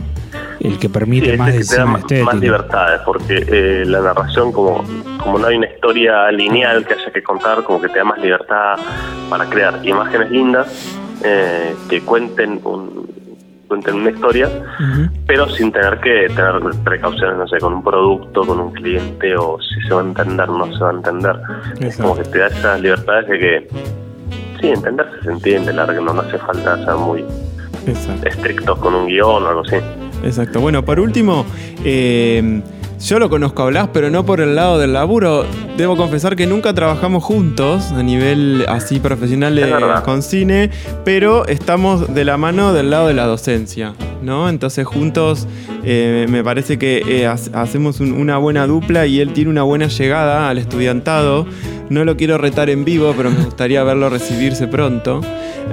el 0.61 0.79
que 0.79 0.89
permite 0.89 1.31
Sí, 1.31 1.37
más 1.37 1.51
que 1.53 1.63
te 1.63 1.75
da 1.75 1.85
más 1.85 2.35
libertades, 2.39 3.01
porque 3.05 3.45
eh, 3.47 3.83
la 3.85 3.99
narración, 4.01 4.51
como, 4.51 4.83
como 5.21 5.37
no 5.37 5.47
hay 5.47 5.57
una 5.57 5.67
historia 5.67 6.31
lineal 6.31 6.85
que 6.85 6.93
haya 6.93 7.11
que 7.11 7.21
contar, 7.21 7.63
como 7.63 7.81
que 7.81 7.89
te 7.89 7.97
da 7.99 8.05
más 8.05 8.17
libertad 8.19 8.75
para 9.29 9.45
crear 9.49 9.79
imágenes 9.85 10.31
lindas 10.31 10.67
eh, 11.23 11.75
que 11.89 12.01
cuenten, 12.01 12.61
un, 12.63 13.05
cuenten 13.75 13.95
una 13.95 14.11
historia, 14.11 14.49
pero 15.27 15.49
sin 15.49 15.71
tener 15.71 15.99
que 15.99 16.27
tener 16.29 16.53
precauciones, 16.83 17.37
no 17.37 17.47
sé, 17.47 17.57
con 17.57 17.73
un 17.73 17.83
producto, 17.83 18.41
con 18.41 18.59
un 18.59 18.71
cliente, 18.71 19.35
o 19.35 19.57
si 19.59 19.87
se 19.87 19.93
va 19.93 20.01
a 20.01 20.05
entender, 20.05 20.47
no 20.47 20.65
se 20.73 20.79
va 20.79 20.89
a 20.91 20.93
entender. 20.93 21.35
Es 21.81 21.97
como 21.97 22.15
que 22.15 22.23
te 22.23 22.39
da 22.39 22.47
esas 22.47 22.79
libertades 22.79 23.27
de 23.27 23.39
que, 23.39 23.67
sí, 24.61 24.69
entenderse 24.69 25.21
se 25.23 25.31
entiende, 25.31 25.73
la 25.73 25.85
verdad 25.85 25.99
que 25.99 26.05
no, 26.05 26.13
no 26.13 26.21
hace 26.21 26.37
falta 26.37 26.85
ser 26.85 26.95
muy 26.95 27.25
Exacto. 27.85 28.27
estrictos 28.27 28.79
con 28.79 28.95
un 28.95 29.07
guion 29.07 29.43
o 29.43 29.47
algo 29.47 29.61
así. 29.61 29.75
Exacto. 30.23 30.61
Bueno, 30.61 30.83
por 30.85 30.99
último, 30.99 31.45
eh, 31.83 32.61
yo 33.05 33.19
lo 33.19 33.29
conozco 33.29 33.63
a 33.63 33.67
Blas, 33.67 33.89
pero 33.93 34.09
no 34.09 34.25
por 34.25 34.41
el 34.41 34.55
lado 34.55 34.79
del 34.79 34.93
laburo. 34.93 35.45
Debo 35.77 35.95
confesar 35.95 36.35
que 36.35 36.47
nunca 36.47 36.73
trabajamos 36.73 37.23
juntos 37.23 37.91
a 37.91 38.01
nivel 38.01 38.65
así 38.67 38.99
profesional 38.99 39.55
de- 39.55 39.61
con 40.03 40.23
cine, 40.23 40.71
pero 41.03 41.45
estamos 41.47 42.13
de 42.15 42.25
la 42.25 42.37
mano 42.37 42.73
del 42.73 42.89
lado 42.89 43.07
de 43.07 43.13
la 43.13 43.25
docencia, 43.25 43.93
¿no? 44.23 44.49
Entonces 44.49 44.85
juntos 44.87 45.47
eh, 45.83 46.25
me 46.29 46.43
parece 46.43 46.79
que 46.79 47.03
eh, 47.07 47.27
ha- 47.27 47.37
hacemos 47.61 47.99
un- 47.99 48.13
una 48.13 48.37
buena 48.37 48.65
dupla 48.65 49.05
y 49.05 49.19
él 49.19 49.33
tiene 49.33 49.51
una 49.51 49.61
buena 49.63 49.87
llegada 49.87 50.49
al 50.49 50.57
estudiantado. 50.57 51.45
No 51.89 52.03
lo 52.05 52.17
quiero 52.17 52.39
retar 52.39 52.71
en 52.71 52.83
vivo, 52.85 53.13
pero 53.15 53.29
me 53.29 53.43
gustaría 53.45 53.83
verlo 53.83 54.09
recibirse 54.09 54.67
pronto. 54.67 55.21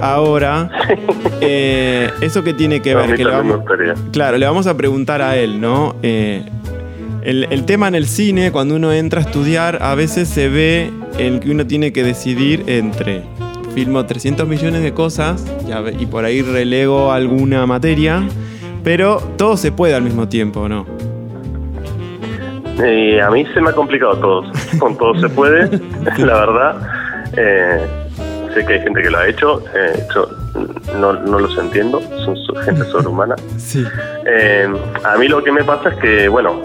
Ahora, 0.03 0.69
eh, 1.41 2.11
¿eso 2.21 2.43
qué 2.45 2.53
tiene 2.53 2.81
que 2.81 2.95
ver? 2.95 3.17
Que 3.17 3.25
le 3.25 3.31
vamos-. 3.31 3.65
Claro, 4.13 4.37
le 4.37 4.45
vamos 4.47 4.67
a 4.67 4.77
preguntar 4.77 5.23
a 5.23 5.37
él, 5.39 5.59
¿no? 5.61 5.97
El, 7.23 7.47
el 7.51 7.65
tema 7.65 7.89
en 7.89 7.95
el 7.95 8.07
cine, 8.07 8.51
cuando 8.51 8.75
uno 8.77 8.93
entra 8.93 9.21
a 9.21 9.25
estudiar, 9.25 9.79
a 9.81 9.95
veces 9.95 10.29
se 10.29 10.49
ve 10.49 10.91
en 11.19 11.41
que 11.41 11.51
uno 11.51 11.67
tiene 11.67 11.93
que 11.93 12.03
decidir 12.03 12.65
entre 12.67 13.23
filmo 13.75 14.05
300 14.05 14.47
millones 14.47 14.83
de 14.83 14.93
cosas 14.93 15.45
y, 15.99 16.07
por 16.07 16.25
ahí 16.25 16.43
relego 16.43 17.13
alguna 17.13 17.67
materia, 17.67 18.23
pero 18.85 19.19
todo 19.37 19.57
se 19.57 19.73
puede 19.73 19.95
al 19.95 20.03
mismo 20.03 20.29
tiempo, 20.29 20.69
¿no? 20.69 20.87
Eh, 22.83 23.21
a 23.21 23.31
mí 23.31 23.47
se 23.55 23.61
me 23.61 23.71
ha 23.71 23.73
complicado 23.73 24.17
todo. 24.17 24.53
Con 24.79 24.97
todo 24.97 25.19
se 25.21 25.29
puede, 25.29 25.71
la 26.19 26.35
verdad. 26.35 26.77
Eh, 27.37 27.87
sé 28.55 28.65
que 28.67 28.75
hay 28.75 28.81
gente 28.81 29.03
que 29.03 29.11
lo 29.11 29.19
ha 29.19 29.29
hecho. 29.29 29.63
eh, 29.75 30.03
yo 30.15 30.29
no, 30.99 31.13
no 31.13 31.39
los 31.39 31.57
entiendo. 31.59 32.01
Son 32.25 32.37
gente 32.65 32.85
sobrehumana. 32.85 33.37
Sí. 33.57 33.85
A 35.05 35.17
mí 35.17 35.29
lo 35.29 35.43
que 35.43 35.53
me 35.53 35.65
pasa 35.65 35.91
es 35.91 35.97
que, 35.97 36.29
bueno, 36.29 36.61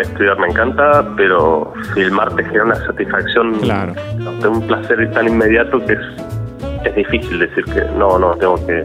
estudiar 0.00 0.38
me 0.38 0.48
encanta, 0.48 1.04
pero 1.16 1.72
filmar 1.94 2.34
te 2.34 2.44
genera 2.44 2.64
una 2.64 2.74
satisfacción 2.86 3.54
Claro. 3.60 3.94
de 4.40 4.48
un 4.48 4.66
placer 4.66 5.10
tan 5.12 5.28
inmediato 5.28 5.84
que 5.84 5.92
es, 5.94 6.00
es 6.84 6.94
difícil 6.94 7.38
decir 7.38 7.64
que 7.64 7.82
no, 7.96 8.18
no, 8.18 8.32
tengo 8.36 8.54
que. 8.66 8.84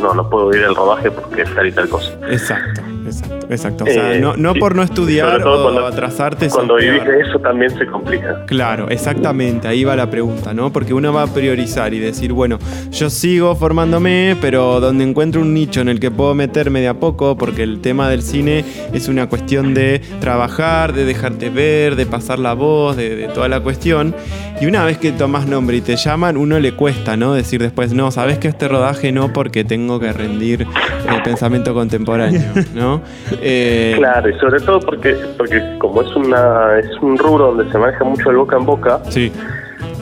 No, 0.00 0.14
no 0.14 0.28
puedo 0.28 0.52
ir 0.56 0.64
al 0.64 0.74
rodaje 0.74 1.10
porque 1.10 1.42
es 1.42 1.54
tal 1.54 1.66
y 1.68 1.72
tal 1.72 1.88
cosa. 1.88 2.12
Exacto, 2.28 2.80
exacto, 3.06 3.46
exacto. 3.50 3.84
O 3.84 3.86
sea, 3.86 4.14
Eh, 4.14 4.20
no, 4.20 4.36
no 4.36 4.52
sí, 4.54 4.58
por 4.60 4.74
no 4.74 4.82
estudiar 4.82 5.40
o 5.46 5.62
cuando- 5.62 5.86
atrasarte. 5.86 6.48
Cuando 6.48 6.76
vivís 6.76 7.04
de 7.04 7.20
eso 7.20 7.38
también 7.38 7.70
se 7.76 7.86
complica. 7.86 8.44
Claro, 8.46 8.88
exactamente, 8.90 9.68
ahí 9.68 9.84
va 9.84 9.96
la 9.96 10.10
pregunta, 10.10 10.52
¿no? 10.54 10.72
Porque 10.72 10.94
uno 10.94 11.12
va 11.12 11.22
a 11.22 11.26
priorizar 11.26 11.94
y 11.94 11.98
decir, 11.98 12.32
bueno, 12.32 12.58
yo 12.90 13.10
sigo 13.10 13.54
formándome, 13.56 14.36
pero 14.40 14.80
donde 14.80 15.04
encuentro 15.04 15.40
un 15.40 15.52
nicho 15.54 15.80
en 15.80 15.88
el 15.88 16.00
que 16.00 16.10
puedo 16.10 16.34
meterme 16.34 16.80
de 16.80 16.88
a 16.88 16.94
poco, 16.94 17.36
porque 17.36 17.62
el 17.62 17.80
tema 17.80 18.08
del 18.08 18.22
cine 18.22 18.64
es 18.92 19.08
una 19.08 19.28
cuestión 19.28 19.74
de 19.74 20.00
trabajar, 20.20 20.92
de 20.92 21.04
dejarte 21.04 21.50
ver, 21.50 21.96
de 21.96 22.06
pasar 22.06 22.38
la 22.38 22.54
voz, 22.54 22.96
de, 22.96 23.16
de 23.16 23.28
toda 23.28 23.48
la 23.48 23.60
cuestión. 23.60 24.14
Y 24.60 24.66
una 24.66 24.84
vez 24.84 24.98
que 24.98 25.10
tomas 25.12 25.46
nombre 25.46 25.76
y 25.76 25.80
te 25.80 25.96
llaman, 25.96 26.36
uno 26.36 26.60
le 26.60 26.72
cuesta, 26.72 27.16
¿no? 27.16 27.34
Decir 27.34 27.60
después, 27.60 27.92
no, 27.92 28.10
sabes 28.10 28.38
que 28.38 28.48
este 28.48 28.68
rodaje 28.68 29.10
no, 29.12 29.32
porque 29.32 29.64
tengo 29.64 29.98
que 29.98 30.12
rendir 30.12 30.66
el 31.08 31.22
pensamiento 31.22 31.74
contemporáneo, 31.74 32.42
¿no? 32.74 32.91
Eh, 33.40 33.94
Claro, 33.96 34.28
y 34.28 34.34
sobre 34.38 34.60
todo 34.60 34.80
porque, 34.80 35.16
porque 35.38 35.62
como 35.78 36.02
es 36.02 36.14
una 36.16 36.78
es 36.78 36.90
un 37.00 37.16
rubro 37.18 37.52
donde 37.52 37.70
se 37.70 37.78
maneja 37.78 38.04
mucho 38.04 38.30
el 38.30 38.36
boca 38.36 38.56
en 38.56 38.64
boca, 38.66 39.00
Sí, 39.08 39.32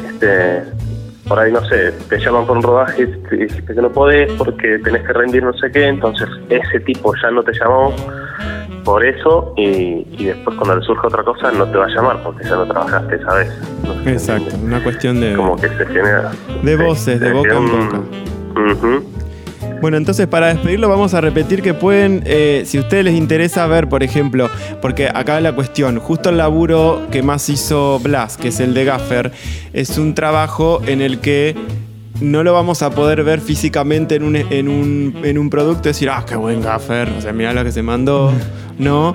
este, 0.08 0.62
por 1.28 1.38
ahí 1.38 1.52
no 1.52 1.64
sé, 1.66 1.92
te 2.08 2.18
llaman 2.18 2.46
por 2.46 2.56
un 2.56 2.62
rodaje 2.62 3.02
y 3.02 3.36
dijiste 3.36 3.74
que 3.74 3.80
no 3.80 3.90
podés 3.90 4.32
porque 4.32 4.78
tenés 4.78 5.02
que 5.06 5.12
rendir 5.12 5.42
no 5.42 5.52
sé 5.54 5.70
qué, 5.70 5.86
entonces 5.86 6.28
ese 6.48 6.80
tipo 6.80 7.12
ya 7.22 7.30
no 7.30 7.42
te 7.42 7.52
llamó 7.52 7.94
por 8.84 9.04
eso 9.04 9.52
y, 9.56 10.06
y 10.18 10.24
después 10.24 10.56
cuando 10.56 10.76
le 10.76 10.82
surge 10.84 11.06
otra 11.06 11.22
cosa 11.22 11.52
no 11.52 11.66
te 11.66 11.76
va 11.78 11.84
a 11.84 11.88
llamar 11.88 12.22
porque 12.24 12.44
ya 12.44 12.56
no 12.56 12.66
trabajaste 12.66 13.14
esa 13.16 13.34
vez. 13.34 13.48
No 13.86 14.02
sé, 14.02 14.12
exacto, 14.12 14.56
una 14.64 14.82
cuestión 14.82 15.20
de... 15.20 15.34
Como 15.36 15.54
que 15.56 15.68
se 15.68 15.86
genera. 15.86 16.30
De 16.62 16.76
voces, 16.76 17.20
de 17.20 17.32
boca 17.32 17.56
en 17.56 17.66
boca. 17.66 18.00
Ujú. 18.72 19.04
Bueno, 19.80 19.96
entonces 19.96 20.26
para 20.26 20.48
despedirlo 20.48 20.90
vamos 20.90 21.14
a 21.14 21.22
repetir 21.22 21.62
que 21.62 21.72
pueden, 21.72 22.22
eh, 22.26 22.64
si 22.66 22.76
a 22.76 22.80
ustedes 22.80 23.04
les 23.04 23.14
interesa 23.14 23.66
ver, 23.66 23.88
por 23.88 24.02
ejemplo, 24.02 24.50
porque 24.82 25.08
acá 25.08 25.40
la 25.40 25.54
cuestión, 25.54 25.98
justo 25.98 26.28
el 26.28 26.36
laburo 26.36 27.06
que 27.10 27.22
más 27.22 27.48
hizo 27.48 27.98
Blas, 27.98 28.36
que 28.36 28.48
es 28.48 28.60
el 28.60 28.74
de 28.74 28.84
Gaffer, 28.84 29.32
es 29.72 29.96
un 29.96 30.14
trabajo 30.14 30.82
en 30.86 31.00
el 31.00 31.20
que 31.20 31.56
no 32.20 32.42
lo 32.42 32.52
vamos 32.52 32.82
a 32.82 32.90
poder 32.90 33.24
ver 33.24 33.40
físicamente 33.40 34.16
en 34.16 34.24
un, 34.24 34.36
en 34.36 34.68
un, 34.68 35.14
en 35.24 35.38
un 35.38 35.48
producto 35.48 35.88
y 35.88 35.92
decir, 35.92 36.10
ah, 36.10 36.26
qué 36.28 36.36
buen 36.36 36.60
Gaffer, 36.60 37.08
o 37.16 37.20
sea, 37.22 37.32
mirá 37.32 37.54
lo 37.54 37.64
que 37.64 37.72
se 37.72 37.82
mandó. 37.82 38.32
No, 38.78 39.14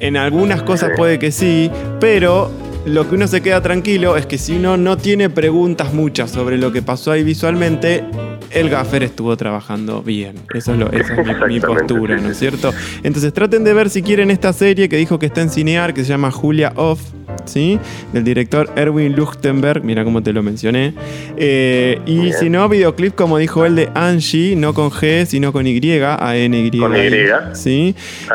en 0.00 0.16
algunas 0.16 0.62
cosas 0.62 0.92
puede 0.96 1.18
que 1.18 1.32
sí, 1.32 1.70
pero 2.00 2.50
lo 2.86 3.08
que 3.08 3.16
uno 3.16 3.28
se 3.28 3.42
queda 3.42 3.60
tranquilo 3.60 4.16
es 4.16 4.24
que 4.24 4.38
si 4.38 4.56
uno 4.56 4.78
no 4.78 4.96
tiene 4.96 5.28
preguntas 5.28 5.92
muchas 5.92 6.30
sobre 6.30 6.56
lo 6.56 6.72
que 6.72 6.80
pasó 6.80 7.12
ahí 7.12 7.22
visualmente, 7.22 8.04
el 8.50 8.70
gaffer 8.70 9.02
estuvo 9.02 9.36
trabajando 9.36 10.02
bien. 10.02 10.36
Eso 10.54 10.72
es, 10.72 10.78
lo, 10.78 10.90
esa 10.92 11.14
es 11.20 11.26
mi- 11.26 11.54
mi, 11.54 11.60
postura, 11.60 12.16
¿no 12.16 12.30
es 12.30 12.38
cierto? 12.38 12.72
Entonces 13.02 13.32
traten 13.32 13.64
de 13.64 13.74
ver 13.74 13.90
si 13.90 14.02
quieren 14.02 14.30
esta 14.30 14.52
serie 14.52 14.88
que 14.88 14.96
dijo 14.96 15.18
que 15.18 15.26
está 15.26 15.40
en 15.42 15.50
Cinear, 15.50 15.94
que 15.94 16.02
se 16.02 16.08
llama 16.08 16.30
Julia 16.30 16.72
Off. 16.76 17.00
¿Sí? 17.44 17.78
Del 18.12 18.24
director 18.24 18.70
Erwin 18.76 19.14
Luchtenberg, 19.16 19.84
mira 19.84 20.04
cómo 20.04 20.22
te 20.22 20.32
lo 20.32 20.42
mencioné. 20.42 20.94
Eh, 21.36 22.00
y 22.06 22.20
Bien. 22.20 22.32
si 22.34 22.50
no, 22.50 22.68
videoclip, 22.68 23.14
como 23.14 23.38
dijo 23.38 23.64
él, 23.64 23.76
de 23.76 23.90
Angie, 23.94 24.56
no 24.56 24.74
con 24.74 24.90
G, 24.90 25.24
sino 25.26 25.52
con 25.52 25.66
Y, 25.66 25.78
A-N-Y. 26.00 26.78
Con 26.78 26.96
Y. 26.96 27.10
¿Sí? 27.54 27.94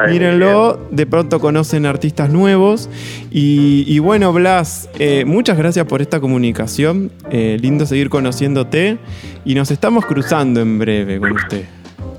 Mírenlo, 0.09 0.79
de 0.91 1.05
pronto 1.05 1.39
conocen 1.39 1.85
artistas 1.85 2.29
nuevos. 2.29 2.89
Y, 3.31 3.83
y 3.87 3.99
bueno, 3.99 4.31
Blas, 4.33 4.89
eh, 4.99 5.25
muchas 5.25 5.57
gracias 5.57 5.85
por 5.85 6.01
esta 6.01 6.19
comunicación. 6.19 7.11
Eh, 7.31 7.57
lindo 7.61 7.85
seguir 7.85 8.09
conociéndote. 8.09 8.97
Y 9.45 9.55
nos 9.55 9.71
estamos 9.71 10.05
cruzando 10.05 10.61
en 10.61 10.79
breve 10.79 11.19
con 11.19 11.33
usted. 11.33 11.63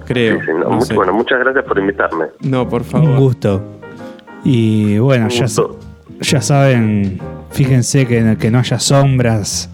Creo. 0.06 0.38
Sí, 0.40 0.46
sí, 0.46 0.52
no, 0.52 0.64
no 0.64 0.70
mu- 0.72 0.84
sé. 0.84 0.94
Bueno, 0.94 1.12
muchas 1.14 1.38
gracias 1.40 1.64
por 1.64 1.78
invitarme. 1.78 2.26
No, 2.40 2.68
por 2.68 2.82
Un 2.82 2.86
favor. 2.88 3.18
gusto. 3.18 3.62
Y 4.44 4.98
bueno, 4.98 5.24
Un 5.24 5.30
ya, 5.30 5.42
gusto. 5.44 5.78
Ya 6.20 6.40
saben, 6.40 7.18
fíjense 7.50 8.06
que, 8.06 8.36
que 8.38 8.50
no 8.50 8.58
haya 8.58 8.78
sombras 8.78 9.68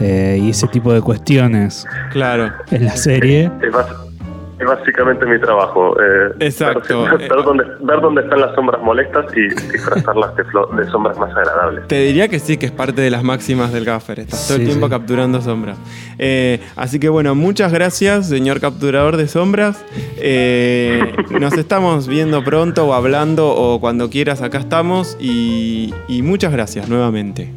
eh, 0.00 0.38
y 0.42 0.50
ese 0.50 0.66
tipo 0.68 0.92
de 0.92 1.00
cuestiones 1.00 1.86
Claro. 2.12 2.52
en 2.70 2.84
la 2.84 2.96
serie. 2.96 3.50
Es, 3.62 3.72
es 4.58 4.66
básicamente 4.66 5.24
mi 5.26 5.38
trabajo. 5.40 5.96
eh, 6.00 6.32
Exacto. 6.40 7.04
Ver, 7.18 7.18
ver 7.18 7.42
dónde, 7.44 7.64
ver 7.80 8.00
dónde 8.00 8.22
están 8.22 8.40
las 8.40 8.54
sombras 8.54 8.82
molestas 8.82 9.26
y 9.36 9.48
disfrazarlas 9.72 10.34
de, 10.36 10.44
sombras 10.90 11.18
más 11.18 11.30
agradables. 11.30 11.86
Te 11.86 12.00
diría 12.00 12.28
que 12.28 12.38
sí, 12.38 12.56
que 12.56 12.66
es 12.66 12.72
parte 12.72 13.00
de 13.00 13.10
las 13.10 13.22
máximas 13.22 13.72
del 13.72 13.84
gaffer. 13.84 14.20
Estás 14.20 14.48
todo 14.48 14.58
el 14.58 14.64
tiempo 14.66 14.86
sí. 14.86 14.90
capturando 14.90 15.40
sombras. 15.40 15.78
Eh, 16.18 16.60
así 16.76 16.98
que 16.98 17.08
bueno, 17.08 17.34
muchas 17.34 17.72
gracias, 17.72 18.28
señor 18.28 18.60
capturador 18.60 19.16
de 19.16 19.28
sombras. 19.28 19.84
Eh, 20.18 21.14
nos 21.30 21.52
estamos 21.54 22.08
viendo 22.08 22.42
pronto 22.42 22.86
o 22.86 22.92
hablando 22.94 23.48
o 23.48 23.80
cuando 23.80 24.10
quieras, 24.10 24.42
acá 24.42 24.58
estamos. 24.58 25.16
Y, 25.20 25.94
y 26.08 26.22
muchas 26.22 26.52
gracias 26.52 26.88
nuevamente. 26.88 27.52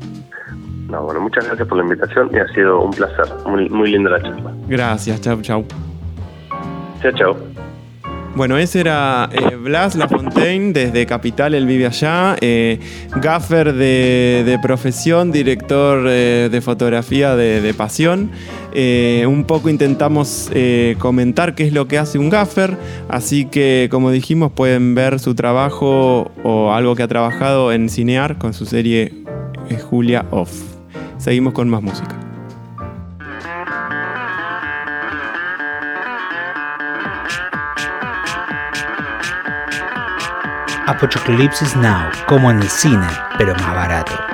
No, 0.90 1.04
bueno, 1.04 1.22
muchas 1.22 1.46
gracias 1.46 1.68
por 1.68 1.78
la 1.78 1.84
invitación 1.84 2.30
y 2.34 2.38
ha 2.38 2.48
sido 2.50 2.82
un 2.82 2.92
placer. 2.92 3.26
Muy, 3.46 3.70
muy 3.70 3.92
linda 3.92 4.10
la 4.12 4.22
charla. 4.22 4.52
Gracias, 4.68 5.22
chau, 5.22 5.42
chau. 5.42 5.66
Chao, 7.02 7.12
chao. 7.14 7.38
Bueno, 8.34 8.58
ese 8.58 8.80
era 8.80 9.30
eh, 9.34 9.58
Blas 9.58 9.96
Lafontaine 9.96 10.72
desde 10.72 11.06
Capital, 11.06 11.54
él 11.54 11.66
vive 11.66 11.86
allá. 11.86 12.38
eh, 12.40 12.80
gaffer 13.18 13.74
de, 13.74 14.44
de 14.46 14.58
profesión, 14.60 15.34
director 15.34 16.06
eh, 16.08 16.48
de 16.50 16.62
fotografía 16.62 17.36
de, 17.36 17.60
de 17.60 17.74
pasión. 17.74 18.32
Eh, 18.74 19.26
un 19.28 19.44
poco 19.44 19.70
intentamos 19.70 20.50
comentar 20.98 21.56
qué 21.56 21.68
es 21.68 21.74
lo 21.74 21.90
que 21.90 21.98
hace 21.98 22.20
un 22.20 22.30
gaffer. 22.30 22.78
Así 23.10 23.46
que, 23.46 23.90
como 23.92 24.12
dijimos, 24.12 24.54
pueden 24.54 24.96
ver 24.96 25.20
su 25.20 25.36
trabajo 25.36 26.32
o 26.46 26.72
algo 26.72 26.96
que 26.96 27.04
ha 27.04 27.10
trabajado 27.10 27.74
en 27.74 27.90
Cinear 27.90 28.38
con 28.38 28.54
su 28.54 28.66
serie 28.66 29.12
Julia 29.90 30.26
Off. 30.32 30.54
Seguimos 31.18 31.54
con 31.54 31.68
más 31.68 31.82
música. 31.82 32.18
Apocalipsis 40.92 41.74
Now, 41.78 42.12
como 42.28 42.52
en 42.52 42.62
el 42.62 42.70
cine, 42.70 43.08
pero 43.38 43.56
más 43.56 43.74
barato. 43.74 44.31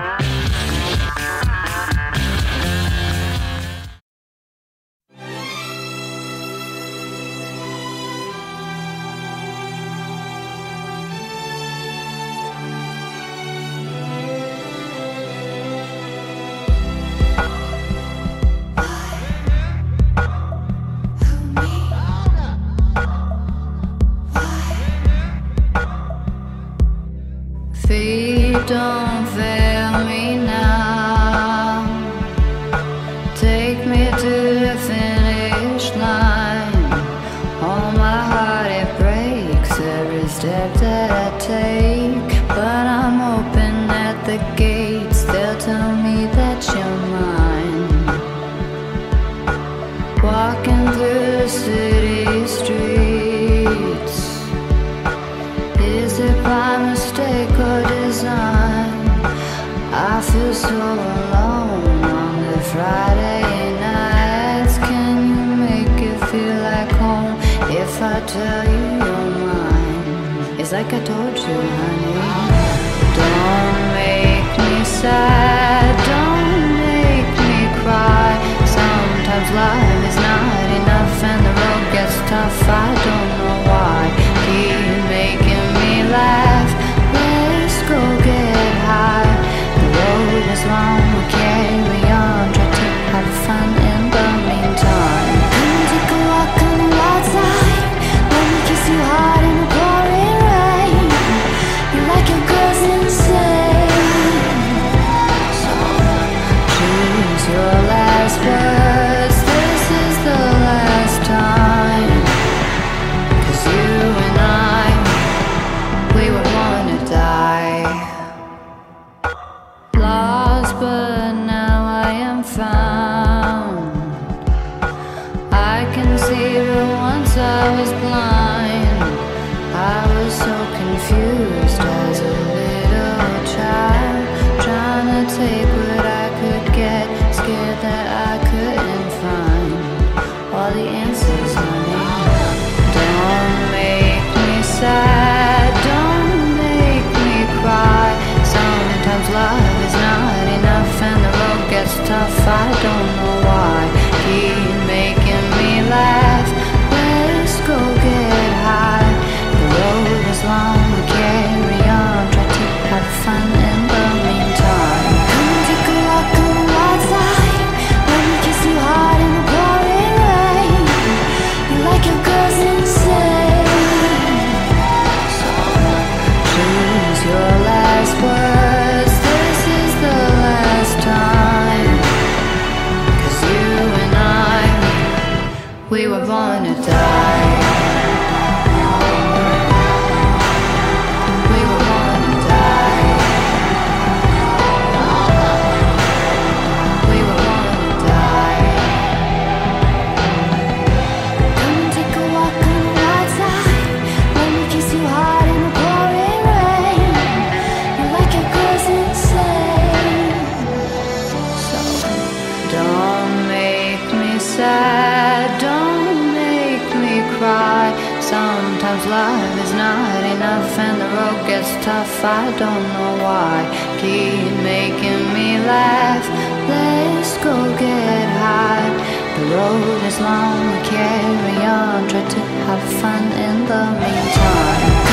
Tough. 222.18 222.26
I 222.26 222.58
don't 222.58 222.84
know 222.94 223.24
why. 223.24 223.66
Keep 224.00 224.64
making 224.64 225.34
me 225.34 225.60
laugh. 225.66 226.26
Let's 226.70 227.38
go 227.44 227.56
get 227.78 228.28
high. 228.40 228.90
The 229.38 229.56
road 229.56 230.04
is 230.06 230.20
long, 230.20 230.60
we 230.72 230.88
carry 230.88 231.66
on. 231.66 232.08
Try 232.10 232.28
to 232.28 232.40
have 232.40 232.84
fun 233.02 233.24
in 233.32 233.66
the 233.66 233.84
meantime. 234.02 235.07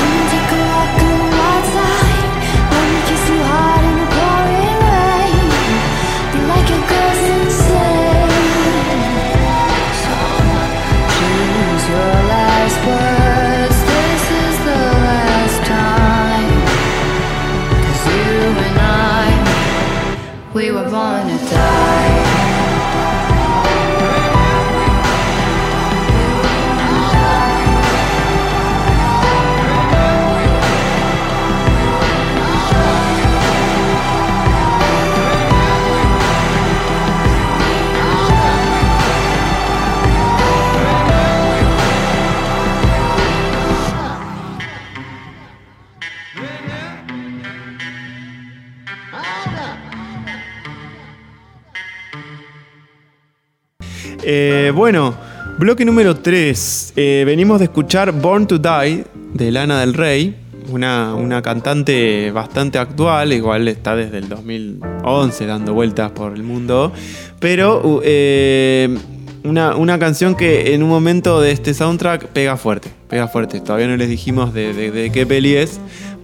Bueno, 54.74 55.14
bloque 55.58 55.84
número 55.84 56.16
3. 56.16 56.92
venimos 56.96 57.58
de 57.58 57.64
escuchar 57.66 58.12
Born 58.12 58.46
to 58.46 58.58
Die 58.58 59.04
de 59.34 59.50
Lana 59.50 59.80
del 59.80 59.94
Rey, 59.94 60.34
una, 60.70 61.14
una 61.14 61.42
cantante 61.42 62.30
bastante 62.30 62.78
actual, 62.78 63.32
igual 63.32 63.68
está 63.68 63.94
desde 63.96 64.18
el 64.18 64.28
2011 64.28 65.46
dando 65.46 65.74
vueltas 65.74 66.10
por 66.12 66.32
el 66.34 66.42
mundo, 66.42 66.92
pero 67.38 68.00
eh, 68.04 68.96
una, 69.44 69.76
una 69.76 69.98
canción 69.98 70.34
que 70.34 70.74
en 70.74 70.82
un 70.82 70.88
momento 70.88 71.40
de 71.40 71.50
este 71.52 71.74
soundtrack 71.74 72.28
pega 72.28 72.56
fuerte, 72.56 72.90
pega 73.08 73.28
fuerte. 73.28 73.60
Todavía 73.60 73.88
no 73.88 73.96
les 73.96 74.08
dijimos 74.08 74.54
de, 74.54 75.10
qué 75.12 75.26
peli 75.26 75.54
es, 75.56 75.80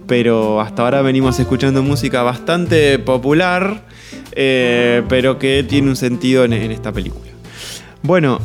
pero 0.07 0.59
hasta 0.59 0.83
ahora 0.83 1.01
venimos 1.01 1.39
escuchando 1.39 1.83
música 1.83 2.23
bastante 2.23 2.97
popular, 2.99 3.83
eh, 4.33 5.03
pero 5.07 5.37
que 5.37 5.63
tiene 5.67 5.89
un 5.89 5.95
sentido 5.95 6.43
en- 6.43 6.53
en 6.53 6.71
esta 6.71 6.91
película. 6.91 7.30
Bueno, 8.03 8.39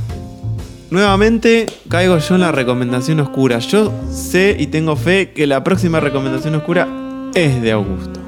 nuevamente 0.91 1.67
caigo 1.89 2.19
yo 2.19 2.35
en 2.35 2.41
la 2.43 2.53
recomendación 2.53 3.21
oscura. 3.21 3.59
Yo 3.59 3.93
sé 4.11 4.57
y 4.59 4.67
tengo 4.67 4.97
fe 4.97 5.33
que 5.33 5.47
la 5.47 5.65
próxima 5.65 6.01
recomendación 6.01 6.55
oscura 6.57 6.89
es 7.35 7.61
de 7.63 7.73
Augusto. 7.73 8.21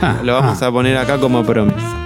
Ah, 0.00 0.20
Lo 0.24 0.34
vamos 0.34 0.60
ah, 0.62 0.66
a 0.66 0.72
poner 0.72 0.96
acá 0.96 1.18
como 1.18 1.44
promesa. 1.44 1.98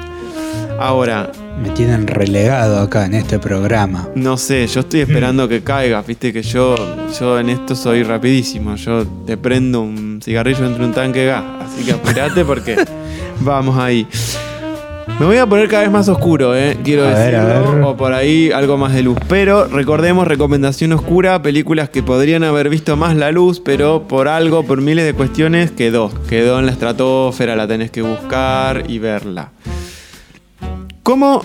Ahora, 0.79 1.31
Me 1.63 1.71
tienen 1.71 2.07
relegado 2.07 2.79
acá 2.81 3.07
en 3.07 3.15
este 3.15 3.39
programa. 3.39 4.09
no 4.15 4.37
sé, 4.37 4.67
yo 4.67 4.81
estoy 4.81 5.01
esperando 5.01 5.49
que 5.49 5.63
caiga. 5.63 6.03
Viste 6.03 6.31
que 6.31 6.43
yo, 6.43 6.75
yo 7.19 7.39
en 7.39 7.49
esto 7.49 7.75
soy 7.75 8.03
rapidísimo. 8.03 8.77
Yo 8.77 9.07
te 9.27 9.39
prendo 9.39 9.81
un 9.81 10.21
cigarrillo 10.23 10.67
entre 10.67 10.85
un 10.85 10.93
tanque 10.93 11.21
de 11.21 11.27
gas. 11.29 11.45
Así 11.63 11.83
que 11.83 11.93
apurate 11.93 12.45
porque 12.45 12.77
vamos 13.41 13.79
ahí. 13.79 14.07
Me 15.19 15.25
voy 15.25 15.39
a 15.39 15.47
poner 15.47 15.69
cada 15.69 15.83
vez 15.83 15.91
más 15.91 16.09
oscuro, 16.09 16.55
¿eh? 16.55 16.77
Quiero 16.85 17.05
A 17.05 17.15
ver, 17.15 17.35
a 17.37 17.45
decirlo. 17.47 17.73
ver. 17.73 17.83
O 17.85 17.97
por 17.97 18.13
ahí 18.13 18.51
algo 18.53 18.77
más 18.77 18.93
de 18.93 19.03
luz. 19.03 19.17
Pero 19.29 19.67
recordemos, 19.67 20.29
recomendación 20.29 20.93
oscura, 20.93 21.41
películas 21.41 21.89
que 21.89 22.03
podrían 22.03 22.45
haber 22.45 22.69
visto 22.69 22.97
más 22.99 23.17
la 23.17 23.33
luz, 23.33 23.61
pero 23.61 24.07
por 24.09 24.29
algo, 24.29 24.65
por 24.65 24.83
miles 24.83 25.07
de 25.07 25.15
cuestiones, 25.15 25.71
quedó. 25.71 26.11
Quedó 26.29 26.59
en 26.59 26.67
la 26.67 26.73
estratosfera, 26.73 27.57
la 27.57 27.67
tenés 27.67 27.91
que 27.91 28.03
buscar 28.03 28.85
y 28.89 28.99
verla. 28.99 29.53
¿Cómo? 31.03 31.43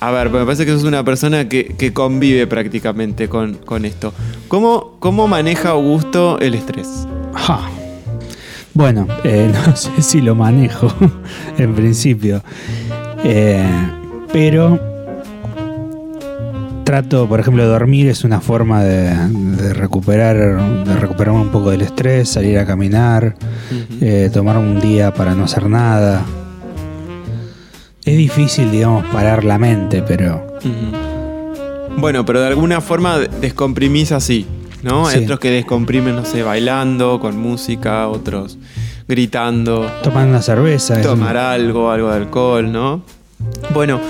A 0.00 0.10
ver, 0.10 0.28
me 0.28 0.44
parece 0.44 0.66
que 0.66 0.72
sos 0.72 0.84
una 0.84 1.02
persona 1.02 1.48
que, 1.48 1.74
que 1.78 1.94
convive 1.94 2.46
prácticamente 2.46 3.28
con, 3.30 3.54
con 3.54 3.86
esto. 3.86 4.12
¿Cómo, 4.48 4.96
¿Cómo 4.98 5.26
maneja 5.26 5.70
Augusto 5.70 6.38
el 6.38 6.54
estrés? 6.54 7.06
Ja. 7.34 7.60
Bueno, 8.74 9.06
eh, 9.24 9.50
no 9.66 9.76
sé 9.76 9.90
si 10.02 10.20
lo 10.20 10.34
manejo 10.34 10.92
en 11.58 11.74
principio. 11.74 12.42
Eh, 13.24 13.62
pero 14.32 14.78
trato, 16.84 17.28
por 17.28 17.38
ejemplo, 17.40 17.66
dormir 17.66 18.08
es 18.08 18.24
una 18.24 18.40
forma 18.40 18.82
de, 18.82 19.10
de 19.14 19.74
recuperar, 19.74 20.84
de 20.84 20.96
recuperar 20.96 21.34
un 21.34 21.48
poco 21.50 21.70
del 21.70 21.82
estrés, 21.82 22.28
salir 22.28 22.58
a 22.58 22.66
caminar, 22.66 23.36
eh, 24.00 24.30
tomar 24.32 24.56
un 24.58 24.80
día 24.80 25.12
para 25.14 25.34
no 25.34 25.44
hacer 25.44 25.68
nada. 25.68 26.22
Es 28.04 28.16
difícil, 28.16 28.70
digamos, 28.72 29.04
parar 29.06 29.44
la 29.44 29.58
mente, 29.58 30.02
pero. 30.02 30.46
Bueno, 31.96 32.24
pero 32.24 32.40
de 32.40 32.46
alguna 32.48 32.80
forma 32.80 33.18
de- 33.18 33.28
descomprimís 33.40 34.10
así, 34.10 34.46
¿no? 34.82 35.06
Hay 35.06 35.24
otros 35.24 35.38
que 35.40 35.50
descomprimen, 35.50 36.16
no 36.16 36.24
sé, 36.24 36.42
bailando, 36.42 37.20
con 37.20 37.38
música, 37.38 38.08
otros 38.08 38.58
gritando, 39.08 39.90
tomar 40.02 40.28
una 40.28 40.40
cerveza. 40.40 41.00
es 41.00 41.06
tomar 41.06 41.36
algo, 41.36 41.90
algo 41.90 42.10
de 42.10 42.16
alcohol, 42.16 42.70
¿no? 42.70 43.02
Bueno, 43.74 44.00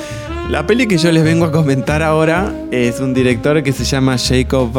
la 0.50 0.66
peli 0.66 0.86
que 0.86 0.98
yo 0.98 1.10
les 1.12 1.24
vengo 1.24 1.46
a 1.46 1.52
comentar 1.52 2.02
ahora 2.02 2.52
es 2.70 3.00
un 3.00 3.14
director 3.14 3.62
que 3.62 3.72
se 3.72 3.84
llama 3.84 4.16
Jacob 4.18 4.72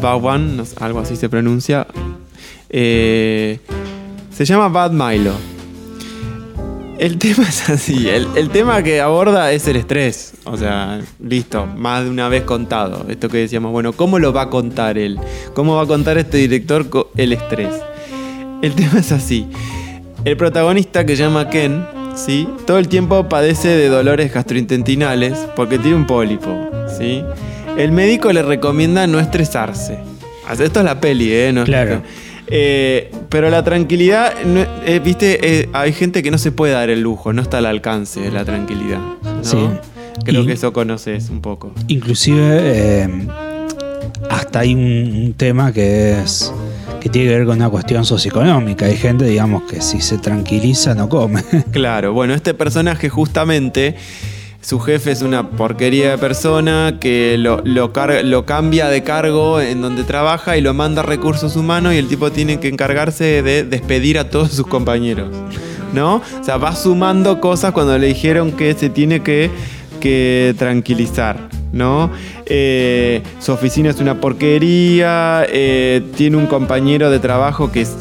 sé, 0.00 0.74
algo 0.80 1.00
así 1.00 1.16
se 1.16 1.28
pronuncia. 1.28 1.86
Eh, 2.70 3.60
se 4.32 4.44
llama 4.44 4.68
Bad 4.68 4.92
Milo. 4.92 5.34
El 6.98 7.16
tema 7.18 7.44
es 7.48 7.70
así, 7.70 8.08
el, 8.08 8.50
tema 8.50 8.82
que 8.82 9.00
aborda 9.00 9.52
es 9.52 9.68
el 9.68 9.76
estrés. 9.76 10.34
O 10.44 10.56
sea, 10.56 11.00
listo, 11.22 11.64
más 11.64 12.02
de 12.02 12.10
una 12.10 12.28
vez 12.28 12.42
contado. 12.42 13.06
Esto 13.08 13.28
que 13.28 13.38
decíamos, 13.38 13.70
bueno, 13.70 13.92
¿cómo 13.92 14.18
lo 14.18 14.32
va 14.32 14.42
a 14.42 14.50
contar 14.50 14.98
él? 14.98 15.16
¿Cómo 15.54 15.76
va 15.76 15.82
a 15.82 15.86
contar 15.86 16.18
este 16.18 16.38
director 16.38 16.88
el 17.16 17.32
estrés? 17.32 17.72
El 18.62 18.74
tema 18.76 18.98
es 18.98 19.12
así. 19.12 19.46
El 20.24 20.36
protagonista 20.36 21.06
que 21.06 21.14
se 21.14 21.22
llama 21.22 21.48
Ken, 21.48 21.86
¿sí? 22.16 22.48
Todo 22.66 22.78
el 22.78 22.88
tiempo 22.88 23.28
padece 23.28 23.68
de 23.68 23.88
dolores 23.88 24.34
gastrointestinales 24.34 25.38
porque 25.54 25.78
tiene 25.78 25.96
un 25.96 26.06
pólipo, 26.06 26.68
¿sí? 26.98 27.22
El 27.76 27.92
médico 27.92 28.32
le 28.32 28.42
recomienda 28.42 29.06
no 29.06 29.20
estresarse. 29.20 29.98
Esto 30.50 30.80
es 30.80 30.84
la 30.84 31.00
peli, 31.00 31.32
¿eh? 31.32 31.52
No 31.52 31.64
Claro. 31.64 32.02
Eh, 32.50 33.10
pero 33.28 33.50
la 33.50 33.62
tranquilidad, 33.62 34.32
eh, 34.86 35.00
viste, 35.04 35.38
eh, 35.60 35.68
hay 35.72 35.92
gente 35.92 36.22
que 36.22 36.30
no 36.30 36.38
se 36.38 36.50
puede 36.52 36.72
dar 36.72 36.88
el 36.90 37.00
lujo, 37.00 37.32
no 37.32 37.42
está 37.42 37.58
al 37.58 37.66
alcance 37.66 38.20
de 38.20 38.30
la 38.30 38.44
tranquilidad. 38.44 38.98
¿no? 39.22 39.44
Sí. 39.44 39.58
Creo 40.24 40.42
Y- 40.42 40.46
que 40.46 40.52
eso 40.54 40.72
conoces 40.72 41.28
un 41.30 41.40
poco. 41.40 41.72
Inclusive 41.88 42.60
eh, 42.62 43.08
hasta 44.30 44.60
hay 44.60 44.74
un, 44.74 44.82
un 45.26 45.34
tema 45.34 45.72
que 45.72 46.20
es 46.20 46.52
que 47.00 47.08
tiene 47.08 47.28
que 47.28 47.36
ver 47.38 47.46
con 47.46 47.56
una 47.58 47.68
cuestión 47.68 48.04
socioeconómica. 48.04 48.86
Hay 48.86 48.96
gente, 48.96 49.24
digamos, 49.24 49.62
que 49.70 49.80
si 49.80 50.00
se 50.00 50.18
tranquiliza 50.18 50.94
no 50.94 51.08
come. 51.08 51.44
Claro, 51.70 52.12
bueno, 52.12 52.34
este 52.34 52.54
personaje 52.54 53.08
justamente, 53.08 53.94
su 54.68 54.80
jefe 54.80 55.12
es 55.12 55.22
una 55.22 55.48
porquería 55.48 56.10
de 56.10 56.18
persona 56.18 56.98
que 57.00 57.36
lo, 57.38 57.62
lo 57.64 58.44
cambia 58.44 58.88
de 58.88 59.02
cargo 59.02 59.62
en 59.62 59.80
donde 59.80 60.04
trabaja 60.04 60.58
y 60.58 60.60
lo 60.60 60.74
manda 60.74 61.00
a 61.00 61.06
recursos 61.06 61.56
humanos 61.56 61.94
y 61.94 61.96
el 61.96 62.06
tipo 62.06 62.30
tiene 62.32 62.60
que 62.60 62.68
encargarse 62.68 63.42
de 63.42 63.64
despedir 63.64 64.18
a 64.18 64.28
todos 64.28 64.52
sus 64.52 64.66
compañeros. 64.66 65.34
¿No? 65.94 66.16
O 66.16 66.44
sea, 66.44 66.58
va 66.58 66.76
sumando 66.76 67.40
cosas 67.40 67.72
cuando 67.72 67.96
le 67.96 68.08
dijeron 68.08 68.52
que 68.52 68.74
se 68.74 68.90
tiene 68.90 69.22
que, 69.22 69.50
que 70.00 70.54
tranquilizar. 70.58 71.48
¿No? 71.72 72.10
Eh, 72.44 73.22
su 73.40 73.52
oficina 73.52 73.88
es 73.88 74.00
una 74.00 74.20
porquería. 74.20 75.46
eh, 75.48 76.02
tiene 76.14 76.36
un 76.36 76.46
compañero 76.46 77.08
de 77.08 77.20
trabajo 77.20 77.72
que 77.72 77.80
es 77.80 77.96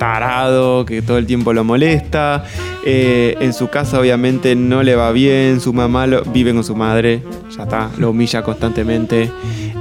tarado, 0.00 0.86
que 0.86 1.02
todo 1.02 1.18
el 1.18 1.26
tiempo 1.26 1.52
lo 1.52 1.62
molesta. 1.62 2.42
Eh, 2.86 3.36
en 3.40 3.52
su 3.52 3.68
casa 3.68 4.00
obviamente 4.00 4.56
no 4.56 4.82
le 4.82 4.96
va 4.96 5.12
bien, 5.12 5.60
su 5.60 5.74
mamá 5.74 6.06
lo- 6.06 6.22
vive 6.22 6.54
con 6.54 6.64
su 6.64 6.74
madre, 6.74 7.22
ya 7.54 7.64
está, 7.64 7.90
lo 7.98 8.08
humilla 8.10 8.42
constantemente. 8.42 9.30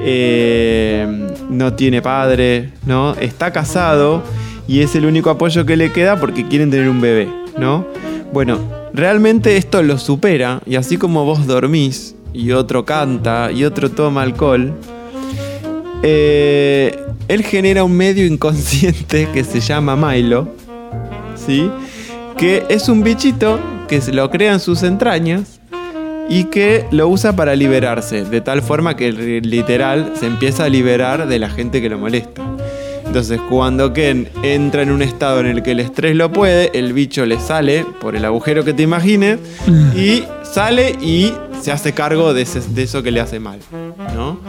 Eh, 0.01 1.07
no 1.49 1.73
tiene 1.73 2.01
padre, 2.01 2.71
¿no? 2.85 3.15
Está 3.15 3.51
casado 3.53 4.21
y 4.67 4.81
es 4.81 4.93
el 4.95 5.05
único 5.05 5.29
apoyo 5.29 5.65
que 5.65 5.77
le 5.77 5.93
queda 5.93 6.19
porque 6.19 6.45
quieren 6.45 6.69
tener 6.69 6.89
un 6.89 6.99
bebé, 6.99 7.29
¿no? 7.57 7.85
Bueno, 8.33 8.59
realmente 8.93 9.55
esto 9.55 9.81
lo 9.83 9.97
supera 9.97 10.59
y 10.65 10.75
así 10.75 10.97
como 10.97 11.23
vos 11.23 11.47
dormís 11.47 12.13
y 12.33 12.51
otro 12.51 12.83
canta 12.83 13.51
y 13.53 13.63
otro 13.63 13.89
toma 13.89 14.23
alcohol, 14.23 14.73
eh, 16.03 16.97
él 17.29 17.43
genera 17.43 17.83
un 17.83 17.93
medio 17.93 18.25
inconsciente 18.25 19.29
que 19.31 19.43
se 19.43 19.61
llama 19.61 19.95
Milo, 19.95 20.49
¿sí? 21.35 21.69
Que 22.37 22.65
es 22.69 22.89
un 22.89 23.03
bichito 23.03 23.59
que 23.87 24.01
se 24.01 24.11
lo 24.11 24.29
crea 24.29 24.53
en 24.53 24.59
sus 24.59 24.83
entrañas 24.83 25.59
y 26.27 26.45
que 26.45 26.85
lo 26.91 27.07
usa 27.07 27.35
para 27.35 27.55
liberarse, 27.55 28.25
de 28.25 28.41
tal 28.41 28.61
forma 28.61 28.95
que 28.95 29.11
literal 29.11 30.13
se 30.19 30.25
empieza 30.25 30.65
a 30.65 30.69
liberar 30.69 31.27
de 31.27 31.39
la 31.39 31.49
gente 31.49 31.81
que 31.81 31.89
lo 31.89 31.99
molesta. 31.99 32.41
Entonces, 33.05 33.39
cuando 33.49 33.93
Ken 33.93 34.29
entra 34.43 34.83
en 34.83 34.91
un 34.91 35.01
estado 35.01 35.39
en 35.39 35.47
el 35.47 35.63
que 35.63 35.71
el 35.71 35.79
estrés 35.79 36.15
lo 36.15 36.31
puede, 36.31 36.77
el 36.77 36.93
bicho 36.93 37.25
le 37.25 37.39
sale 37.39 37.85
por 38.01 38.15
el 38.15 38.25
agujero 38.25 38.63
que 38.63 38.73
te 38.73 38.83
imagines 38.83 39.39
y 39.95 40.23
sale 40.43 40.91
y 41.01 41.33
se 41.61 41.71
hace 41.71 41.93
cargo 41.93 42.33
de, 42.33 42.45
de 42.45 42.83
eso 42.83 43.03
que 43.03 43.11
le 43.11 43.19
hace 43.19 43.39
mal, 43.39 43.59
¿no? 44.15 44.39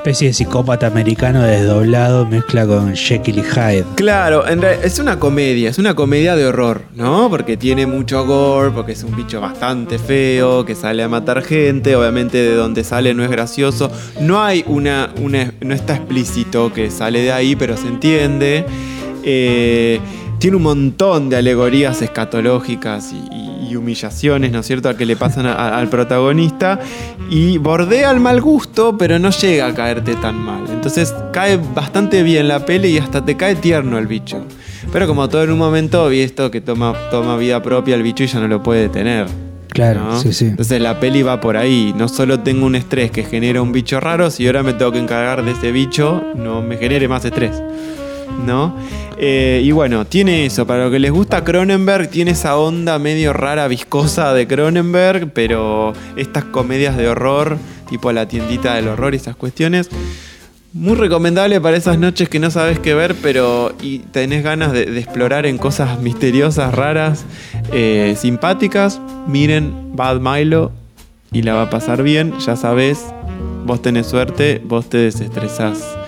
Especie 0.00 0.28
de 0.28 0.32
psicópata 0.32 0.86
americano 0.86 1.42
desdoblado 1.42 2.24
mezcla 2.24 2.66
con 2.66 2.94
Jekyll 2.96 3.38
y 3.40 3.42
Hyde. 3.42 3.84
Claro, 3.96 4.48
en 4.48 4.62
real- 4.62 4.78
es 4.82 4.98
una 4.98 5.18
comedia, 5.20 5.68
es 5.68 5.78
una 5.78 5.94
comedia 5.94 6.34
de 6.36 6.46
horror, 6.46 6.84
¿no? 6.94 7.28
Porque 7.28 7.58
tiene 7.58 7.86
mucho 7.86 8.24
gore, 8.24 8.70
porque 8.70 8.92
es 8.92 9.02
un 9.04 9.14
bicho 9.14 9.42
bastante 9.42 9.98
feo, 9.98 10.64
que 10.64 10.74
sale 10.74 11.02
a 11.02 11.08
matar 11.08 11.42
gente, 11.42 11.94
obviamente 11.96 12.38
de 12.38 12.54
donde 12.54 12.82
sale 12.82 13.12
no 13.12 13.22
es 13.24 13.30
gracioso. 13.30 13.90
No 14.22 14.42
hay 14.42 14.64
una, 14.66 15.10
una 15.20 15.52
no 15.60 15.74
está 15.74 15.96
explícito 15.96 16.72
que 16.72 16.90
sale 16.90 17.20
de 17.20 17.32
ahí, 17.32 17.54
pero 17.54 17.76
se 17.76 17.86
entiende. 17.88 18.64
Eh, 19.22 20.00
tiene 20.38 20.56
un 20.56 20.62
montón 20.62 21.28
de 21.28 21.36
alegorías 21.36 22.00
escatológicas 22.00 23.12
y- 23.12 23.49
y 23.70 23.76
humillaciones, 23.76 24.50
¿no 24.52 24.60
es 24.60 24.66
cierto?, 24.66 24.88
a 24.88 24.96
que 24.96 25.06
le 25.06 25.16
pasan 25.16 25.46
a- 25.46 25.52
a- 25.54 25.78
al 25.78 25.88
protagonista. 25.88 26.80
Y 27.30 27.58
bordea 27.58 28.10
al 28.10 28.20
mal 28.20 28.40
gusto, 28.40 28.96
pero 28.98 29.18
no 29.18 29.30
llega 29.30 29.66
a 29.66 29.74
caerte 29.74 30.14
tan 30.16 30.36
mal. 30.36 30.64
Entonces 30.70 31.14
cae 31.32 31.58
bastante 31.74 32.22
bien 32.22 32.48
la 32.48 32.64
peli 32.66 32.88
y 32.88 32.98
hasta 32.98 33.24
te 33.24 33.36
cae 33.36 33.54
tierno 33.54 33.98
el 33.98 34.06
bicho. 34.06 34.44
Pero 34.92 35.06
como 35.06 35.28
todo 35.28 35.44
en 35.44 35.52
un 35.52 35.58
momento, 35.58 36.08
vi 36.08 36.20
esto 36.20 36.50
que 36.50 36.60
toma, 36.60 36.94
toma 37.10 37.36
vida 37.36 37.62
propia 37.62 37.94
el 37.94 38.02
bicho 38.02 38.24
y 38.24 38.26
ya 38.26 38.40
no 38.40 38.48
lo 38.48 38.62
puede 38.62 38.82
detener. 38.82 39.26
Claro, 39.72 40.00
¿no? 40.00 40.18
sí, 40.20 40.32
sí. 40.32 40.46
Entonces 40.46 40.80
la 40.80 40.98
peli 40.98 41.22
va 41.22 41.40
por 41.40 41.56
ahí. 41.56 41.94
No 41.96 42.08
solo 42.08 42.40
tengo 42.40 42.66
un 42.66 42.74
estrés 42.74 43.12
que 43.12 43.22
genera 43.22 43.62
un 43.62 43.70
bicho 43.70 44.00
raro, 44.00 44.28
si 44.30 44.46
ahora 44.46 44.64
me 44.64 44.72
tengo 44.72 44.90
que 44.90 44.98
encargar 44.98 45.44
de 45.44 45.52
ese 45.52 45.70
bicho, 45.70 46.24
no 46.34 46.60
me 46.60 46.76
genere 46.76 47.06
más 47.06 47.24
estrés. 47.24 47.62
¿No? 48.46 48.74
Eh, 49.22 49.60
y 49.62 49.70
bueno, 49.72 50.06
tiene 50.06 50.46
eso. 50.46 50.66
Para 50.66 50.84
lo 50.84 50.90
que 50.90 50.98
les 50.98 51.10
gusta 51.10 51.44
Cronenberg, 51.44 52.08
tiene 52.08 52.30
esa 52.30 52.56
onda 52.56 52.98
medio 52.98 53.34
rara, 53.34 53.68
viscosa 53.68 54.32
de 54.32 54.46
Cronenberg, 54.46 55.32
pero 55.34 55.92
estas 56.16 56.44
comedias 56.44 56.96
de 56.96 57.08
horror, 57.08 57.58
tipo 57.88 58.12
La 58.12 58.26
tiendita 58.26 58.74
del 58.74 58.88
horror 58.88 59.12
y 59.12 59.18
esas 59.18 59.36
cuestiones. 59.36 59.90
Muy 60.72 60.94
recomendable 60.94 61.60
para 61.60 61.76
esas 61.76 61.98
noches 61.98 62.28
que 62.28 62.38
no 62.38 62.50
sabes 62.50 62.78
qué 62.78 62.94
ver, 62.94 63.14
pero 63.20 63.74
y 63.82 63.98
tenés 63.98 64.42
ganas 64.42 64.72
de, 64.72 64.98
explorar 64.98 65.44
en 65.44 65.58
cosas 65.58 66.00
misteriosas, 66.00 66.74
raras, 66.74 67.24
eh, 67.72 68.14
simpáticas. 68.16 69.00
Miren 69.26 69.94
Bad 69.96 70.20
Milo 70.20 70.72
y 71.30 71.42
la 71.42 71.54
va 71.54 71.62
a 71.62 71.70
pasar 71.70 72.02
bien. 72.02 72.32
Ya 72.38 72.56
sabes, 72.56 73.04
vos 73.66 73.82
tenés 73.82 74.06
suerte, 74.06 74.62
vos 74.64 74.88
te 74.88 74.98
desestresás 74.98 75.99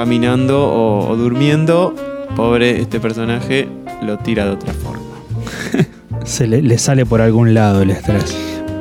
caminando 0.00 0.64
o, 0.64 1.10
o 1.10 1.16
durmiendo. 1.16 1.94
Pobre, 2.34 2.80
este 2.80 3.00
personaje 3.00 3.68
lo 4.00 4.16
tira 4.16 4.46
de 4.46 4.52
otra 4.52 4.72
forma. 4.72 5.04
Se 6.24 6.46
le, 6.46 6.62
le 6.62 6.78
sale 6.78 7.04
por 7.04 7.20
algún 7.20 7.52
lado 7.52 7.82
el 7.82 7.90
estrés. 7.90 8.34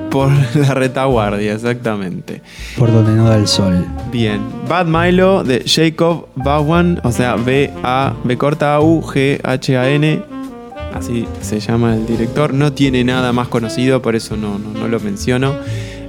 Por 0.10 0.32
la 0.56 0.74
retaguardia, 0.74 1.54
exactamente. 1.54 2.42
Por 2.78 2.90
donde 2.94 3.12
no 3.12 3.28
da 3.28 3.36
el 3.36 3.48
sol. 3.50 3.86
Bien, 4.14 4.40
Bad 4.70 4.86
Milo 4.86 5.44
de 5.44 5.66
Jacob 5.68 6.28
Vaughan, 6.36 7.02
o 7.04 7.12
sea, 7.12 7.36
B-A, 7.36 8.14
B 8.24 8.38
corta 8.38 8.76
A 8.76 8.80
U 8.80 9.02
G 9.02 9.42
H 9.44 9.78
A 9.78 9.90
N, 9.90 10.24
así 10.94 11.28
se 11.42 11.60
llama 11.60 11.96
el 11.96 12.06
director. 12.06 12.54
No 12.54 12.72
tiene 12.72 13.04
nada 13.04 13.34
más 13.34 13.50
conocido, 13.50 14.02
por 14.02 14.16
eso 14.16 14.38
no, 14.38 14.58
no, 14.58 14.72
no 14.72 14.88
lo 14.88 15.02
menciono. 15.02 15.54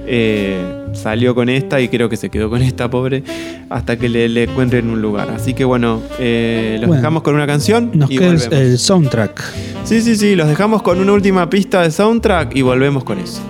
Eh, 0.07 0.80
salió 0.93 1.33
con 1.35 1.49
esta 1.49 1.79
y 1.81 1.87
creo 1.89 2.09
que 2.09 2.17
se 2.17 2.29
quedó 2.29 2.49
con 2.49 2.61
esta, 2.61 2.89
pobre, 2.89 3.23
hasta 3.69 3.97
que 3.97 4.09
le, 4.09 4.27
le 4.29 4.43
encuentren 4.43 4.89
un 4.89 5.01
lugar. 5.01 5.29
Así 5.29 5.53
que 5.53 5.63
bueno, 5.65 6.01
eh, 6.19 6.77
los 6.79 6.87
Bueno, 6.87 7.01
dejamos 7.01 7.23
con 7.23 7.35
una 7.35 7.47
canción 7.47 7.91
Nos 7.93 8.09
y 8.11 8.17
queda 8.17 8.33
volvemos. 8.33 8.53
el 8.53 8.77
soundtrack. 8.77 9.41
Sí, 9.83 10.01
sí, 10.01 10.15
sí, 10.15 10.35
los 10.35 10.47
dejamos 10.47 10.81
con 10.81 10.99
una 10.99 11.13
última 11.13 11.49
pista 11.49 11.81
de 11.81 11.91
soundtrack 11.91 12.55
y 12.55 12.61
volvemos 12.61 13.03
con 13.03 13.19
eso. 13.19 13.41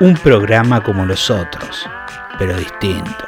Un 0.00 0.14
programa 0.14 0.82
como 0.82 1.04
los 1.04 1.30
otros, 1.30 1.86
pero 2.38 2.56
distinto. 2.56 3.24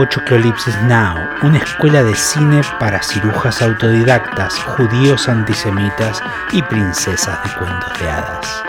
Apochocolipsis 0.00 0.74
Now, 0.88 1.14
una 1.42 1.58
escuela 1.58 2.02
de 2.02 2.14
cine 2.14 2.62
para 2.78 3.02
cirujas 3.02 3.60
autodidactas, 3.60 4.54
judíos 4.54 5.28
antisemitas 5.28 6.22
y 6.52 6.62
princesas 6.62 7.38
de 7.44 7.50
cuentos 7.58 8.00
de 8.00 8.08
hadas. 8.08 8.62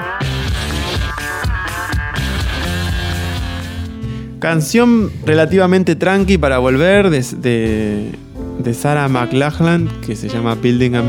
Canción 4.39 5.09
relativamente 5.25 5.95
tranqui 5.95 6.37
para 6.37 6.57
volver 6.57 7.09
de, 7.09 7.23
de, 7.37 8.11
de 8.59 8.73
Sarah 8.73 9.07
McLachlan, 9.07 9.87
que 10.05 10.17
se 10.17 10.27
llama 10.27 10.55
Building 10.55 10.95
a, 10.95 11.01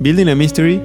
Building 0.00 0.26
a 0.26 0.34
Mystery. 0.34 0.82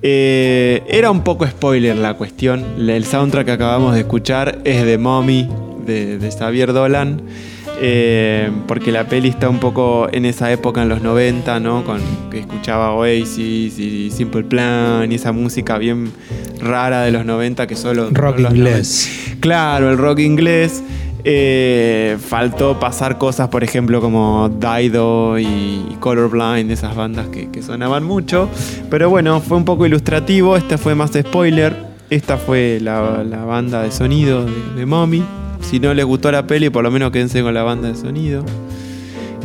Eh, 0.00 0.82
era 0.88 1.10
un 1.10 1.22
poco 1.22 1.46
spoiler 1.46 1.98
la 1.98 2.14
cuestión. 2.14 2.64
El 2.78 3.04
soundtrack 3.04 3.44
que 3.44 3.52
acabamos 3.52 3.92
de 3.92 4.00
escuchar 4.00 4.62
es 4.64 4.86
de 4.86 4.96
Mommy, 4.96 5.50
de, 5.84 6.16
de 6.16 6.30
Xavier 6.30 6.72
Dolan. 6.72 7.20
Eh, 7.84 8.48
porque 8.68 8.92
la 8.92 9.08
peli 9.08 9.28
está 9.28 9.48
un 9.48 9.58
poco 9.58 10.08
en 10.12 10.24
esa 10.24 10.52
época, 10.52 10.82
en 10.82 10.88
los 10.88 11.02
90, 11.02 11.58
¿no? 11.58 11.82
Con, 11.82 12.00
que 12.30 12.38
escuchaba 12.38 12.92
Oasis 12.92 13.76
y 13.76 14.10
Simple 14.12 14.44
Plan 14.44 15.10
y 15.10 15.16
esa 15.16 15.32
música 15.32 15.78
bien 15.78 16.12
rara 16.60 17.02
de 17.02 17.10
los 17.10 17.24
90 17.26 17.66
que 17.66 17.74
solo... 17.74 18.08
Rock 18.12 18.38
los 18.38 18.54
inglés. 18.54 19.10
90. 19.24 19.40
Claro, 19.40 19.90
el 19.90 19.98
rock 19.98 20.20
inglés. 20.20 20.84
Eh, 21.24 22.18
faltó 22.24 22.78
pasar 22.78 23.18
cosas, 23.18 23.48
por 23.48 23.64
ejemplo, 23.64 24.00
como 24.00 24.48
Dido 24.48 25.38
y, 25.40 25.96
Colorblind, 25.98 26.70
esas 26.70 26.94
bandas 26.94 27.26
que, 27.28 27.50
que 27.50 27.62
sonaban 27.62 28.04
mucho. 28.04 28.48
Pero 28.90 29.10
bueno, 29.10 29.40
fue 29.40 29.56
un 29.56 29.64
poco 29.64 29.86
ilustrativo. 29.86 30.56
Este 30.56 30.78
fue 30.78 30.94
más 30.94 31.10
spoiler. 31.12 31.74
Esta 32.10 32.36
fue 32.36 32.78
la, 32.80 33.24
la 33.24 33.44
banda 33.44 33.82
de 33.82 33.90
sonido 33.90 34.44
de, 34.44 34.52
de 34.76 34.86
Mommy. 34.86 35.24
Si 35.62 35.80
no 35.80 35.94
les 35.94 36.04
gustó 36.04 36.30
la 36.30 36.46
peli, 36.46 36.68
por 36.70 36.82
lo 36.84 36.90
menos 36.90 37.10
quédense 37.12 37.42
con 37.42 37.54
la 37.54 37.62
banda 37.62 37.88
de 37.88 37.94
sonido. 37.96 38.44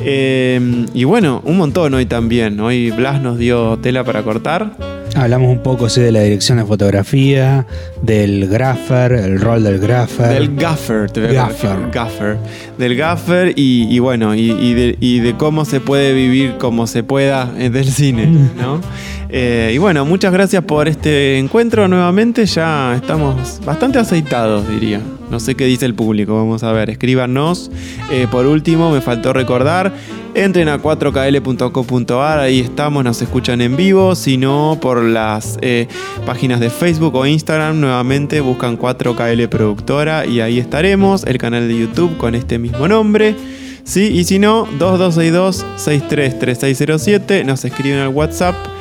Eh, 0.03 0.85
y 0.94 1.03
bueno, 1.06 1.41
un 1.45 1.57
montón 1.57 1.94
hoy 1.94 2.06
también. 2.06 2.60
Hoy 2.60 2.91
Blas 2.91 3.22
nos 3.22 3.38
dio 3.38 3.77
tela 3.81 4.03
para 4.03 4.23
cortar. 4.23 4.73
Hablamos 5.15 5.49
un 5.49 5.64
poco 5.64 5.89
sí, 5.89 6.02
de 6.02 6.11
la 6.11 6.19
dirección 6.22 6.60
de 6.60 6.65
fotografía, 6.65 7.65
del 8.03 8.48
graffer, 8.48 9.14
el 9.14 9.39
rol 9.39 9.64
del 9.64 9.80
graffer. 9.80 10.27
Del 10.27 10.56
gaffer, 10.56 11.10
te 11.10 11.22
voy 11.26 11.30
a 11.35 11.48
Gaffer. 11.48 11.89
gaffer. 11.91 12.38
Del 12.77 12.95
gaffer 12.95 13.53
y, 13.56 13.88
y 13.89 13.98
bueno, 13.98 14.35
y, 14.35 14.52
y 14.52 14.73
de, 14.76 14.98
y 14.99 15.19
de 15.22 15.34
cómo 15.35 15.65
se 15.65 15.80
puede 15.80 16.14
vivir 16.14 16.57
como 16.60 16.85
se 16.85 17.02
pueda 17.02 17.45
del 17.45 17.85
cine, 17.85 18.27
¿no? 18.27 18.81
Eh, 19.30 19.72
y 19.74 19.78
bueno, 19.78 20.06
muchas 20.06 20.32
gracias 20.32 20.64
por 20.64 20.88
este 20.88 21.38
encuentro 21.38 21.86
nuevamente. 21.88 22.45
Ya 22.45 22.95
estamos 22.95 23.60
bastante 23.66 23.99
aceitados, 23.99 24.68
diría. 24.70 25.02
No 25.30 25.41
sé 25.41 25.56
qué 25.56 25.66
dice 25.66 25.86
el 25.86 25.94
público, 25.94 26.36
vamos 26.36 26.64
a 26.64 26.72
ver. 26.72 26.90
Escríbanos. 26.90 27.70
Eh, 28.12 28.28
por 28.32 28.45
último, 28.45 28.90
me 28.91 29.02
faltó 29.02 29.34
recordar. 29.34 29.91
Entren 30.34 30.70
a 30.70 30.82
4kl.co.ar, 30.82 32.40
ahí 32.40 32.60
estamos, 32.60 33.04
nos 33.04 33.22
escuchan 33.22 33.60
en 33.60 33.76
vivo. 33.76 34.16
Si 34.16 34.38
no, 34.38 34.78
por 34.80 35.04
las 35.04 35.58
eh, 35.62 35.88
páginas 36.26 36.60
de 36.60 36.70
Facebook 36.70 37.16
o 37.16 37.26
Instagram, 37.26 37.82
nuevamente 37.82 38.40
buscan 38.40 38.78
4KL 38.78 39.49
Productora 39.49 40.28
y 40.28 40.41
ahí 40.41 40.60
estaremos. 40.60 41.24
El 41.26 41.40
canal 41.40 41.68
de 41.68 41.80
YouTube 41.80 42.18
con 42.18 42.36
este 42.36 42.60
mismo 42.60 42.88
nombre. 42.88 43.36
Sí, 43.84 44.12
y 44.14 44.26
si 44.26 44.38
no, 44.38 44.68
2262-633607, 44.80 47.44
nos 47.45 47.66
escriben 47.66 47.98
al 47.99 48.10
WhatsApp 48.10 48.77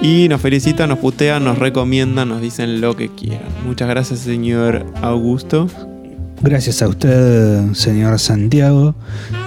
y 0.00 0.28
nos 0.28 0.40
felicitan, 0.40 0.88
nos 0.88 0.98
putean, 0.98 1.44
nos 1.44 1.58
recomiendan, 1.58 2.28
nos 2.28 2.40
dicen 2.40 2.80
lo 2.80 2.96
que 2.96 3.08
quieran. 3.08 3.48
Muchas 3.66 3.88
gracias, 3.88 4.20
señor 4.20 4.86
Augusto. 5.02 5.68
Gracias 6.40 6.82
a 6.82 6.88
usted, 6.88 7.72
señor 7.72 8.20
Santiago, 8.20 8.94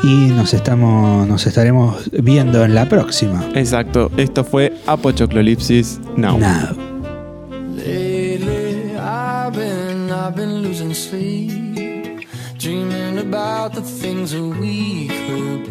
y 0.04 0.28
nos 0.36 0.54
estamos, 0.54 1.26
nos 1.26 1.48
estaremos 1.48 2.10
viendo 2.12 2.66
en 2.66 2.76
la 2.76 2.90
próxima. 2.90 3.46
Exacto, 3.56 4.12
esto 4.18 4.44
fue 4.44 4.74
Apochoclolipsis 4.88 6.02
Now. 6.18 6.38
Now. 6.38 6.76
Lately, 7.78 8.98
I've 8.98 9.54
been, 9.54 10.12
I've 10.12 10.36
been 10.36 10.62
losing 10.62 10.94
sleep, 10.94 12.28
dreaming 12.60 13.20
about 13.20 13.74
the 13.74 13.82
things 13.82 14.32
that 14.32 14.42
we 14.42 15.08
could 15.08 15.70
be. 15.70 15.71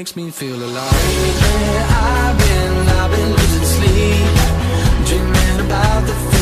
Makes 0.00 0.16
me 0.16 0.30
feel 0.30 0.56
alive. 0.56 0.92
Lately, 0.92 1.76
I've 1.92 2.38
been, 2.38 2.88
I've 2.88 3.10
been 3.10 3.32
losing 3.32 3.66
sleep, 3.76 4.34
dreaming 5.06 5.66
about 5.66 6.06
the 6.06 6.39